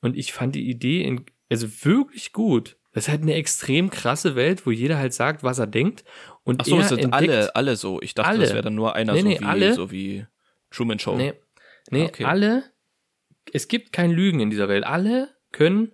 [0.00, 2.76] Und ich fand die Idee in, also wirklich gut.
[2.92, 6.04] Das ist halt eine extrem krasse Welt, wo jeder halt sagt, was er denkt.
[6.44, 8.00] Und Ach so, er es sind alle, alle so.
[8.00, 8.40] Ich dachte, Alle.
[8.40, 9.74] das wäre dann nur einer Nee, so, nee, wie, alle.
[9.74, 10.26] so wie
[10.70, 11.16] Truman Show.
[11.16, 11.32] Nee,
[11.90, 12.24] nee Ah, okay.
[12.24, 12.64] alle,
[13.52, 14.84] es gibt kein Lügen in dieser Welt.
[14.84, 15.92] Alle können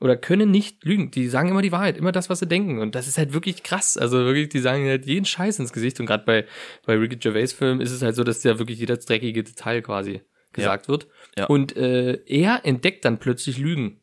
[0.00, 1.10] oder können nicht lügen.
[1.10, 2.78] Die sagen immer die Wahrheit, immer das, was sie denken.
[2.78, 3.98] Und das ist halt wirklich krass.
[3.98, 6.00] Also wirklich, die sagen halt jeden Scheiß ins Gesicht.
[6.00, 6.46] Und gerade bei,
[6.86, 10.22] bei Ricky Gervais Film ist es halt so, dass da wirklich jedes dreckige Detail quasi
[10.52, 11.06] gesagt wird.
[11.36, 11.46] Ja.
[11.46, 14.00] Und äh, er entdeckt dann plötzlich Lügen.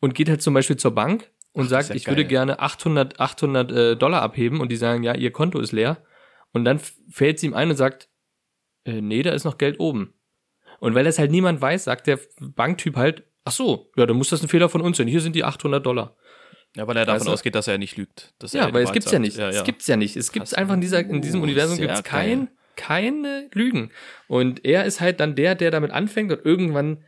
[0.00, 2.30] Und geht halt zum Beispiel zur Bank und Ach, sagt, ja ich würde geil.
[2.30, 4.60] gerne 800, 800 äh, Dollar abheben.
[4.60, 6.04] Und die sagen, ja, ihr Konto ist leer.
[6.52, 8.10] Und dann fällt sie ihm ein und sagt,
[8.84, 10.12] äh, nee, da ist noch Geld oben.
[10.78, 14.28] Und weil das halt niemand weiß, sagt der Banktyp halt, ach so, ja, dann muss
[14.30, 15.08] das ein Fehler von uns sein.
[15.08, 16.16] Hier sind die 800 Dollar.
[16.76, 17.32] Ja, weil er davon du?
[17.32, 18.34] ausgeht, dass er nicht lügt.
[18.38, 19.22] Dass Ja, weil es gibt's ja sagt.
[19.22, 19.36] nicht.
[19.38, 19.58] Ja, ja.
[19.60, 20.16] Es gibt's ja nicht.
[20.16, 20.58] Es gibt's Krass.
[20.58, 23.90] einfach in dieser, in diesem Oh, Universum gibt's kein, keine Lügen.
[24.28, 27.04] Und er ist halt dann der, der damit anfängt und irgendwann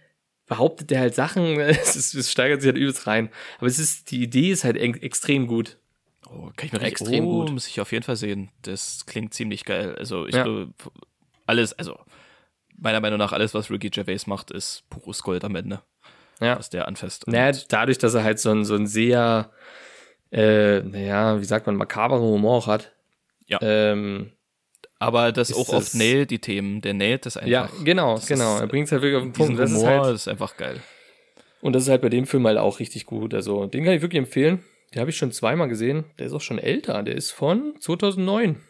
[0.46, 3.30] behauptet er halt Sachen, es, ist, es steigert sich halt übelst rein.
[3.58, 5.76] Aber es ist, die Idee ist halt extrem gut.
[6.28, 7.52] Oh, kann ich mir Extrem oh, gut.
[7.52, 8.50] muss ich auf jeden Fall sehen.
[8.62, 9.94] Das klingt ziemlich geil.
[9.98, 10.44] Also ich Ja.
[10.44, 10.72] glaube,
[11.46, 11.98] alles, also
[12.78, 15.82] meiner Meinung nach alles, was Ricky Gervais macht, ist pures Gold am Ende,
[16.40, 16.58] Ja.
[16.58, 17.26] was der anfasst.
[17.26, 19.50] Naja, dadurch, dass er halt so ein, so ein sehr,
[20.32, 22.92] äh, naja, wie sagt man, makaberen Humor auch hat.
[23.46, 23.58] Ja.
[23.62, 24.32] Ähm,
[24.98, 26.82] aber das ist auch oft nailt die Themen.
[26.82, 27.50] Der nailt das einfach.
[27.50, 28.56] ja, genau, Das genau.
[28.56, 29.58] ist, Er bringt es halt wirklich auf den Punkt.
[29.58, 30.80] Das ist Humor halt, ist einfach geil.
[31.62, 33.34] Und das ist halt bei dem Film halt auch richtig gut.
[33.34, 34.62] Also, den kann ich wirklich empfehlen.
[34.94, 36.04] Den habe ich schon zweimal gesehen.
[36.18, 37.02] Der ist auch schon älter.
[37.02, 38.60] Der ist von 2009.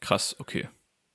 [0.00, 0.68] Krass, okay.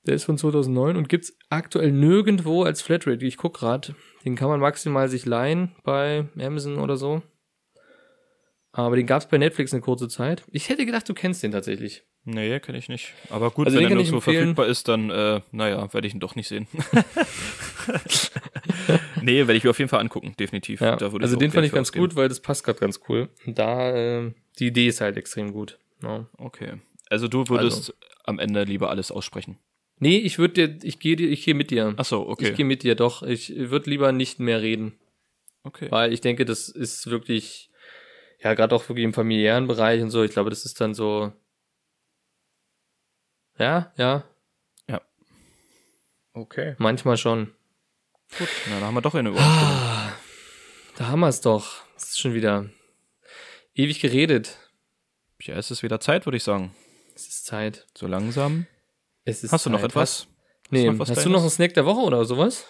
[0.06, 3.24] Der ist von 2009 und gibt's aktuell nirgendwo als Flatrate.
[3.26, 3.94] Ich guck grad.
[4.24, 7.22] Den kann man maximal sich leihen bei Amazon oder so.
[8.72, 10.44] Aber den gab's bei Netflix eine kurze Zeit.
[10.50, 12.04] Ich hätte gedacht, du kennst den tatsächlich.
[12.24, 13.12] Nee, kenne ich nicht.
[13.30, 14.36] Aber gut, Also wenn er nur so empfehlen.
[14.54, 16.66] verfügbar ist, dann, äh, naja, werde ich ihn doch nicht sehen.
[19.22, 20.80] nee, werde ich mir auf jeden Fall angucken, definitiv.
[20.80, 22.06] Ja, also den fand ich ganz ausgeben.
[22.08, 23.28] gut, weil das passt gerade ganz cool.
[23.46, 25.78] Da, äh, die Idee ist halt extrem gut.
[26.02, 26.26] Ja.
[26.36, 26.74] Okay.
[27.08, 27.94] Also du würdest
[28.24, 29.58] am Ende lieber alles aussprechen.
[30.00, 31.94] Nee, ich würde dir, ich gehe dir, ich gehe mit dir.
[31.96, 32.50] Ach so, okay.
[32.50, 33.22] Ich gehe mit dir, doch.
[33.22, 34.98] Ich würde lieber nicht mehr reden.
[35.62, 35.90] okay.
[35.90, 37.70] Weil ich denke, das ist wirklich,
[38.42, 41.32] ja, gerade auch wirklich im familiären Bereich und so, ich glaube, das ist dann so.
[43.58, 44.24] Ja, ja,
[46.32, 46.76] Okay.
[46.78, 47.52] manchmal schon.
[48.38, 48.48] Gut.
[48.68, 49.72] Na, dann haben wir doch eine Übereinstimmung.
[49.72, 50.12] Ah,
[50.96, 51.82] da haben wir es doch.
[51.94, 52.70] Das ist schon wieder
[53.74, 54.56] ewig geredet.
[55.42, 56.74] Ja, es ist wieder Zeit, würde ich sagen.
[57.16, 57.86] Es ist Zeit.
[57.98, 58.66] So langsam.
[59.50, 60.26] Hast du noch etwas?
[60.70, 62.64] Nee, noch was hast du noch einen Snack der Woche oder sowas?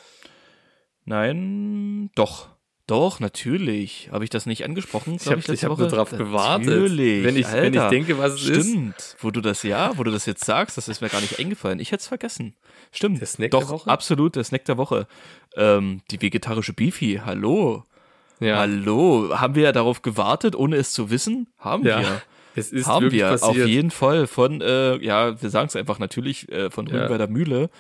[1.05, 2.49] Nein, doch.
[2.87, 4.09] Doch, natürlich.
[4.11, 5.15] Habe ich das nicht angesprochen?
[5.21, 6.67] Ich habe ich letzte hab nur drauf gewartet.
[6.67, 7.23] Natürlich.
[7.25, 7.91] Wenn ich, wenn ich Alter.
[7.91, 8.67] denke, was es ist.
[8.69, 11.39] Stimmt, wo du das ja, wo du das jetzt sagst, das ist mir gar nicht
[11.39, 11.79] eingefallen.
[11.79, 12.57] Ich hätte es vergessen.
[12.91, 13.21] Stimmt.
[13.21, 13.91] Der Snack Doch, der Woche?
[13.91, 15.07] absolut, der Snack der Woche.
[15.57, 17.85] Ähm, die vegetarische Beefy, hallo.
[18.41, 19.39] Ja, Hallo.
[19.39, 21.49] Haben wir ja darauf gewartet, ohne es zu wissen?
[21.59, 22.23] Haben Ja, wir.
[22.55, 23.51] Es ist Haben wir, passiert.
[23.63, 24.27] auf jeden Fall.
[24.27, 26.95] Von, äh, ja, wir sagen es einfach natürlich, äh, von Ja.
[26.95, 27.71] Rügenwalder Mühle,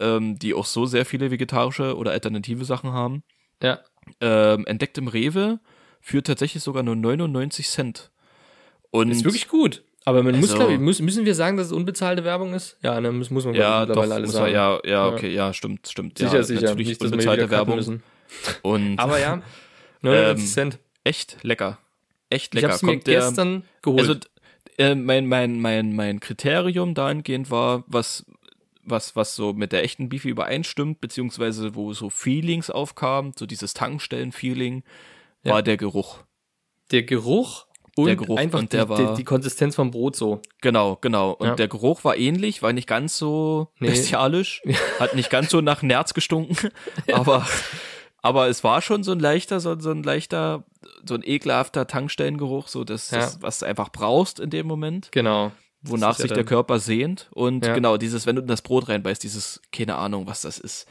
[0.00, 3.22] ähm, die auch so sehr viele vegetarische oder alternative Sachen haben.
[3.62, 3.80] Ja,
[4.20, 5.60] Ähm, entdeckt im Rewe
[6.00, 8.10] für tatsächlich sogar nur 99 Cent.
[8.90, 9.82] Und ist wirklich gut.
[10.06, 12.78] Aber man muss, Also- glaube ich, muss, müssen wir sagen, dass es unbezahlte Werbung ist?
[12.82, 14.54] Ja, dann muss, muss man ja, doch, mittlerweile alles sagen.
[14.54, 16.16] ja, ja, okay, ja, stimmt, stimmt.
[16.16, 16.60] Sicher, ja, sicher.
[16.62, 18.00] Natürlich Nicht, unbezahlte Werbung.
[18.62, 19.42] Und Aber ja,
[20.00, 20.78] 99 Ähm, Cent.
[21.04, 21.78] echt lecker.
[22.30, 22.68] Echt Ich lecker.
[22.68, 24.00] habe es mir Kommt der- gestern geholt.
[24.00, 24.14] Also
[24.78, 28.24] äh, mein, mein, mein, mein Kriterium dahingehend war, was,
[28.84, 33.74] was, was so mit der echten Beefy übereinstimmt, beziehungsweise wo so Feelings aufkamen, so dieses
[33.74, 34.84] Tankstellen-Feeling,
[35.42, 35.54] Ja.
[35.54, 36.18] war der Geruch.
[36.90, 37.66] der Geruch
[37.96, 40.40] und Der Geruch einfach und der die, war- die, die Konsistenz vom Brot so.
[40.60, 41.32] Genau, genau.
[41.32, 41.54] Und Ja.
[41.56, 43.88] der Geruch war ähnlich, war nicht ganz so Nee.
[43.88, 44.62] bestialisch,
[45.00, 46.56] hat nicht ganz so nach Nerz gestunken,
[47.12, 47.46] aber,
[48.22, 50.64] aber es war schon so ein leichter, so, so ein leichter,
[51.06, 53.18] so ein ekelhafter Tankstellengeruch, so das, Ja.
[53.20, 55.10] das, was du einfach brauchst in dem Moment.
[55.12, 55.52] Genau.
[55.82, 57.28] wonach ist ja sich der Körper sehnt.
[57.32, 57.72] Und Ja.
[57.72, 60.86] genau, dieses, wenn du in das Brot reinbeißt, dieses, keine Ahnung, was das ist.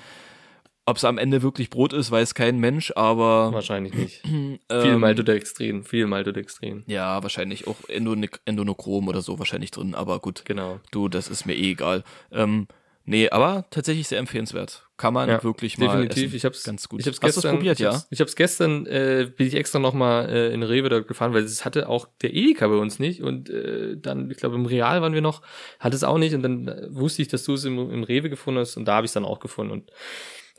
[0.85, 4.23] Ob es am Ende wirklich Brot ist, weiß kein Mensch, aber Wahrscheinlich nicht.
[4.25, 6.83] ähm, viel Maltodextrin, viel Maltodextrin.
[6.87, 10.79] ja, wahrscheinlich auch Endone- Endonochrom oder so wahrscheinlich drin, aber gut, Genau.
[10.91, 12.05] du, das ist mir eh egal.
[12.31, 12.67] Ähm,
[13.07, 14.83] nee, aber tatsächlich sehr empfehlenswert.
[14.97, 16.25] Kann man Ja, wirklich mal Definitiv.
[16.25, 16.35] essen.
[16.37, 16.99] Ich hab's ganz gut.
[17.01, 17.93] Ich hab's Hast gestern, es probiert, ich ja?
[17.93, 21.43] hab's, Ich hab's gestern, äh, bin ich extra nochmal äh, in Rewe dort gefahren, weil
[21.43, 25.01] es hatte auch der Edeka bei uns nicht und äh, dann, ich glaube im Real
[25.01, 25.41] waren wir noch,
[25.79, 28.29] hat es auch nicht und dann äh, wusste ich, dass du es im, im Rewe
[28.29, 29.91] gefunden hast und da habe ich es dann auch gefunden und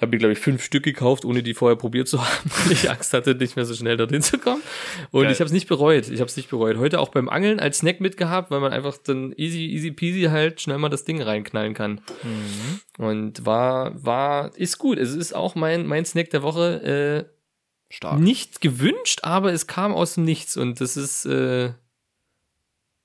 [0.01, 2.89] habe mir, glaube ich, fünf Stück gekauft, ohne die vorher probiert zu haben, weil ich
[2.91, 4.63] Angst hatte, nicht mehr so schnell dorthin zu kommen.
[5.11, 5.33] Und Geil.
[5.33, 6.09] ich habe es nicht bereut.
[6.09, 6.77] Ich habe es nicht bereut.
[6.77, 10.61] Heute auch beim Angeln als Snack mitgehabt, weil man einfach dann easy, easy peasy halt
[10.61, 12.01] schnell mal das Ding reinknallen kann.
[12.23, 13.05] Mhm.
[13.05, 14.99] Und war, war, ist gut.
[14.99, 17.27] Es ist auch mein, mein Snack der Woche.
[17.29, 17.35] Äh,
[17.91, 18.21] Stark.
[18.21, 21.73] nicht gewünscht, aber es kam aus dem Nichts und das ist äh,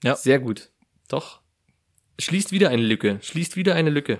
[0.03, 0.15] Ja.
[0.17, 0.71] sehr gut.
[1.07, 1.39] Doch.
[2.19, 3.17] Schließt wieder eine Lücke.
[3.21, 4.19] Schließt wieder eine Lücke.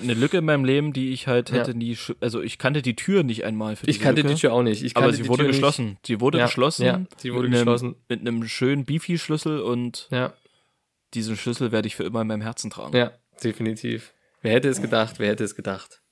[0.00, 1.56] Eine Lücke in meinem Leben, die ich halt Ja.
[1.56, 4.34] hätte nie, sch- also ich kannte die Tür nicht einmal für Ich kannte Lücke.
[4.34, 4.82] die Tür auch nicht.
[4.82, 5.56] Ich Aber sie wurde Tür nicht.
[5.58, 5.98] geschlossen.
[6.06, 6.84] Sie wurde Ja, geschlossen.
[6.86, 7.96] ja, sie wurde mit einem, geschlossen.
[8.08, 10.32] Mit einem schönen Beefy-Schlüssel und Ja,
[11.14, 12.96] diesen Schlüssel werde ich für immer in meinem Herzen tragen.
[12.96, 13.12] ja,
[13.44, 14.14] definitiv.
[14.40, 15.18] Wer hätte es gedacht?
[15.18, 16.02] Wer hätte es gedacht?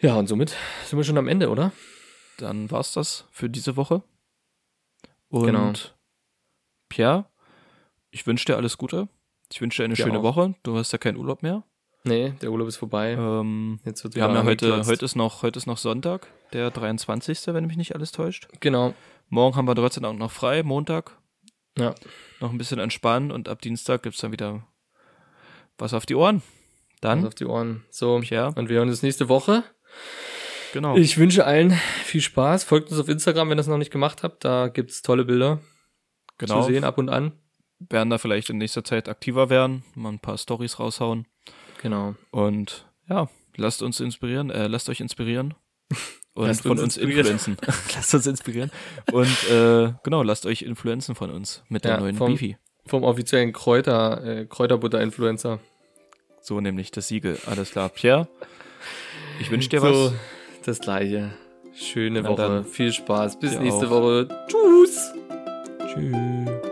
[0.00, 1.72] Ja, und somit sind wir schon am Ende, oder?
[2.38, 4.02] Dann war's das für diese Woche.
[5.28, 5.72] Und Genau.
[6.88, 7.30] Pierre,
[8.10, 9.08] ich wünsche dir alles Gute.
[9.52, 10.22] Ich wünsche dir eine Dir schöne auch.
[10.24, 10.54] Woche.
[10.64, 11.64] Du hast ja keinen Urlaub mehr.
[12.06, 13.12] Nee, der Urlaub ist vorbei.
[13.12, 16.70] Ähm, Jetzt wird wir haben ja heute, heute ist noch, heute ist noch Sonntag, der
[16.70, 18.46] 23., wenn mich nicht alles täuscht.
[18.60, 18.94] Genau.
[19.30, 21.18] Morgen haben wir sei Dank noch frei, Montag.
[21.78, 21.94] Ja.
[22.40, 24.66] Noch ein bisschen entspannen und ab Dienstag gibt's dann wieder
[25.78, 26.42] was auf die Ohren.
[27.00, 27.84] Dann, Pass auf die Ohren.
[27.90, 29.64] So, Pierre, und wir hören uns nächste Woche.
[30.74, 30.96] genau.
[30.96, 31.72] Ich wünsche allen
[32.04, 32.64] viel Spaß.
[32.64, 34.44] Folgt uns auf Instagram, wenn ihr das noch nicht gemacht habt.
[34.44, 35.60] Da gibt's tolle Bilder
[36.36, 36.60] genau.
[36.60, 37.32] zu sehen ab und an.
[37.78, 41.26] werden da vielleicht in nächster Zeit aktiver werden, mal ein paar Stories raushauen.
[41.84, 42.14] Genau.
[42.30, 45.52] Und ja, lasst uns inspirieren, äh, lasst euch inspirieren.
[46.36, 47.56] Und Lasst von uns uns influenzen.
[47.94, 48.72] lasst uns inspirieren.
[49.12, 52.56] Und äh, genau, lasst euch influenzen von uns mit der Ja, neuen vom- Beefy.
[52.86, 55.60] Vom offiziellen Kräuter, äh, Kräuterbutter-Influencer.
[56.40, 57.38] So nämlich das Siegel.
[57.46, 57.88] Alles klar.
[57.88, 58.26] Pierre,
[59.40, 60.12] ich wünsche dir so, was.
[60.64, 61.32] das gleiche.
[61.74, 62.42] Schöne Na Woche.
[62.42, 62.64] dann.
[62.64, 63.38] Viel Spaß.
[63.38, 63.90] Bis Dir nächste auch.
[63.90, 64.28] Woche.
[64.48, 65.12] Tschüss.
[65.94, 66.70] Tschüss.